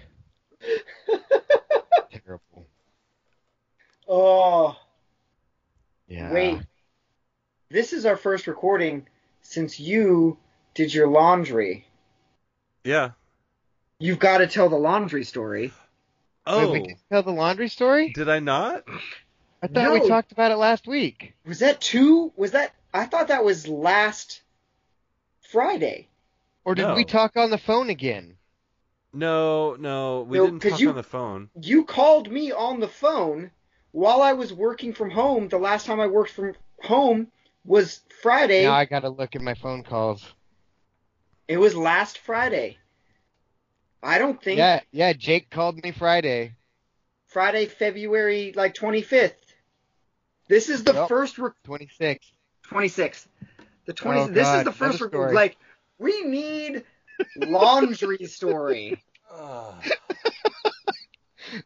Terrible. 2.11 2.69
Oh, 4.07 4.77
Yeah. 6.07 6.31
wait. 6.31 6.61
This 7.71 7.93
is 7.93 8.07
our 8.07 8.17
first 8.17 8.47
recording 8.47 9.09
since 9.41 9.81
you 9.81 10.39
did 10.75 10.95
your 10.95 11.09
laundry. 11.09 11.87
yeah. 12.85 13.13
You've 14.03 14.19
got 14.19 14.39
to 14.39 14.49
tell 14.49 14.69
the 14.69 14.77
laundry 14.77 15.23
story. 15.23 15.73
Oh. 16.45 16.59
Wait, 16.59 16.65
Oh, 16.67 16.73
we 16.73 16.81
didn't 16.81 16.99
tell 17.09 17.23
the 17.23 17.31
laundry 17.31 17.69
story? 17.69 18.13
did 18.13 18.29
I 18.29 18.41
not? 18.41 18.83
I 19.63 19.69
thought 19.69 19.93
we 19.93 20.09
talked 20.09 20.33
about 20.33 20.51
it 20.51 20.57
last 20.57 20.89
week. 20.89 21.35
Was 21.47 21.61
that 21.61 21.81
two? 21.81 22.33
Was 22.35 22.51
that? 22.51 22.75
I 22.93 23.05
thought 23.07 23.29
that 23.29 23.45
was 23.45 23.69
last 23.69 24.43
Friday. 25.51 26.09
Or 26.65 26.75
did 26.75 26.83
No. 26.89 26.95
we 26.97 27.05
talk 27.05 27.37
on 27.37 27.51
the 27.51 27.59
phone 27.59 27.91
again? 27.91 28.37
No, 29.13 29.75
no, 29.77 30.23
we 30.23 30.39
No, 30.39 30.47
didn't 30.47 30.61
'cause 30.61 30.73
talk 30.73 30.81
you- 30.81 30.89
on 30.89 30.97
the 30.97 31.03
phone. 31.05 31.51
You 31.61 31.85
called 31.85 32.29
me 32.31 32.51
on 32.51 32.81
the 32.81 32.89
phone 32.89 33.53
while 33.93 34.21
I 34.21 34.33
was 34.33 34.53
working 34.53 34.93
from 34.95 35.11
home. 35.11 35.47
The 35.49 35.59
last 35.59 35.87
time 35.87 36.01
I 36.01 36.09
worked 36.09 36.33
from 36.33 36.55
home 36.83 37.31
was 37.65 38.01
Friday. 38.21 38.65
Now 38.65 38.73
I 38.75 38.85
gotta 38.85 39.11
look 39.11 39.37
at 39.37 39.43
my 39.43 39.55
phone 39.55 39.85
calls. 39.85 40.35
It 41.47 41.59
was 41.59 41.77
last 41.77 42.19
Friday. 42.19 42.79
I 44.03 44.19
don't 44.19 44.43
think 44.43 44.59
Yeah, 44.59 44.81
yeah, 44.91 45.13
Jake 45.13 45.51
called 45.51 45.83
me 45.83 45.93
Friday. 45.93 46.55
Friday, 47.29 47.67
February 47.67 48.53
like 48.55 48.75
25th. 48.75 49.35
This 50.49 50.69
is 50.69 50.85
the 50.85 50.95
Yep. 50.95 51.09
first 51.09 51.39
re- 51.39 51.51
26. 51.65 52.33
26th. 52.69 53.27
The 53.87 53.93
20 53.93 54.21
Oh, 54.21 54.27
This 54.29 54.55
is 54.55 54.65
the 54.65 54.73
first 54.73 55.01
another 55.01 55.29
re- 55.29 55.35
like 55.35 55.57
we 55.99 56.23
need 56.23 56.85
laundry 57.37 58.19
story. 58.27 58.99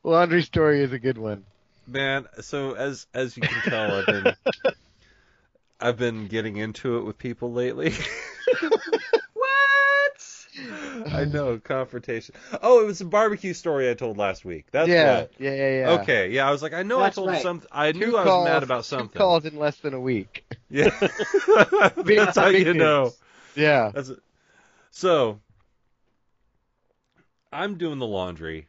Laundry 0.02 0.42
story 0.42 0.82
is 0.82 0.92
a 0.92 0.98
good 0.98 1.18
one. 1.18 1.44
Man, 1.86 2.26
so 2.40 2.74
as 2.74 3.06
as 3.14 3.36
you 3.36 3.44
can 3.44 3.62
tell, 3.62 3.94
I've 3.94 4.06
been 4.06 4.34
I've 5.80 5.98
been 5.98 6.26
getting 6.26 6.56
into 6.56 6.98
it 6.98 7.04
with 7.04 7.18
people 7.18 7.52
lately. 7.52 7.92
I 11.16 11.24
mm. 11.24 11.32
know 11.32 11.58
confrontation. 11.58 12.34
Oh, 12.62 12.82
it 12.82 12.86
was 12.86 13.00
a 13.00 13.04
barbecue 13.04 13.54
story 13.54 13.90
I 13.90 13.94
told 13.94 14.16
last 14.16 14.44
week. 14.44 14.66
That's 14.70 14.88
yeah, 14.88 15.20
what. 15.20 15.32
yeah, 15.38 15.54
yeah, 15.54 15.78
yeah. 15.78 15.90
Okay, 16.02 16.30
yeah, 16.30 16.48
I 16.48 16.50
was 16.50 16.62
like, 16.62 16.72
I 16.72 16.82
know 16.82 17.00
That's 17.00 17.16
I 17.16 17.20
told 17.20 17.28
right. 17.30 17.42
something. 17.42 17.68
I 17.72 17.92
Two 17.92 17.98
knew 17.98 18.16
I 18.16 18.24
was 18.24 18.44
mad 18.48 18.62
about 18.62 18.84
Two 18.84 18.96
something. 18.96 19.18
calls 19.18 19.44
in 19.44 19.58
less 19.58 19.76
than 19.78 19.94
a 19.94 20.00
week. 20.00 20.44
Yeah, 20.68 20.90
that's 21.96 22.36
how 22.36 22.48
you 22.48 22.74
know. 22.74 23.12
Yeah. 23.56 23.90
That's 23.94 24.10
it. 24.10 24.18
So, 24.90 25.40
I'm 27.52 27.78
doing 27.78 27.98
the 27.98 28.06
laundry. 28.06 28.68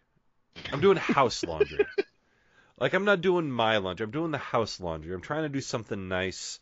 I'm 0.71 0.81
doing 0.81 0.97
house 0.97 1.43
laundry. 1.43 1.85
like 2.79 2.93
I'm 2.93 3.05
not 3.05 3.21
doing 3.21 3.51
my 3.51 3.77
laundry. 3.77 4.05
I'm 4.05 4.11
doing 4.11 4.31
the 4.31 4.37
house 4.37 4.79
laundry. 4.79 5.13
I'm 5.13 5.21
trying 5.21 5.43
to 5.43 5.49
do 5.49 5.61
something 5.61 6.07
nice 6.07 6.59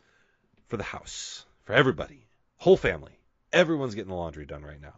for 0.68 0.76
the 0.76 0.82
house, 0.82 1.46
for 1.64 1.72
everybody, 1.72 2.26
whole 2.56 2.76
family. 2.76 3.18
Everyone's 3.52 3.94
getting 3.94 4.10
the 4.10 4.16
laundry 4.16 4.44
done 4.44 4.62
right 4.62 4.80
now. 4.80 4.94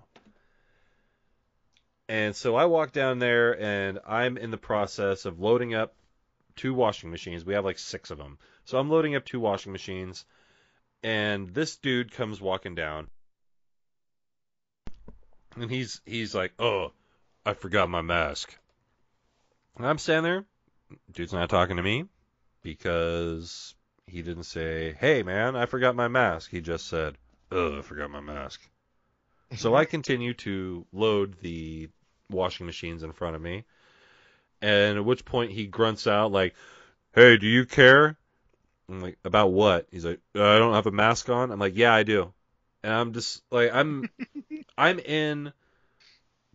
And 2.09 2.35
so 2.35 2.57
I 2.57 2.65
walk 2.65 2.93
down 2.93 3.19
there 3.19 3.61
and 3.61 3.99
I'm 4.07 4.39
in 4.39 4.51
the 4.51 4.57
process 4.57 5.27
of 5.27 5.41
loading 5.41 5.75
up 5.75 5.95
two 6.57 6.73
washing 6.73 7.11
machines. 7.11 7.45
We 7.45 7.55
have 7.55 7.67
like 7.67 7.79
six 7.79 8.11
of 8.11 8.19
them. 8.19 8.39
So 8.65 8.79
I'm 8.79 8.89
loading 8.89 9.15
up 9.15 9.25
two 9.25 9.41
washing 9.41 9.73
machines 9.73 10.25
and 11.03 11.55
this 11.55 11.77
dude 11.77 12.13
comes 12.13 12.41
walking 12.41 12.75
down. 12.75 13.09
And 15.57 15.71
he's 15.71 16.01
he's 16.07 16.35
like 16.35 16.53
oh 16.59 16.93
i 17.45 17.53
forgot 17.53 17.91
my 17.91 18.03
mask. 18.03 18.57
And 19.77 19.87
i'm 19.87 19.99
standing 19.99 20.33
there. 20.33 20.45
Dude's 21.13 21.33
not 21.33 21.51
talking 21.51 21.77
to 21.77 21.83
me 21.83 22.07
because 22.63 23.75
he 24.07 24.23
didn't 24.23 24.45
say 24.45 24.97
hey 24.99 25.23
man 25.23 25.57
i 25.57 25.67
forgot 25.67 25.95
my 25.95 26.09
mask. 26.09 26.51
He 26.51 26.61
just 26.61 26.87
said 26.87 27.19
oh 27.53 27.79
i 27.79 27.83
forgot 27.83 28.11
my 28.11 28.21
mask. 28.21 28.61
So 29.57 29.75
i 29.75 29.85
continue 29.97 30.35
to 30.35 30.87
load 30.93 31.37
the 31.41 31.91
washing 32.31 32.67
machines 32.67 33.03
in 33.03 33.13
front 33.13 33.37
of 33.37 33.43
me 33.43 33.65
and 34.61 34.99
at 34.99 35.05
which 35.05 35.25
point 35.25 35.53
he 35.53 35.67
grunts 35.67 36.07
out 36.07 36.33
like 36.33 36.55
hey 37.15 37.37
do 37.37 37.47
you 37.47 37.65
care 37.65 38.19
I'm 38.89 39.01
like, 39.01 39.19
about 39.25 39.53
what? 39.53 39.87
He's 39.91 40.05
like, 40.05 40.21
"Uh, 40.35 40.45
I 40.45 40.59
don't 40.59 40.75
have 40.75 40.87
a 40.87 40.91
mask 40.91 41.29
on. 41.29 41.51
I'm 41.51 41.59
like, 41.59 41.77
yeah, 41.77 41.93
I 41.93 42.03
do. 42.05 42.33
And 42.83 42.93
I'm 42.93 43.13
just 43.13 43.43
like, 43.51 43.71
I'm, 43.73 44.09
I'm 44.79 44.99
in. 44.99 45.53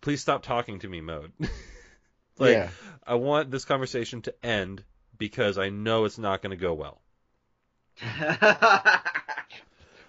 Please 0.00 0.20
stop 0.20 0.42
talking 0.42 0.80
to 0.80 0.88
me 0.88 1.00
mode. 1.00 1.32
like, 2.38 2.54
yeah. 2.54 2.70
I 3.06 3.14
want 3.14 3.50
this 3.50 3.64
conversation 3.64 4.22
to 4.22 4.34
end 4.44 4.82
because 5.16 5.58
I 5.58 5.68
know 5.68 6.04
it's 6.04 6.18
not 6.18 6.42
going 6.42 6.50
to 6.50 6.56
go 6.56 6.74
well. 6.74 7.00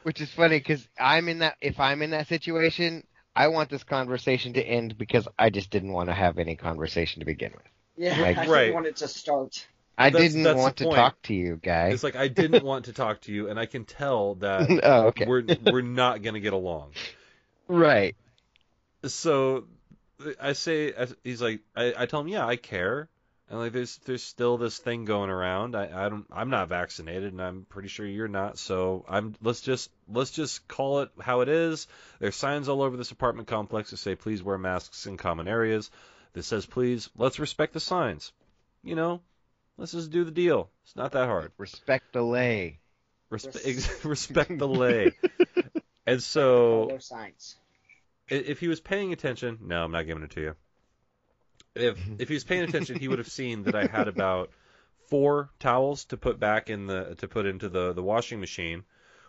Which 0.03 0.22
is 0.22 0.32
funny 0.32 0.57
because 0.57 0.88
I'm 0.99 1.30
in 1.30 1.39
that. 1.39 1.57
If 1.61 1.80
I'm 1.80 2.01
in 2.01 2.09
that 2.11 2.28
situation, 2.28 3.05
I 3.36 3.50
want 3.50 3.70
this 3.70 3.84
conversation 3.84 4.54
to 4.54 4.62
end 4.64 4.98
because 4.98 5.28
I 5.38 5.50
just 5.50 5.70
didn't 5.70 5.92
want 5.92 6.10
to 6.10 6.14
have 6.14 6.38
any 6.40 6.56
conversation 6.56 7.20
to 7.20 7.26
begin 7.26 7.52
with. 7.52 7.64
yeah, 7.98 8.20
Like- 8.22 8.38
I 8.38 8.42
just 8.44 8.50
Right. 8.54 8.74
wanted 8.74 8.96
to 8.98 9.08
start. 9.08 9.68
I 9.98 10.10
That's- 10.10 10.32
didn't 10.34 10.44
that's 10.44 10.58
want 10.58 10.78
to 10.78 10.86
talk 10.86 11.22
to 11.24 11.34
you, 11.34 11.56
guy. 11.62 11.88
It's 11.90 12.04
like 12.04 12.18
I 12.18 12.28
didn't 12.28 12.64
want 12.66 12.86
to 12.86 12.94
talk 12.94 13.22
to 13.22 13.32
you, 13.32 13.50
and 13.50 13.58
I 13.58 13.66
can 13.66 13.86
tell 13.86 14.36
that 14.36 14.70
oh, 14.84 15.08
okay. 15.08 15.26
we're 15.26 15.44
we're 15.72 15.82
not 15.82 16.22
going 16.22 16.34
to 16.34 16.42
get 16.42 16.52
along. 16.54 16.92
right. 17.70 18.16
so 19.06 19.66
I 20.42 20.54
say 20.54 20.94
he's 21.24 21.42
like 21.42 21.62
I, 21.76 21.94
I 21.98 22.06
tell 22.08 22.20
him 22.22 22.28
yeah 22.28 22.46
I 22.46 22.56
care 22.58 23.08
and 23.50 23.60
like 23.60 23.74
there's 23.74 23.98
there's 24.06 24.24
still 24.24 24.58
this 24.58 24.78
thing 24.78 25.06
going 25.06 25.30
around. 25.30 25.76
I, 25.76 26.06
I 26.06 26.10
don't 26.10 26.26
I'm 26.32 26.50
not 26.50 26.70
vaccinated 26.70 27.32
and 27.32 27.41
I'm 27.41 27.66
pretty 27.70 27.89
sure 27.89 28.06
you're 28.06 28.28
not. 28.28 28.58
So 28.58 29.06
I'm 29.08 29.36
let's 29.41 29.62
just 29.62 29.91
let's 30.08 30.32
just 30.32 30.68
call 30.68 31.02
it 31.02 31.12
how 31.20 31.41
it 31.41 31.50
is. 31.50 31.88
There's 32.20 32.36
signs 32.36 32.70
all 32.70 32.82
over 32.82 32.98
this 32.98 33.12
apartment 33.12 33.48
complex 33.48 33.91
that 33.91 33.98
say 33.98 34.16
please 34.16 34.41
wear 34.41 34.58
masks 34.58 35.06
in 35.06 35.18
common 35.18 35.48
areas. 35.48 35.91
That 36.34 36.43
says 36.43 36.66
please 36.66 37.10
let's 37.18 37.39
respect 37.39 37.74
the 37.74 37.80
signs. 37.80 38.32
You 38.84 38.96
know 38.96 39.22
let's 39.78 39.91
just 39.91 40.12
do 40.12 40.24
the 40.24 40.32
deal. 40.32 40.70
It's 40.84 40.96
not 40.96 41.12
that 41.12 41.28
hard. 41.28 41.52
Respect 41.58 42.14
the 42.14 42.24
lay. 42.24 42.80
Respe- 43.32 44.04
respect 44.06 44.58
the 44.58 44.68
lay. 44.68 45.12
And 46.08 46.22
so 46.22 46.88
those 46.89 47.06
signs. 47.08 47.56
If 48.28 48.60
he 48.60 48.68
was 48.68 48.80
paying 48.80 49.14
attention, 49.14 49.60
no, 49.62 49.84
I'm 49.84 49.91
not 49.91 50.08
giving 50.08 50.24
it 50.24 50.32
to 50.32 50.41
you. 50.41 50.56
If 51.76 51.97
if 52.19 52.28
he 52.30 52.34
was 52.34 52.43
paying 52.43 52.63
attention, 52.63 52.99
he 52.99 53.07
would 53.07 53.19
have 53.19 53.32
seen 53.32 53.63
that 53.63 53.76
I 53.76 53.86
had 53.86 54.07
about 54.07 54.51
four 55.07 55.49
towels 55.59 56.05
to 56.05 56.17
put 56.17 56.39
back 56.39 56.69
in 56.69 56.88
the 56.88 57.15
to 57.15 57.28
put 57.28 57.45
into 57.45 57.69
the 57.69 57.93
the 57.93 58.03
washing 58.03 58.39
machine, 58.39 58.84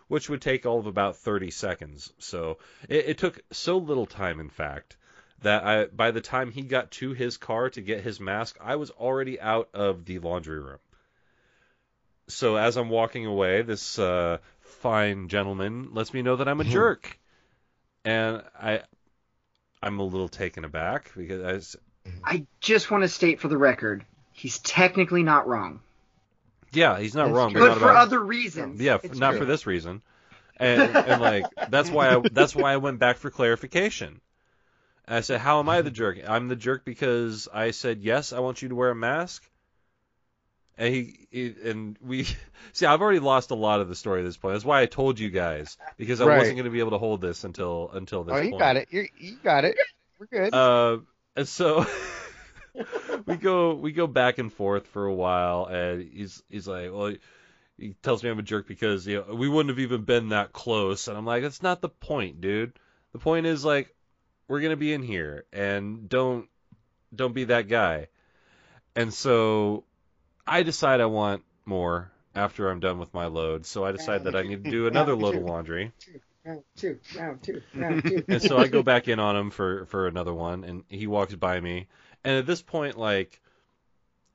which 0.07 0.29
would 0.29 0.41
take 0.41 0.65
all 0.65 0.79
of 0.79 0.87
about 0.87 1.17
30 1.17 1.51
seconds. 1.51 2.11
So 2.19 2.57
it, 2.89 3.09
it 3.09 3.17
took 3.17 3.39
so 3.51 3.77
little 3.77 4.05
time, 4.05 4.39
in 4.39 4.49
fact, 4.49 4.97
that 5.41 5.63
I 5.63 5.85
by 5.85 6.11
the 6.11 6.21
time 6.21 6.51
he 6.51 6.61
got 6.63 6.91
to 6.91 7.13
his 7.13 7.37
car 7.37 7.69
to 7.71 7.81
get 7.81 8.01
his 8.01 8.19
mask, 8.19 8.57
I 8.61 8.75
was 8.75 8.91
already 8.91 9.39
out 9.39 9.69
of 9.73 10.05
the 10.05 10.19
laundry 10.19 10.59
room. 10.59 10.79
So 12.29 12.57
as 12.57 12.75
I'm 12.75 12.89
walking 12.89 13.25
away, 13.25 13.61
this 13.61 13.97
uh, 13.97 14.39
fine 14.59 15.29
gentleman 15.29 15.93
lets 15.93 16.13
me 16.13 16.21
know 16.21 16.35
that 16.37 16.47
I'm 16.47 16.59
a 16.59 16.63
jerk, 16.65 17.19
and 18.03 18.43
I 18.59 18.81
I'm 19.81 19.99
a 19.99 20.03
little 20.03 20.27
taken 20.27 20.65
aback 20.65 21.11
because 21.15 21.77
I 22.23 22.33
s- 22.33 22.39
I 22.39 22.45
just 22.61 22.91
want 22.91 23.03
to 23.03 23.07
state 23.07 23.39
for 23.39 23.47
the 23.47 23.57
record, 23.57 24.05
he's 24.33 24.59
technically 24.59 25.23
not 25.23 25.47
wrong, 25.47 25.79
yeah 26.71 26.99
he's 26.99 27.15
not 27.15 27.25
That's 27.25 27.35
wrong, 27.35 27.51
true. 27.51 27.61
but 27.61 27.67
but 27.67 27.67
not 27.69 27.77
for 27.77 27.89
about 27.89 27.95
other 27.95 28.19
reasons. 28.19 28.81
yeah 28.81 28.97
It's 29.03 29.19
not 29.19 29.31
true. 29.31 29.39
for 29.39 29.45
this 29.45 29.65
reason, 29.65 30.01
and 30.57 30.97
and 31.05 31.19
like 31.19 31.47
that's 31.67 31.91
why 31.91 32.15
I 32.15 32.23
that's 32.31 32.55
why 32.55 32.73
I 32.73 32.77
went 32.77 32.99
back 32.99 33.17
for 33.17 33.29
clarification. 33.29 34.21
And 35.05 35.15
I 35.17 35.21
said, 35.21 35.39
"How 35.39 35.59
am 35.59 35.69
I 35.69 35.81
the 35.81 35.91
jerk? 35.91 36.17
I'm 36.27 36.47
the 36.47 36.55
jerk 36.55 36.85
because 36.85 37.47
I 37.53 37.71
said 37.71 38.01
yes. 38.01 38.33
I 38.33 38.39
want 38.39 38.61
you 38.61 38.69
to 38.69 38.75
wear 38.75 38.89
a 38.91 38.95
mask." 38.95 39.43
And 40.77 40.93
he, 40.93 41.27
he 41.31 41.55
and 41.65 41.97
we 42.01 42.27
see. 42.73 42.85
I've 42.85 43.01
already 43.01 43.19
lost 43.19 43.51
a 43.51 43.55
lot 43.55 43.81
of 43.81 43.89
the 43.89 43.95
story 43.95 44.21
at 44.21 44.25
this 44.25 44.37
point. 44.37 44.53
That's 44.53 44.65
why 44.65 44.81
I 44.81 44.85
told 44.85 45.19
you 45.19 45.29
guys 45.29 45.77
because 45.97 46.21
I 46.21 46.25
Right. 46.25 46.37
wasn't 46.37 46.57
going 46.57 46.65
to 46.65 46.71
be 46.71 46.79
able 46.79 46.91
to 46.91 46.97
hold 46.99 47.21
this 47.21 47.43
until 47.43 47.89
until 47.93 48.23
this 48.23 48.35
Oh, 48.35 48.41
you 48.41 48.49
point. 48.51 48.59
got 48.59 48.75
it. 48.77 48.87
You 48.91 49.07
you 49.17 49.37
got 49.43 49.65
it. 49.65 49.75
We're 50.19 50.27
good. 50.27 50.53
Uh, 50.53 50.97
and 51.37 51.47
so 51.47 51.85
we 53.25 53.37
go 53.37 53.75
we 53.75 53.91
go 53.91 54.07
back 54.07 54.39
and 54.39 54.51
forth 54.51 54.87
for 54.87 55.05
a 55.05 55.13
while, 55.13 55.65
and 55.65 56.01
he's 56.01 56.43
he's 56.49 56.67
like, 56.67 56.91
well, 56.91 57.13
he 57.77 57.93
tells 58.01 58.23
me 58.23 58.29
I'm 58.29 58.39
a 58.39 58.43
jerk 58.43 58.67
because 58.67 59.07
you 59.07 59.23
know 59.27 59.35
we 59.35 59.47
wouldn't 59.47 59.69
have 59.69 59.79
even 59.79 60.03
been 60.03 60.29
that 60.29 60.51
close, 60.51 61.07
and 61.07 61.17
I'm 61.17 61.25
like, 61.25 61.43
that's 61.43 61.61
not 61.61 61.79
the 61.79 61.89
point, 61.89 62.41
dude. 62.41 62.73
The 63.13 63.19
point 63.19 63.45
is 63.45 63.63
like 63.63 63.95
we're 64.47 64.61
gonna 64.61 64.75
be 64.75 64.93
in 64.93 65.03
here, 65.03 65.45
and 65.53 66.09
don't 66.09 66.49
don't 67.15 67.33
be 67.33 67.45
that 67.45 67.67
guy. 67.67 68.07
And 68.95 69.13
so 69.13 69.83
I 70.45 70.63
decide 70.63 71.01
I 71.01 71.05
want 71.05 71.43
more 71.65 72.11
after 72.33 72.69
I'm 72.69 72.79
done 72.79 72.97
with 72.97 73.13
my 73.13 73.27
load, 73.27 73.65
so 73.65 73.85
I 73.85 73.91
decide 73.91 74.23
that 74.23 74.35
I 74.35 74.41
need 74.41 74.63
to 74.63 74.71
do 74.71 74.87
another 74.87 75.15
load 75.15 75.35
of 75.35 75.43
laundry. 75.43 75.91
Round 76.47 76.63
two, 76.77 76.99
round 77.17 77.43
two, 77.43 77.61
round 77.75 78.03
two. 78.05 78.23
And 78.29 78.41
so 78.41 78.57
I 78.57 78.67
go 78.69 78.81
back 78.81 79.09
in 79.09 79.19
on 79.19 79.35
him 79.35 79.49
for 79.49 79.85
for 79.87 80.07
another 80.07 80.33
one, 80.33 80.63
and 80.63 80.83
he 80.87 81.05
walks 81.05 81.35
by 81.35 81.59
me. 81.59 81.87
And 82.23 82.37
at 82.37 82.45
this 82.45 82.61
point, 82.61 82.97
like, 82.97 83.41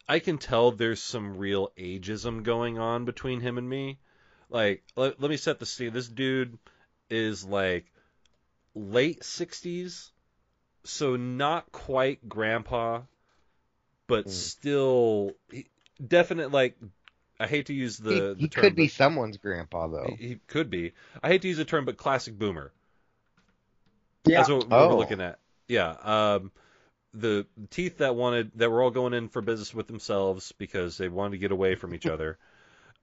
I 0.06 0.18
can 0.18 0.36
tell 0.36 0.72
there's 0.72 1.00
some 1.00 1.38
real 1.38 1.72
ageism 1.78 2.42
going 2.42 2.78
on 2.78 3.06
between 3.06 3.40
him 3.40 3.56
and 3.56 3.66
me. 3.68 3.98
Like, 4.50 4.82
let, 4.94 5.20
let 5.22 5.30
me 5.30 5.38
set 5.38 5.58
the 5.58 5.64
scene. 5.64 5.94
This 5.94 6.08
dude 6.08 6.58
is 7.08 7.46
like 7.46 7.86
late 8.74 9.22
60s, 9.22 10.10
so 10.84 11.16
not 11.16 11.72
quite 11.72 12.28
grandpa, 12.28 13.00
but 14.06 14.26
Mm. 14.26 14.30
still 14.30 15.32
he, 15.50 15.66
definite. 16.06 16.52
Like, 16.52 16.76
I 17.40 17.46
hate 17.46 17.66
to 17.66 17.74
use 17.74 17.96
the, 17.98 18.10
he 18.12 18.20
the 18.20 18.34
he 18.38 18.48
term, 18.48 18.62
could 18.62 18.74
be 18.76 18.86
but- 18.86 18.92
someone's 18.92 19.36
grandpa 19.36 19.88
though. 19.88 20.14
he, 20.18 20.28
he 20.28 20.34
could 20.46 20.70
be. 20.70 20.92
I 21.22 21.28
hate 21.28 21.42
to 21.42 21.48
use 21.48 21.56
the 21.56 21.64
term, 21.64 21.84
but 21.84 21.96
classic 21.96 22.38
boomer. 22.38 22.72
Yeah. 24.24 24.38
That's 24.38 24.48
what, 24.50 24.68
what 24.68 24.70
we're 24.88 24.94
Oh. 24.94 24.98
looking 24.98 25.20
at. 25.20 25.38
Yeah. 25.68 25.90
Um, 26.02 26.52
the 27.14 27.46
teeth 27.70 27.98
that 27.98 28.14
wanted 28.14 28.52
that 28.56 28.70
were 28.70 28.82
all 28.82 28.90
going 28.90 29.12
in 29.14 29.28
for 29.28 29.42
business 29.42 29.74
with 29.74 29.86
themselves 29.86 30.52
because 30.58 30.96
they 30.96 31.08
wanted 31.08 31.32
to 31.32 31.38
get 31.38 31.52
away 31.52 31.74
from 31.74 31.94
each 31.94 32.06
other. 32.06 32.38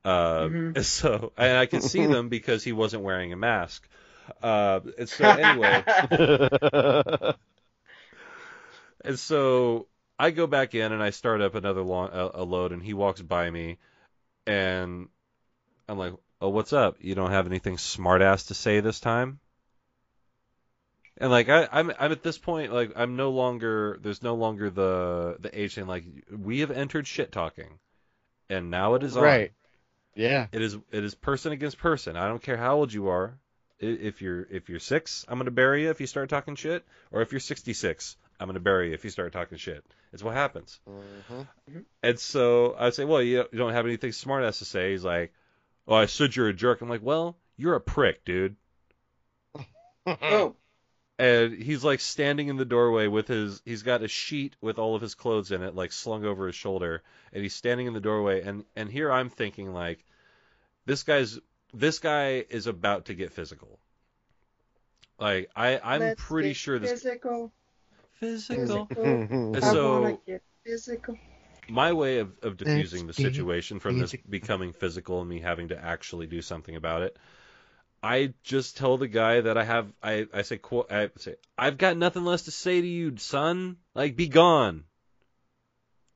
Uh, 0.05 0.43
Mhm. 0.47 0.81
So, 0.85 1.33
and 1.37 1.57
I 1.57 1.65
could 1.65 1.83
see 1.83 2.05
them 2.05 2.29
because 2.29 2.63
he 2.63 2.71
wasn't 2.71 3.03
wearing 3.03 3.33
a 3.33 3.35
mask. 3.35 3.85
Uh, 4.41 4.79
and 4.97 5.09
so 5.09 5.25
anyway, 5.27 5.83
and 9.03 9.19
so 9.19 9.87
I 10.17 10.31
go 10.31 10.47
back 10.47 10.73
in 10.75 10.91
and 10.93 11.03
I 11.03 11.09
start 11.09 11.41
up 11.41 11.55
another 11.55 11.81
lo- 11.81 12.31
a, 12.33 12.41
a 12.41 12.45
load, 12.45 12.71
and 12.71 12.81
he 12.81 12.93
walks 12.93 13.21
by 13.21 13.49
me, 13.49 13.77
and 14.49 15.07
I'm 15.87 15.97
like, 15.97 16.13
"Oh, 16.41 16.49
what's 16.49 16.73
up? 16.73 16.97
You 16.99 17.15
don't 17.15 17.31
have 17.31 17.45
anything 17.45 17.77
smart 17.77 18.21
ass 18.21 18.45
to 18.45 18.53
say 18.53 18.79
this 18.79 18.99
time?" 18.99 19.39
And 21.17 21.29
like 21.29 21.49
I, 21.49 21.67
I'm, 21.71 21.91
I'm 21.99 22.11
at 22.11 22.23
this 22.23 22.37
point, 22.37 22.73
like 22.73 22.93
I'm 22.95 23.15
no 23.15 23.29
longer, 23.31 23.99
there's 24.01 24.23
no 24.23 24.35
longer 24.35 24.69
the 24.69 25.37
the 25.39 25.59
age 25.59 25.75
thing. 25.75 25.85
Like 25.87 26.05
we 26.31 26.61
have 26.61 26.71
entered 26.71 27.07
shit 27.07 27.31
talking, 27.31 27.79
and 28.49 28.71
now 28.71 28.95
it 28.95 29.03
is 29.03 29.15
on. 29.15 29.23
right. 29.23 29.51
Yeah. 30.15 30.47
It 30.51 30.61
is 30.61 30.75
it 30.91 31.03
is 31.03 31.15
person 31.15 31.51
against 31.51 31.77
person. 31.77 32.15
I 32.17 32.27
don't 32.27 32.41
care 32.41 32.57
how 32.57 32.75
old 32.77 32.91
you 32.91 33.09
are. 33.09 33.37
If 33.79 34.21
you're 34.21 34.47
if 34.49 34.67
you're 34.67 34.79
six, 34.79 35.25
I'm 35.27 35.37
gonna 35.37 35.51
bury 35.51 35.83
you 35.83 35.89
if 35.91 36.01
you 36.01 36.07
start 36.07 36.29
talking 36.29 36.55
shit. 36.55 36.85
Or 37.11 37.21
if 37.21 37.31
you're 37.31 37.39
66, 37.39 38.17
I'm 38.39 38.47
gonna 38.47 38.59
bury 38.59 38.89
you 38.89 38.93
if 38.93 39.03
you 39.03 39.09
start 39.09 39.33
talking 39.33 39.57
shit. 39.57 39.83
It's 40.13 40.23
what 40.23 40.33
happens. 40.33 40.79
Mhm. 40.87 41.85
And 42.01 42.19
so 42.19 42.75
I 42.77 42.89
say, 42.91 43.05
well, 43.05 43.21
you 43.21 43.45
you 43.51 43.57
don't 43.57 43.73
have 43.73 43.85
anything 43.85 44.11
smart 44.11 44.43
ass 44.43 44.59
to 44.59 44.65
say. 44.65 44.91
He's 44.91 45.03
like, 45.03 45.33
oh, 45.87 45.95
I 45.95 46.05
said 46.05 46.35
you're 46.35 46.47
a 46.49 46.53
jerk. 46.53 46.81
I'm 46.81 46.89
like, 46.89 47.03
well, 47.03 47.37
you're 47.57 47.75
a 47.75 47.81
prick, 47.81 48.23
dude. 48.25 48.55
oh, 50.05 50.55
And 51.17 51.61
he's 51.61 51.83
like 51.83 51.99
standing 51.99 52.47
in 52.47 52.55
the 52.55 52.65
doorway 52.65 53.07
with 53.07 53.27
his 53.27 53.61
he's 53.65 53.83
got 53.83 54.01
a 54.03 54.07
sheet 54.07 54.55
with 54.61 54.79
all 54.79 54.95
of 54.95 55.01
his 55.01 55.15
clothes 55.15 55.51
in 55.51 55.61
it 55.61 55.75
like 55.75 55.91
slung 55.91 56.23
over 56.23 56.47
his 56.47 56.55
shoulder 56.55 57.03
and 57.33 57.43
he's 57.43 57.53
standing 57.53 57.87
in 57.87 57.93
the 57.93 57.99
doorway 57.99 58.41
and 58.41 58.63
and 58.75 58.89
here 58.89 59.11
I'm 59.11 59.29
thinking 59.29 59.73
like 59.73 60.05
this 60.85 61.03
guy's 61.03 61.37
this 61.73 61.99
guy 61.99 62.45
is 62.49 62.67
about 62.67 63.05
to 63.05 63.13
get 63.13 63.33
physical. 63.33 63.79
Like 65.19 65.49
I 65.55 65.79
I'm 65.83 65.99
Let's 65.99 66.23
pretty 66.23 66.53
sure 66.53 66.79
this 66.79 66.91
physical. 67.03 67.51
Physical. 68.19 68.85
Physical. 68.87 69.61
So- 69.61 70.01
wanna 70.01 70.17
get 70.25 70.43
physical. 70.65 71.17
My 71.67 71.93
way 71.93 72.17
of 72.19 72.31
of 72.41 72.57
diffusing 72.57 73.01
the 73.01 73.07
Let's 73.07 73.19
get 73.19 73.31
situation 73.33 73.79
from 73.79 73.99
this 73.99 74.15
becoming 74.27 74.73
physical 74.73 75.21
and 75.21 75.29
me 75.29 75.39
having 75.39 75.67
to 75.67 75.77
actually 75.77 76.25
do 76.25 76.41
something 76.41 76.75
about 76.75 77.03
it. 77.03 77.17
I 78.01 78.33
just 78.43 78.77
tell 78.77 78.97
the 78.97 79.07
guy 79.07 79.41
that 79.41 79.57
I 79.57 79.63
have 79.63 79.91
I, 80.01 80.25
I 80.33 80.41
say 80.41 80.57
quote 80.57 80.91
I 80.91 81.09
say 81.17 81.35
I've 81.57 81.77
got 81.77 81.97
nothing 81.97 82.23
less 82.25 82.43
to 82.43 82.51
say 82.51 82.81
to 82.81 82.87
you, 82.87 83.17
son. 83.17 83.77
Like 83.93 84.15
be 84.15 84.27
gone. 84.27 84.85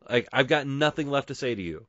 Like 0.09 0.27
I've 0.33 0.47
got 0.47 0.65
nothing 0.65 1.09
left 1.09 1.27
to 1.27 1.35
say 1.35 1.53
to 1.53 1.61
you. 1.61 1.85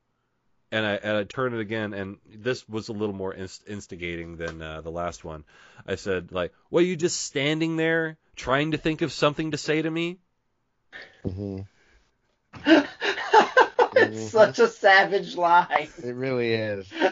And 0.75 0.85
I 0.85 0.95
and 0.95 1.17
I 1.17 1.23
turn 1.25 1.55
it 1.55 1.61
again 1.61 1.95
and 1.95 2.19
this 2.27 2.69
was 2.69 2.89
a 2.89 2.93
little 2.93 3.15
more 3.15 3.33
inst- 3.33 3.69
instigating 3.69 4.37
than 4.37 4.61
uh, 4.61 4.81
the 4.81 4.91
last 4.91 5.25
one. 5.25 5.45
I 5.87 5.95
said 5.95 6.33
like, 6.33 6.53
"What 6.69 6.83
are 6.83 6.87
you 6.87 6.97
just 6.97 7.21
standing 7.21 7.77
there 7.77 8.17
trying 8.35 8.73
to 8.73 8.79
think 8.79 9.03
of 9.03 9.13
something 9.13 9.53
to 9.53 9.57
say 9.57 9.81
to 9.83 9.91
me?" 9.91 10.19
Mhm. 11.25 11.65
it's 13.97 14.31
such 14.33 14.59
a 14.59 14.69
savage 14.69 15.37
lie. 15.37 15.89
It 16.03 16.15
really 16.15 16.53
is. 16.55 16.87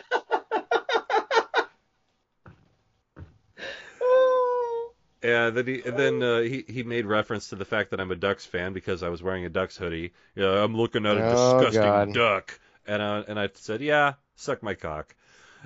Yeah, 5.22 5.50
then 5.50 5.66
he 5.68 5.82
and 5.84 5.96
then 5.96 6.20
uh, 6.22 6.40
he 6.40 6.64
he 6.66 6.82
made 6.82 7.06
reference 7.06 7.50
to 7.50 7.56
the 7.56 7.64
fact 7.64 7.90
that 7.90 8.00
I'm 8.00 8.10
a 8.10 8.16
Ducks 8.16 8.44
fan 8.44 8.72
because 8.72 9.04
I 9.04 9.08
was 9.08 9.22
wearing 9.22 9.44
a 9.44 9.48
Ducks 9.48 9.76
hoodie. 9.76 10.12
Yeah, 10.34 10.64
I'm 10.64 10.76
looking 10.76 11.06
at 11.06 11.16
a 11.16 11.22
Oh, 11.22 11.60
disgusting 11.60 11.80
God. 11.80 12.12
duck, 12.12 12.58
and 12.86 13.02
uh, 13.02 13.22
and 13.28 13.38
I 13.38 13.48
said, 13.54 13.80
yeah, 13.80 14.14
suck 14.36 14.62
my 14.62 14.74
cock, 14.74 15.14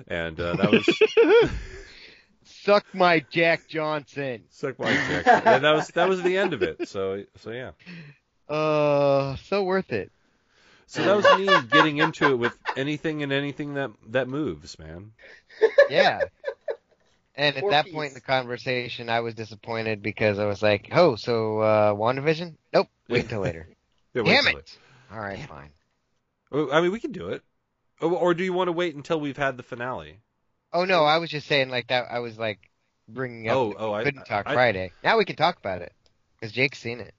and 0.07 0.39
uh, 0.39 0.55
that 0.55 0.71
was 0.71 0.87
Suck 2.43 2.85
my 2.93 3.19
Jack 3.29 3.67
Johnson. 3.67 4.43
suck 4.49 4.79
my 4.79 4.91
dick, 5.09 5.27
and 5.27 5.63
that 5.63 5.73
was 5.75 5.87
that 5.89 6.07
was 6.09 6.21
the 6.23 6.37
end 6.37 6.53
of 6.53 6.63
it. 6.63 6.87
So 6.87 7.23
so 7.37 7.51
yeah, 7.51 7.71
Uh, 8.47 9.35
so 9.37 9.63
worth 9.63 9.91
it. 9.91 10.11
so 10.87 11.03
that 11.03 11.15
was 11.15 11.25
me 11.39 11.67
getting 11.71 11.97
into 11.97 12.31
it 12.31 12.35
with 12.35 12.57
anything 12.77 13.23
and 13.23 13.33
anything 13.33 13.73
that 13.75 13.91
that 14.09 14.27
moves, 14.27 14.79
man. 14.79 15.11
Yeah. 15.89 16.25
And 17.35 17.55
at 17.55 17.61
Four 17.61 17.71
that 17.71 17.85
piece. 17.85 17.93
point 17.93 18.07
in 18.09 18.13
the 18.15 18.21
conversation, 18.21 19.09
I 19.09 19.19
was 19.19 19.35
disappointed 19.35 20.01
because 20.01 20.39
I 20.39 20.45
was 20.45 20.61
like, 20.63 20.89
"Oh, 20.91 21.15
so 21.15 21.59
uh, 21.59 21.93
WandaVision? 21.93 22.55
Nope, 22.73 22.87
wait 23.09 23.23
until 23.23 23.41
later." 23.41 23.67
Yeah, 24.13 24.23
wait 24.23 24.31
Damn 24.31 24.45
till 24.45 24.57
it! 24.57 24.77
All 25.11 25.19
right, 25.19 25.37
fine. 25.47 25.69
Oh, 26.51 26.71
I 26.71 26.81
mean, 26.81 26.91
we 26.91 26.99
can 26.99 27.11
do 27.11 27.29
it, 27.29 27.43
or, 28.01 28.11
or 28.11 28.33
do 28.33 28.43
you 28.43 28.53
want 28.53 28.67
to 28.67 28.71
wait 28.71 28.95
until 28.95 29.19
we've 29.19 29.37
had 29.37 29.57
the 29.57 29.63
finale? 29.63 30.19
Oh 30.73 30.85
no, 30.85 31.03
I 31.05 31.17
was 31.17 31.29
just 31.29 31.47
saying 31.47 31.69
like 31.69 31.87
that. 31.87 32.07
I 32.09 32.19
was 32.19 32.37
like 32.37 32.59
bringing 33.07 33.47
up. 33.49 33.55
Oh, 33.55 33.73
oh, 33.77 33.91
we 33.93 33.99
I- 33.99 34.03
couldn't 34.03 34.25
talk 34.25 34.47
I- 34.47 34.53
Friday. 34.53 34.91
Now 35.03 35.17
we 35.17 35.25
can 35.25 35.35
talk 35.35 35.57
about 35.57 35.81
it 35.81 35.93
because 36.39 36.53
Jake's 36.53 36.79
seen 36.79 36.99
it. 36.99 37.13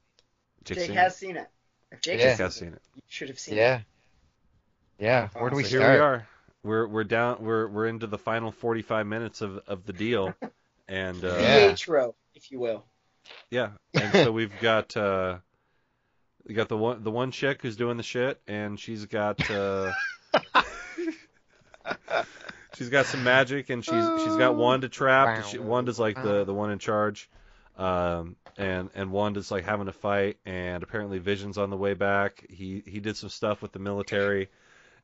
Jake 0.65 0.79
Jake 0.79 0.87
seen 0.89 0.97
has 0.97 1.13
it? 1.13 1.17
seen 1.17 1.37
it. 1.37 1.49
If 1.91 2.01
Jake 2.03 2.21
Yeah. 2.21 2.35
has 2.37 2.39
seen 2.39 2.51
seen 2.51 2.69
it. 2.69 2.75
it, 2.75 2.83
you 2.97 3.03
should 3.09 3.29
have 3.29 3.39
seen 3.39 3.55
it. 3.55 3.59
Yeah. 3.59 3.81
Yeah. 4.99 5.29
Where 5.35 5.51
do 5.51 5.57
we 5.57 5.65
So 5.65 5.79
here 5.81 5.93
we 5.93 5.99
are. 5.99 6.29
We're 6.63 6.87
we're 6.89 7.05
down. 7.05 7.39
We're 7.41 7.69
we're 7.69 7.87
into 7.87 8.07
the 8.07 8.19
final 8.19 8.51
45 8.51 9.07
minutes 9.07 9.41
of 9.41 9.59
of 9.67 9.87
the 9.87 9.93
deal, 9.93 10.35
and 10.89 11.25
uh, 11.25 11.29
it. 11.29 11.41
Yeah. 11.41 11.69
PH 11.69 11.89
row, 11.89 12.15
if 12.35 12.51
you 12.51 12.59
will. 12.59 12.85
Yeah, 13.51 13.71
and 13.95 14.13
so 14.13 14.33
we've 14.33 14.53
got 14.61 14.97
uh, 14.97 15.39
we 16.49 16.55
got 16.55 16.69
the 16.69 16.77
one 16.77 17.05
the 17.05 17.11
one 17.11 17.31
chick 17.31 17.61
who's 17.63 17.77
doing 17.77 17.99
the 17.99 18.03
shit, 18.03 18.41
and 18.49 18.81
she's 18.81 19.05
got 19.05 19.49
uh, 19.51 19.93
she's 22.75 22.89
got 22.89 23.05
some 23.07 23.23
magic, 23.23 23.69
and 23.69 23.85
she's 23.85 24.05
she's 24.25 24.37
got 24.37 24.57
Wanda 24.57 24.89
trapped. 24.89 25.51
She, 25.51 25.59
Wanda's 25.59 25.99
like 25.99 26.21
the 26.21 26.45
the 26.45 26.55
one 26.55 26.73
in 26.73 26.79
charge, 26.79 27.29
um, 27.77 28.37
and 28.57 28.89
and 28.95 29.13
Wanda's 29.13 29.51
like 29.51 29.65
having 29.65 29.89
a 29.89 29.93
fight, 29.93 30.39
and 30.47 30.83
apparently 30.83 31.19
Vision's 31.19 31.59
on 31.59 31.69
the 31.69 31.77
way 31.77 31.93
back. 31.93 32.47
He 32.49 32.83
he 32.87 32.99
did 32.99 33.19
some 33.19 33.29
stuff 33.29 33.61
with 33.61 33.73
the 33.73 33.79
military, 33.79 34.49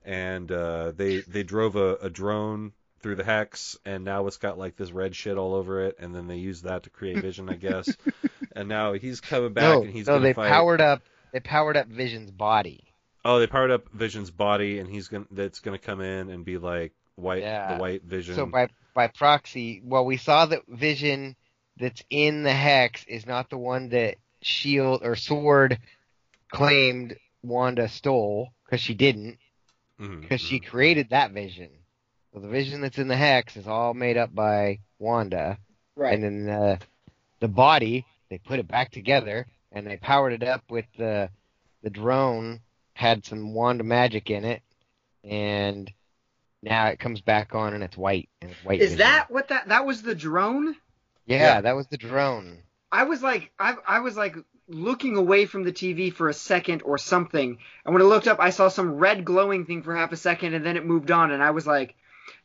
and 0.02 0.50
uh, 0.50 0.92
they 0.92 1.18
they 1.18 1.42
drove 1.42 1.76
a, 1.76 1.96
a 1.96 2.08
drone 2.08 2.72
through 3.00 3.16
the 3.16 3.24
hex, 3.24 3.76
and 3.84 4.02
now 4.02 4.26
it's 4.28 4.38
got 4.38 4.56
like 4.56 4.76
this 4.76 4.90
red 4.92 5.14
shit 5.14 5.36
all 5.36 5.54
over 5.54 5.82
it, 5.82 5.96
and 5.98 6.14
then 6.14 6.26
they 6.26 6.38
used 6.38 6.64
that 6.64 6.84
to 6.84 6.90
create 6.90 7.18
Vision, 7.18 7.50
I 7.50 7.56
guess. 7.56 7.94
and 8.56 8.66
now 8.66 8.94
he's 8.94 9.20
coming 9.20 9.52
back, 9.52 9.64
no, 9.64 9.82
and 9.82 9.90
he's 9.90 10.06
no, 10.06 10.14
gonna 10.14 10.22
they 10.22 10.32
fight. 10.32 10.48
powered 10.48 10.80
up. 10.80 11.02
They 11.34 11.40
powered 11.40 11.76
up 11.76 11.88
Vision's 11.88 12.30
body. 12.30 12.84
Oh, 13.24 13.40
they 13.40 13.48
powered 13.48 13.72
up 13.72 13.90
Vision's 13.92 14.30
body, 14.30 14.78
and 14.78 14.88
he's 14.88 15.08
gonna 15.08 15.26
that's 15.32 15.58
gonna 15.58 15.78
come 15.78 16.00
in 16.00 16.30
and 16.30 16.44
be 16.44 16.58
like 16.58 16.92
white, 17.16 17.42
Yeah. 17.42 17.74
the 17.74 17.80
white 17.80 18.04
Vision. 18.04 18.36
So 18.36 18.46
by 18.46 18.68
by 18.94 19.08
proxy, 19.08 19.82
well, 19.84 20.04
we 20.04 20.16
saw 20.16 20.46
that 20.46 20.62
Vision 20.68 21.34
that's 21.76 22.04
in 22.08 22.44
the 22.44 22.52
hex 22.52 23.04
is 23.06 23.26
not 23.26 23.50
the 23.50 23.58
one 23.58 23.88
that 23.88 24.14
Shield 24.42 25.02
or 25.02 25.16
Sword 25.16 25.80
claimed 26.52 27.16
Wanda 27.42 27.88
stole 27.88 28.52
because 28.64 28.80
she 28.80 28.94
didn't, 28.94 29.38
because 29.98 30.40
she 30.40 30.60
mhm. 30.60 30.66
created 30.66 31.10
that 31.10 31.32
Vision. 31.32 31.70
So 32.32 32.38
the 32.38 32.48
Vision 32.48 32.80
that's 32.80 32.98
in 32.98 33.08
the 33.08 33.16
hex 33.16 33.56
is 33.56 33.66
all 33.66 33.92
made 33.92 34.16
up 34.16 34.32
by 34.32 34.78
Wanda, 35.00 35.58
Right. 35.96 36.14
and 36.14 36.22
then 36.22 36.44
the 36.44 36.78
the 37.40 37.48
body 37.48 38.06
they 38.30 38.38
put 38.38 38.60
it 38.60 38.68
back 38.68 38.92
together 38.92 39.48
and 39.74 39.86
they 39.86 39.98
powered 39.98 40.32
it 40.32 40.42
up 40.42 40.62
with 40.70 40.86
the 40.96 41.28
the 41.82 41.90
drone 41.90 42.60
had 42.94 43.26
some 43.26 43.52
Wanda 43.52 43.84
magic 43.84 44.30
in 44.30 44.44
it, 44.44 44.62
and 45.22 45.92
now 46.62 46.86
it 46.86 46.98
comes 46.98 47.20
back 47.20 47.54
on 47.54 47.74
and 47.74 47.84
it's 47.84 47.96
white 47.96 48.30
and 48.40 48.50
it's 48.52 48.64
white. 48.64 48.80
Is 48.80 48.92
Vision. 48.92 48.98
that 49.00 49.30
what 49.30 49.48
that 49.48 49.68
that 49.68 49.84
was 49.84 50.00
the 50.00 50.14
drone? 50.14 50.74
Yeah, 51.26 51.38
Yeah. 51.56 51.60
that 51.62 51.76
was 51.76 51.86
the 51.88 51.98
drone. 51.98 52.58
I 52.90 53.02
was 53.04 53.22
like 53.22 53.50
I 53.58 53.74
I 53.86 54.00
was 54.00 54.16
like 54.16 54.36
looking 54.68 55.16
away 55.16 55.44
from 55.44 55.64
the 55.64 55.72
TV 55.72 56.10
for 56.10 56.28
a 56.30 56.32
second 56.34 56.82
or 56.84 56.96
something, 56.96 57.58
and 57.84 57.92
when 57.94 58.00
I 58.02 58.06
looked 58.06 58.28
up, 58.28 58.38
I 58.40 58.48
saw 58.50 58.68
some 58.68 58.94
red 58.94 59.24
glowing 59.24 59.66
thing 59.66 59.82
for 59.82 59.94
half 59.94 60.12
a 60.12 60.16
second, 60.16 60.54
and 60.54 60.64
then 60.64 60.76
it 60.78 60.86
moved 60.86 61.10
on, 61.10 61.30
and 61.32 61.42
I 61.42 61.50
was 61.50 61.66
like, 61.66 61.94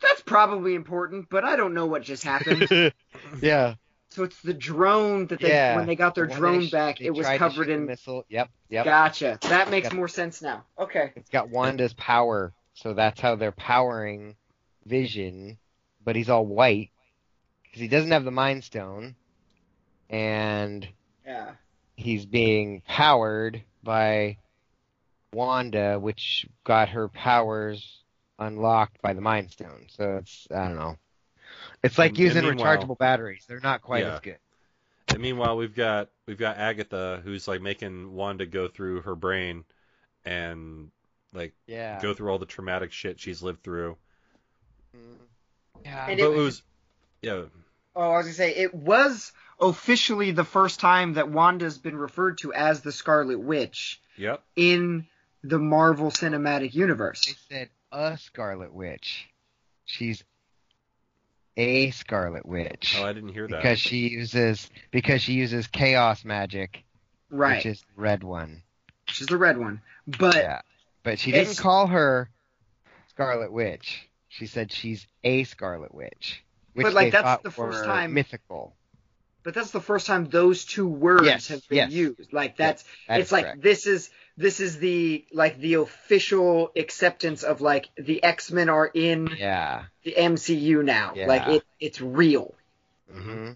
"That's 0.01 0.21
probably 0.21 0.75
important, 0.75 1.29
but 1.29 1.45
I 1.45 1.55
don't 1.55 1.73
know 1.73 1.85
what 1.85 2.01
just 2.01 2.23
happened." 2.25 2.67
yeah. 3.41 3.75
So 4.09 4.23
it's 4.23 4.41
the 4.41 4.53
drone 4.53 5.27
that 5.27 5.39
they 5.39 5.49
Yeah. 5.49 5.75
when 5.75 5.85
they 5.87 5.95
got 5.95 6.15
their 6.15 6.27
The 6.27 6.35
drone 6.35 6.67
sh- 6.67 6.71
back, 6.71 7.01
it 7.01 7.11
was 7.11 7.27
covered 7.37 7.69
in. 7.69 7.85
missile. 7.85 8.25
Yep, 8.29 8.49
yep. 8.69 8.85
Gotcha. 8.85 9.37
That 9.43 9.69
makes 9.69 9.85
Yep. 9.85 9.93
more 9.93 10.07
sense 10.07 10.41
now. 10.41 10.65
Okay. 10.77 11.11
It's 11.15 11.29
got 11.29 11.49
Wanda's 11.49 11.93
power, 11.93 12.53
so 12.73 12.93
that's 12.93 13.19
how 13.21 13.35
they're 13.35 13.51
powering 13.51 14.35
Vision, 14.85 15.59
but 16.03 16.15
he's 16.15 16.29
all 16.29 16.45
white 16.45 16.89
because 17.63 17.79
he 17.81 17.87
doesn't 17.87 18.11
have 18.11 18.23
the 18.23 18.31
Mind 18.31 18.63
Stone, 18.63 19.15
and 20.09 20.87
Yeah. 21.25 21.51
he's 21.95 22.25
being 22.25 22.81
powered 22.81 23.63
by 23.83 24.37
Wanda, 25.31 25.99
which 25.99 26.47
got 26.63 26.89
her 26.89 27.07
powers 27.09 28.03
unlocked 28.39 29.01
by 29.01 29.13
the 29.13 29.21
Mind 29.21 29.51
Stone. 29.51 29.85
So 29.89 30.17
it's 30.17 30.47
I 30.49 30.65
don't 30.67 30.75
know. 30.77 30.97
It's 31.83 31.97
like 31.97 32.11
um, 32.11 32.15
And- 32.15 32.19
using 32.19 32.45
and 32.45 32.59
rechargeable 32.59 32.97
batteries. 32.97 33.45
They're 33.47 33.59
not 33.59 33.81
quite 33.81 34.03
Yeah. 34.03 34.15
as 34.15 34.19
good. 34.19 34.37
And 35.09 35.19
meanwhile, 35.19 35.57
we've 35.57 35.73
got 35.73 36.09
we've 36.27 36.37
got 36.37 36.57
Agatha 36.57 37.21
who's 37.23 37.47
like 37.47 37.61
making 37.61 38.11
Wanda 38.13 38.45
go 38.45 38.67
through 38.67 39.01
her 39.01 39.15
brain 39.15 39.63
and 40.25 40.91
like 41.33 41.53
Yeah. 41.65 41.99
go 42.01 42.13
through 42.13 42.29
all 42.31 42.37
the 42.39 42.45
traumatic 42.45 42.91
shit 42.91 43.19
she's 43.19 43.41
lived 43.41 43.63
through. 43.63 43.97
Mm-hmm. 44.95 45.23
Yeah. 45.85 46.05
And 46.07 46.19
But 46.19 46.31
it- 46.31 46.33
it 46.37 46.37
was 46.37 46.61
yeah, 47.21 47.43
Oh, 47.95 48.11
I 48.11 48.17
was 48.17 48.25
gonna 48.27 48.33
say 48.33 48.55
it 48.55 48.73
was 48.73 49.31
officially 49.59 50.31
the 50.31 50.43
first 50.45 50.79
time 50.79 51.13
that 51.13 51.29
Wanda's 51.29 51.77
been 51.77 51.97
referred 51.97 52.37
to 52.39 52.53
as 52.53 52.81
the 52.81 52.91
Scarlet 52.91 53.39
Witch 53.39 53.99
yep. 54.15 54.41
in 54.55 55.07
the 55.43 55.59
Marvel 55.59 56.11
Cinematic 56.11 56.73
Universe. 56.73 57.25
They 57.25 57.55
said 57.55 57.69
a 57.91 58.17
Scarlet 58.17 58.73
Witch. 58.73 59.27
She's 59.85 60.23
a 61.59 61.91
Scarlet 61.91 62.45
Witch. 62.45 62.95
Oh, 62.99 63.05
I 63.05 63.13
didn't 63.13 63.29
hear 63.29 63.47
that. 63.47 63.57
because 63.57 63.79
she 63.79 64.07
uses 64.09 64.69
because 64.91 65.21
she 65.21 65.33
uses 65.33 65.67
chaos 65.67 66.23
magic, 66.23 66.83
Right. 67.29 67.57
which 67.57 67.65
is 67.65 67.81
the 67.81 68.01
red 68.01 68.23
one. 68.23 68.63
She's 69.07 69.27
the 69.27 69.37
red 69.37 69.57
one. 69.57 69.81
But 70.07 70.35
yeah. 70.35 70.61
But 71.03 71.19
she 71.19 71.31
didn't 71.31 71.57
call 71.57 71.87
her 71.87 72.29
Scarlet 73.09 73.51
Witch. 73.51 74.07
She 74.29 74.45
said 74.45 74.71
she's 74.71 75.05
a 75.23 75.43
Scarlet 75.43 75.93
Witch. 75.93 76.43
Which 76.73 76.85
But, 76.85 76.93
like, 76.93 77.11
they 77.11 77.21
that's 77.21 77.43
the 77.43 77.51
first 77.51 77.83
time- 77.83 78.13
mythical. 78.13 78.75
but 79.43 79.53
that's 79.53 79.71
the 79.71 79.81
first 79.81 80.05
time 80.07 80.25
those 80.25 80.65
two 80.65 80.87
words 80.87 81.25
Yes, 81.25 81.47
have 81.47 81.67
been 81.67 81.77
yes. 81.77 81.91
used. 81.91 82.31
Like 82.33 82.55
that's 82.57 82.83
That 83.07 83.19
it's 83.19 83.29
is 83.29 83.31
like 83.31 83.45
correct. 83.45 83.61
this 83.63 83.87
is 83.87 84.09
this 84.39 84.61
is 84.61 84.79
the 84.79 85.25
like 85.33 85.59
the 85.59 85.73
official 85.75 86.71
acceptance 86.77 87.43
of 87.43 87.59
like 87.59 87.89
the 87.97 88.23
X 88.23 88.51
Men 88.51 88.69
are 88.69 88.87
in 88.87 89.27
Yeah. 89.37 89.83
the 90.03 90.13
MCU 90.17 90.83
now. 90.83 91.11
Yeah. 91.15 91.27
Like 91.27 91.47
it 91.47 91.63
it's 91.79 91.99
real. 92.01 92.55
hmm 93.11 93.51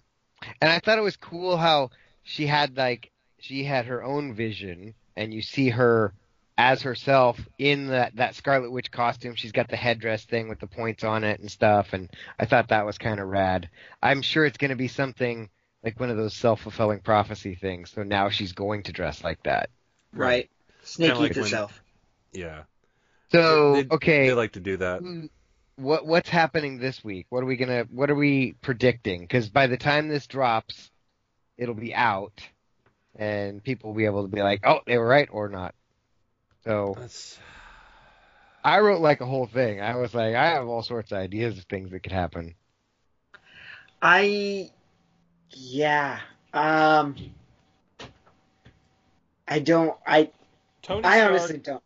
And 0.60 0.70
I 0.70 0.78
thought 0.80 0.98
it 0.98 1.02
was 1.02 1.16
cool 1.16 1.56
how 1.56 1.90
she 2.22 2.46
had 2.46 2.76
like 2.76 3.10
she 3.38 3.64
had 3.64 3.86
her 3.86 4.04
own 4.04 4.34
vision, 4.34 4.94
and 5.16 5.32
you 5.32 5.40
see 5.40 5.70
her 5.70 6.12
as 6.56 6.82
herself 6.82 7.40
in 7.58 7.88
that 7.88 8.16
that 8.16 8.34
Scarlet 8.34 8.70
Witch 8.70 8.90
costume. 8.90 9.36
She's 9.36 9.52
got 9.52 9.68
the 9.68 9.76
headdress 9.76 10.26
thing 10.26 10.50
with 10.50 10.60
the 10.60 10.66
points 10.66 11.02
on 11.02 11.24
it 11.24 11.40
and 11.40 11.50
stuff, 11.50 11.94
and 11.94 12.10
I 12.38 12.44
thought 12.44 12.68
that 12.68 12.84
was 12.84 12.98
kind 12.98 13.20
of 13.20 13.28
rad. 13.28 13.70
I'm 14.02 14.20
sure 14.20 14.44
it's 14.44 14.58
going 14.58 14.70
to 14.70 14.76
be 14.76 14.88
something 14.88 15.48
like 15.82 15.98
one 15.98 16.10
of 16.10 16.18
those 16.18 16.34
self 16.34 16.60
fulfilling 16.60 17.00
prophecy 17.00 17.54
things. 17.54 17.90
So 17.90 18.02
now 18.02 18.28
she's 18.28 18.52
going 18.52 18.82
to 18.84 18.92
dress 18.92 19.24
like 19.24 19.42
that. 19.44 19.70
Right. 20.12 20.50
Snake 20.84 21.08
Kinda 21.08 21.20
like 21.20 21.30
eats 21.30 21.36
when- 21.36 21.44
itself. 21.46 21.82
Yeah. 22.32 22.62
So 23.32 23.74
They- 23.74 23.88
okay, 23.90 24.28
They 24.28 24.34
like 24.34 24.52
to 24.52 24.60
do 24.60 24.76
that. 24.78 25.02
what 25.76 26.06
what's 26.06 26.28
happening 26.28 26.78
this 26.78 27.02
week? 27.02 27.26
What 27.30 27.42
are 27.42 27.46
we 27.46 27.56
gonna? 27.56 27.84
What 27.90 28.10
are 28.10 28.14
we 28.14 28.52
predicting? 28.60 29.22
Because 29.22 29.48
by 29.48 29.66
the 29.66 29.76
time 29.76 30.08
this 30.08 30.26
drops, 30.26 30.90
it'll 31.56 31.74
be 31.74 31.94
out, 31.94 32.48
and 33.16 33.62
people 33.62 33.90
will 33.90 33.96
be 33.96 34.04
able 34.04 34.22
to 34.22 34.28
be 34.28 34.42
like, 34.42 34.60
"Oh, 34.64 34.80
they 34.86 34.98
were 34.98 35.06
right" 35.06 35.28
or 35.32 35.48
not. 35.48 35.74
So 36.64 36.94
That's 36.98 37.38
I 38.64 38.80
wrote 38.80 39.00
like 39.00 39.20
a 39.20 39.26
whole 39.26 39.46
thing. 39.46 39.80
I 39.80 39.96
was 39.96 40.14
like, 40.14 40.34
I 40.34 40.46
have 40.50 40.66
all 40.66 40.82
sorts 40.82 41.12
of 41.12 41.18
ideas 41.18 41.58
of 41.58 41.64
things 41.64 41.90
that 41.90 42.00
could 42.00 42.12
happen. 42.12 42.54
I 44.00 44.70
yeah. 45.50 46.20
Um 46.52 47.16
I 49.46 49.58
don't 49.58 49.96
I 50.06 50.30
Tony 50.84 51.04
I 51.04 51.16
Stark. 51.18 51.30
honestly 51.30 51.58
don't. 51.58 51.82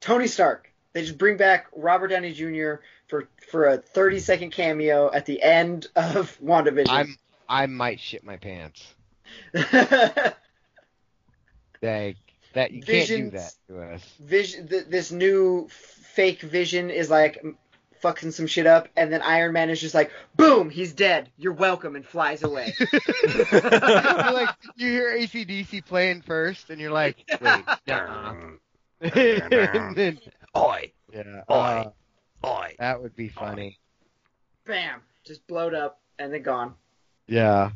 Tony 0.00 0.26
Stark. 0.26 0.72
They 0.92 1.02
just 1.02 1.18
bring 1.18 1.36
back 1.36 1.66
Robert 1.76 2.08
Downey 2.08 2.32
Jr. 2.32 2.82
for 3.06 3.28
for 3.50 3.66
a 3.66 3.76
30 3.78 4.18
second 4.20 4.50
cameo 4.50 5.12
at 5.12 5.26
the 5.26 5.40
end 5.42 5.86
of 5.94 6.36
WandaVision. 6.42 6.86
I'm 6.88 7.16
I 7.48 7.66
might 7.66 8.00
shit 8.00 8.24
my 8.24 8.36
pants. 8.36 8.94
Like 11.80 12.16
that 12.54 12.72
you 12.72 12.82
can't 12.82 13.08
do 13.08 13.30
that 13.30 13.52
to 13.68 13.80
us. 13.80 14.02
Vision 14.20 14.66
th- 14.66 14.86
this 14.86 15.12
new 15.12 15.68
fake 15.68 16.40
Vision 16.40 16.90
is 16.90 17.08
like 17.08 17.38
m- 17.44 17.56
fucking 18.00 18.30
some 18.30 18.46
shit 18.46 18.66
up 18.66 18.88
and 18.96 19.12
then 19.12 19.22
Iron 19.22 19.52
Man 19.52 19.70
is 19.70 19.80
just 19.80 19.94
like 19.94 20.10
boom, 20.36 20.70
he's 20.70 20.92
dead. 20.92 21.30
You're 21.36 21.52
welcome 21.52 21.96
and 21.96 22.04
flies 22.06 22.42
away. 22.42 22.74
you're 22.80 23.60
like 23.62 24.50
you 24.76 24.90
hear 24.90 25.16
ACDC 25.18 25.84
playing 25.86 26.22
first, 26.22 26.70
and 26.70 26.80
you're 26.80 26.92
like, 26.92 27.16
wait, 27.40 27.64
then, 29.04 30.18
Oi, 30.56 30.92
yeah, 31.12 31.42
Oi. 31.50 31.54
uh, 31.54 31.90
oi. 32.46 32.74
that 32.78 33.02
would 33.02 33.14
be 33.16 33.28
funny. 33.28 33.78
Bam, 34.64 35.00
just 35.24 35.46
blowed 35.46 35.74
up 35.74 36.00
and 36.18 36.32
then 36.32 36.42
gone. 36.42 36.74
Yeah. 37.26 37.70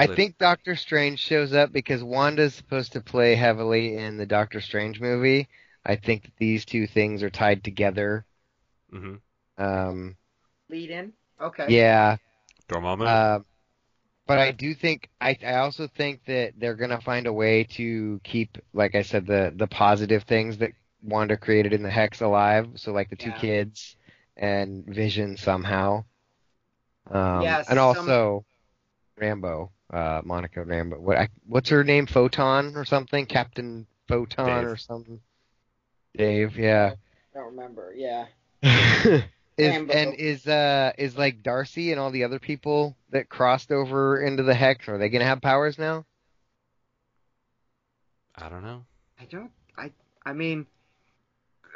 I 0.00 0.08
think 0.08 0.38
Doctor 0.38 0.74
Strange 0.74 1.20
shows 1.20 1.52
up 1.52 1.72
because 1.72 2.02
Wanda's 2.02 2.54
supposed 2.54 2.92
to 2.92 3.00
play 3.00 3.36
heavily 3.36 3.96
in 3.96 4.16
the 4.16 4.26
Doctor 4.26 4.60
Strange 4.60 5.00
movie. 5.00 5.48
I 5.86 5.96
think 5.96 6.24
that 6.24 6.36
these 6.36 6.64
two 6.64 6.86
things 6.86 7.22
are 7.22 7.30
tied 7.30 7.62
together. 7.62 8.24
hmm 8.90 9.16
Um, 9.58 10.16
Lead 10.68 10.90
in. 10.90 11.12
Okay. 11.40 11.66
yeah. 11.68 12.16
Dormammu. 12.68 13.06
Um, 13.06 13.44
but 14.26 14.38
I 14.38 14.52
do 14.52 14.74
think 14.74 15.10
I, 15.20 15.36
I 15.46 15.56
also 15.56 15.86
think 15.86 16.24
that 16.26 16.54
they're 16.56 16.74
gonna 16.76 17.00
find 17.00 17.26
a 17.26 17.32
way 17.32 17.64
to 17.64 18.20
keep, 18.24 18.56
like 18.72 18.94
I 18.94 19.02
said, 19.02 19.26
the 19.26 19.52
the 19.54 19.66
positive 19.66 20.22
things 20.22 20.56
that 20.58 20.72
Wanda 21.02 21.36
created 21.36 21.74
in 21.74 21.82
the 21.82 21.90
Hex 21.90 22.22
alive. 22.22 22.68
So 22.76 22.92
like 22.92 23.10
the 23.10 23.16
two 23.16 23.28
Yeah. 23.30 23.38
kids 23.38 23.96
and 24.36 24.86
Vision 24.86 25.36
somehow. 25.36 26.04
Um, 27.10 27.42
Yes, 27.42 27.66
and 27.68 27.76
some- 27.76 27.84
also 27.86 28.44
Rambo, 29.18 29.70
uh, 29.92 30.22
Monica 30.24 30.64
Rambo. 30.64 30.98
What 31.00 31.18
I, 31.18 31.28
what's 31.46 31.68
her 31.68 31.84
name? 31.84 32.06
Photon 32.06 32.76
or 32.76 32.86
something? 32.86 33.26
Captain 33.26 33.86
Photon 34.08 34.46
Dave. 34.46 34.64
or 34.66 34.76
something? 34.78 35.20
Dave, 36.16 36.56
yeah. 36.58 36.94
I 37.34 37.38
don't 37.38 37.50
remember. 37.56 37.92
Yeah. 37.94 38.26
Is 39.56 39.70
Rambo. 39.72 39.92
and 39.92 40.14
is 40.14 40.46
uh 40.46 40.92
is 40.98 41.16
like 41.16 41.42
Darcy 41.42 41.92
and 41.92 42.00
all 42.00 42.10
the 42.10 42.24
other 42.24 42.38
people 42.40 42.96
that 43.10 43.28
crossed 43.28 43.70
over 43.70 44.20
into 44.20 44.42
the 44.42 44.54
hex 44.54 44.88
are 44.88 44.98
they 44.98 45.08
gonna 45.08 45.24
have 45.24 45.40
powers 45.40 45.78
now? 45.78 46.04
I 48.36 48.48
don't 48.48 48.64
know. 48.64 48.84
I 49.20 49.24
don't. 49.26 49.50
I. 49.78 49.92
I 50.26 50.32
mean, 50.32 50.66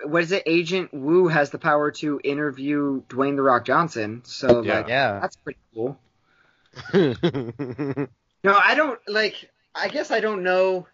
what 0.04 0.24
is 0.24 0.32
it? 0.32 0.42
Agent 0.46 0.92
Woo 0.92 1.28
has 1.28 1.50
the 1.50 1.58
power 1.58 1.92
to 1.92 2.20
interview 2.24 3.02
Dwayne 3.08 3.36
the 3.36 3.42
Rock 3.42 3.64
Johnson. 3.64 4.22
So 4.24 4.62
Yeah. 4.62 4.78
like, 4.78 4.88
Yeah. 4.88 5.20
that's 5.20 5.36
pretty 5.36 5.60
cool. 5.74 5.98
No, 8.44 8.54
I 8.56 8.76
don't 8.76 9.00
like. 9.08 9.50
I 9.74 9.88
guess 9.88 10.10
I 10.12 10.20
don't 10.20 10.42
know. 10.44 10.86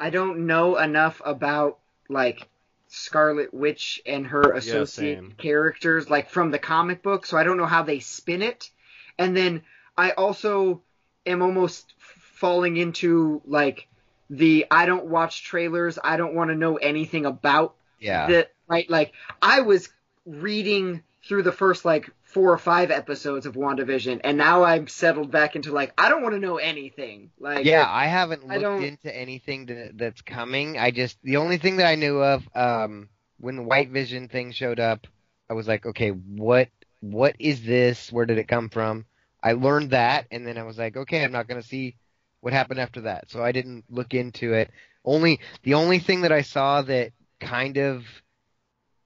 I 0.00 0.10
don't 0.10 0.46
know 0.46 0.76
enough 0.76 1.22
about 1.24 1.78
like 2.08 2.48
Scarlet 2.88 3.52
Witch 3.52 4.00
and 4.06 4.26
her 4.26 4.52
associated 4.52 5.24
same. 5.24 5.34
characters, 5.36 6.10
like 6.10 6.30
from 6.30 6.50
the 6.50 6.58
comic 6.58 7.02
book. 7.02 7.26
So 7.26 7.36
I 7.36 7.44
don't 7.44 7.56
know 7.56 7.66
how 7.66 7.82
they 7.82 8.00
spin 8.00 8.42
it. 8.42 8.70
And 9.18 9.36
then 9.36 9.62
I 9.96 10.12
also 10.12 10.82
am 11.26 11.42
almost 11.42 11.94
falling 11.98 12.76
into 12.76 13.42
like 13.46 13.88
the 14.30 14.66
I 14.70 14.86
don't 14.86 15.06
watch 15.06 15.42
trailers. 15.44 15.98
I 16.02 16.16
don't 16.16 16.34
want 16.34 16.50
to 16.50 16.56
know 16.56 16.76
anything 16.76 17.26
about 17.26 17.74
yeah. 18.00 18.26
the 18.26 18.48
right. 18.66 18.88
Like 18.88 19.12
I 19.42 19.60
was 19.60 19.88
reading 20.24 21.02
through 21.26 21.42
the 21.42 21.52
first 21.52 21.84
like 21.84 22.10
four 22.28 22.52
or 22.52 22.58
five 22.58 22.90
episodes 22.90 23.46
of 23.46 23.54
WandaVision, 23.54 24.20
and 24.22 24.36
now 24.36 24.62
I'm 24.62 24.86
settled 24.86 25.30
back 25.30 25.56
into 25.56 25.72
like 25.72 25.92
I 25.98 26.10
don't 26.10 26.22
want 26.22 26.34
to 26.34 26.40
know 26.40 26.56
anything. 26.56 27.30
Like 27.40 27.64
Yeah, 27.64 27.86
I 27.88 28.06
haven't 28.06 28.46
looked 28.46 28.82
into 28.82 29.14
anything 29.14 29.66
that, 29.66 29.96
that's 29.96 30.20
coming. 30.20 30.78
I 30.78 30.90
just 30.90 31.16
the 31.22 31.38
only 31.38 31.56
thing 31.56 31.78
that 31.78 31.86
I 31.86 31.94
knew 31.94 32.22
of 32.22 32.46
um 32.54 33.08
when 33.40 33.56
the 33.56 33.62
White 33.62 33.90
Vision 33.90 34.28
thing 34.28 34.52
showed 34.52 34.78
up, 34.78 35.06
I 35.48 35.54
was 35.54 35.66
like, 35.66 35.86
okay, 35.86 36.10
what 36.10 36.68
what 37.00 37.34
is 37.38 37.62
this? 37.62 38.12
Where 38.12 38.26
did 38.26 38.38
it 38.38 38.48
come 38.48 38.68
from? 38.68 39.06
I 39.42 39.52
learned 39.52 39.92
that, 39.92 40.26
and 40.30 40.46
then 40.46 40.58
I 40.58 40.64
was 40.64 40.76
like, 40.76 40.96
okay, 40.96 41.24
I'm 41.24 41.32
not 41.32 41.48
gonna 41.48 41.62
see 41.62 41.96
what 42.40 42.52
happened 42.52 42.80
after 42.80 43.02
that. 43.02 43.30
So 43.30 43.42
I 43.42 43.52
didn't 43.52 43.84
look 43.88 44.12
into 44.12 44.52
it. 44.52 44.70
Only 45.02 45.40
the 45.62 45.74
only 45.74 45.98
thing 45.98 46.22
that 46.22 46.32
I 46.32 46.42
saw 46.42 46.82
that 46.82 47.12
kind 47.40 47.78
of 47.78 48.04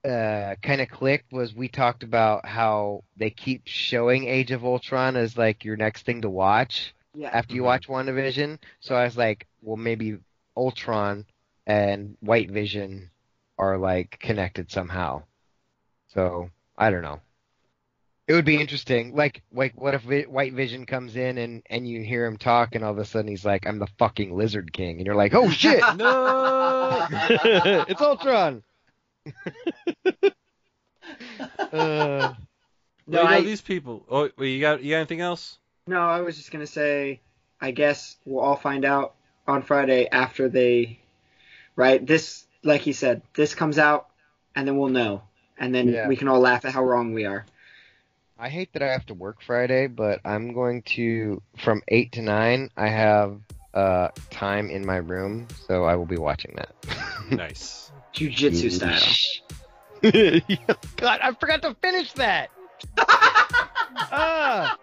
uh 0.05 0.55
kind 0.61 0.81
of 0.81 0.89
clicked 0.89 1.31
was 1.31 1.53
we 1.55 1.67
talked 1.67 2.03
about 2.03 2.45
how 2.45 3.03
they 3.15 3.29
keep 3.29 3.61
showing 3.65 4.27
Age 4.27 4.51
of 4.51 4.65
Ultron 4.65 5.15
as 5.15 5.37
like 5.37 5.63
your 5.63 5.77
next 5.77 6.05
thing 6.05 6.21
to 6.23 6.29
watch 6.29 6.93
yeah. 7.15 7.29
after 7.29 7.55
you 7.55 7.61
Mhm. 7.61 7.65
watch 7.65 7.87
WandaVision. 7.87 8.59
So 8.81 8.95
I 8.95 9.05
was 9.05 9.15
like, 9.17 9.47
well, 9.61 9.77
maybe 9.77 10.17
Ultron 10.57 11.25
and 11.65 12.17
White 12.19 12.51
Vision 12.51 13.11
are 13.57 13.77
like 13.77 14.17
connected 14.19 14.69
somehow. 14.71 15.23
So 16.13 16.49
I 16.77 16.89
don't 16.89 17.01
know. 17.03 17.21
It 18.27 18.33
would 18.33 18.45
be 18.45 18.59
interesting. 18.59 19.15
Like, 19.15 19.41
like 19.51 19.79
what 19.79 19.93
if 19.93 20.01
Vi- 20.03 20.23
White 20.23 20.53
Vision 20.53 20.85
comes 20.85 21.15
in 21.15 21.37
and 21.37 21.61
and 21.69 21.87
you 21.87 22.01
hear 22.03 22.25
him 22.25 22.37
talk, 22.37 22.73
and 22.75 22.83
all 22.83 22.91
of 22.91 22.97
a 22.97 23.05
sudden 23.05 23.27
he's 23.29 23.43
like, 23.45 23.67
"I'm 23.67 23.79
the 23.79 23.87
fucking 23.99 24.35
Lizard 24.35 24.71
King," 24.73 24.97
and 24.97 25.05
you're 25.05 25.15
like, 25.15 25.33
"Oh 25.33 25.49
shit, 25.49 25.81
No. 25.97 27.05
it's 27.11 28.01
Ultron." 28.01 28.63
Uh, 31.71 31.71
No, 31.71 31.71
Well, 31.73 32.35
you 33.07 33.13
know, 33.13 33.23
I- 33.23 33.41
these 33.41 33.61
people. 33.61 34.05
Oh, 34.09 34.29
wait, 34.37 34.49
you 34.51 34.61
got 34.61 34.81
you 34.83 34.91
got 34.91 34.97
anything 34.97 35.21
else? 35.21 35.57
No, 35.87 35.99
I 35.99 36.21
was 36.21 36.37
just 36.37 36.51
gonna 36.51 36.67
say. 36.67 37.19
I 37.61 37.71
guess 37.71 38.17
we'll 38.25 38.43
all 38.43 38.55
find 38.57 38.83
out 38.85 39.15
on 39.47 39.61
Friday 39.63 40.07
after 40.11 40.49
they. 40.49 40.99
Right. 41.75 42.05
This, 42.05 42.45
like 42.63 42.81
he 42.81 42.93
said, 42.93 43.21
this 43.35 43.55
comes 43.55 43.77
out, 43.79 44.07
and 44.55 44.67
then 44.67 44.77
we'll 44.77 44.89
know, 44.89 45.23
and 45.57 45.73
then 45.73 45.89
Yeah. 45.89 46.07
we 46.07 46.15
can 46.15 46.27
all 46.27 46.39
laugh 46.39 46.65
at 46.65 46.73
how 46.73 46.83
wrong 46.83 47.13
we 47.13 47.25
are. 47.25 47.45
I 48.37 48.49
hate 48.49 48.73
that 48.73 48.83
I 48.83 48.91
have 48.91 49.05
to 49.07 49.13
work 49.13 49.41
Friday, 49.41 49.87
but 49.87 50.19
I'm 50.25 50.53
going 50.53 50.81
to 50.97 51.41
from 51.57 51.81
eight 51.87 52.11
to 52.13 52.21
nine. 52.21 52.69
I 52.77 52.87
have 52.89 53.39
uh 53.73 54.09
time 54.29 54.69
in 54.69 54.85
my 54.85 54.97
room, 54.97 55.47
so 55.67 55.85
I 55.85 55.95
will 55.95 56.05
be 56.05 56.17
watching 56.17 56.55
that. 56.55 56.73
Nice. 57.31 57.91
Jujitsu 58.13 58.69
style. 58.69 58.99
God, 60.97 61.19
I 61.23 61.31
forgot 61.33 61.61
to 61.61 61.73
finish 61.81 62.11
that. 62.13 62.49
ah, 64.11 64.77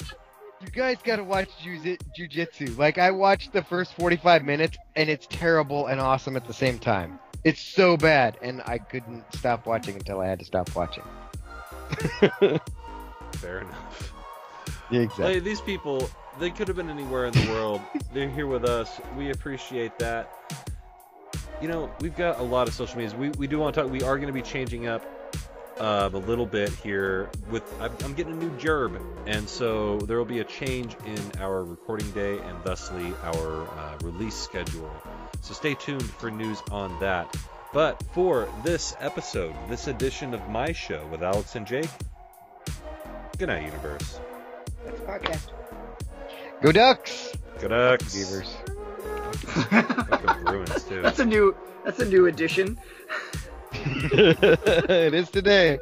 you 0.61 0.69
guys 0.69 0.97
gotta 1.05 1.23
watch 1.23 1.51
Jiu- 1.63 1.99
jujitsu. 2.17 2.77
Like 2.79 2.97
I 2.99 3.11
watched 3.11 3.53
the 3.53 3.63
first 3.63 3.93
45 3.95 4.45
minutes, 4.45 4.79
and 4.97 5.11
it's 5.11 5.27
terrible 5.27 5.87
and 5.87 6.01
awesome 6.01 6.37
at 6.37 6.47
the 6.47 6.55
same 6.55 6.79
time. 6.79 7.21
It's 7.45 7.61
so 7.61 7.97
bad, 7.97 8.39
and 8.43 8.63
I 8.67 8.79
couldn't 8.79 9.25
stop 9.35 9.67
watching 9.67 9.97
until 9.97 10.21
I 10.21 10.27
had 10.27 10.39
to 10.41 10.45
stop 10.45 10.75
watching. 10.75 11.05
Fair 13.35 13.61
enough. 13.61 14.13
Yeah, 14.91 15.01
exactly. 15.01 15.35
Hey, 15.35 15.39
these 15.41 15.61
people, 15.61 16.11
they 16.41 16.51
could 16.51 16.67
have 16.67 16.77
been 16.77 16.91
anywhere 16.91 17.27
in 17.27 17.33
the 17.33 17.51
world. 17.51 17.81
They're 18.13 18.29
here 18.29 18.47
with 18.47 18.65
us. 18.65 19.01
We 19.17 19.31
appreciate 19.31 19.99
that. 19.99 20.33
You 21.61 21.69
know, 21.69 21.91
we've 22.01 22.17
got 22.17 22.41
a 22.41 22.43
lot 22.43 22.67
of 22.67 22.75
social 22.75 22.97
medias. 22.97 23.15
We, 23.15 23.29
we 23.31 23.47
do 23.47 23.59
want 23.59 23.75
to 23.75 23.83
talk. 23.83 23.91
We 23.91 24.03
are 24.03 24.17
going 24.17 24.29
to 24.29 24.33
be 24.33 24.43
changing 24.43 24.87
up 24.87 25.05
uh, 25.79 26.09
a 26.11 26.17
little 26.17 26.47
bit 26.47 26.71
here. 26.71 27.29
With 27.51 27.63
I'm, 27.81 27.93
I'm 28.03 28.15
getting 28.15 28.33
a 28.33 28.37
new 28.37 28.51
gerb, 28.59 28.99
and 29.27 29.47
so 29.47 29.99
there 29.99 30.17
will 30.17 30.25
be 30.25 30.41
a 30.41 30.45
change 30.45 30.97
in 31.05 31.41
our 31.41 31.63
recording 31.63 32.11
day 32.13 32.39
and 32.39 32.65
thusly 32.65 33.13
our 33.23 33.69
uh, 33.69 33.99
release 34.03 34.35
schedule. 34.35 34.91
So 35.43 35.53
stay 35.53 35.75
tuned 35.75 36.03
for 36.03 36.31
news 36.31 36.63
on 36.71 36.99
that. 37.01 37.37
But 37.75 38.03
for 38.15 38.49
this 38.65 38.97
episode, 38.99 39.55
this 39.69 39.87
edition 39.87 40.33
of 40.33 40.49
my 40.49 40.73
show 40.73 41.07
with 41.09 41.23
Alex 41.23 41.55
and 41.55 41.67
Jake, 41.67 41.91
good 43.39 43.49
night, 43.49 43.65
universe. 43.65 44.19
That's 44.85 45.01
podcast. 45.01 45.51
Go 46.63 46.73
Ducks! 46.73 47.33
Good 47.59 47.69
Ducks. 47.69 48.15
Beavers. 48.15 48.55
Fucking 49.71 50.45
Bruins 50.45 50.85
too. 50.85 51.01
that's 51.03 51.19
a 51.19 51.25
new. 51.25 51.57
That's 51.85 52.01
a 52.01 52.05
new 52.05 52.27
addition. 52.27 52.79
it 53.73 55.15
is 55.15 55.31
today. 55.31 55.79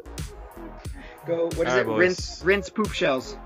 Go. 1.26 1.46
What 1.46 1.52
is 1.52 1.58
All 1.58 1.64
right, 1.64 1.78
it? 1.78 1.86
boys. 1.86 1.98
Rinse. 1.98 2.42
Rinse 2.44 2.70
poop 2.70 2.92
shells. 2.92 3.36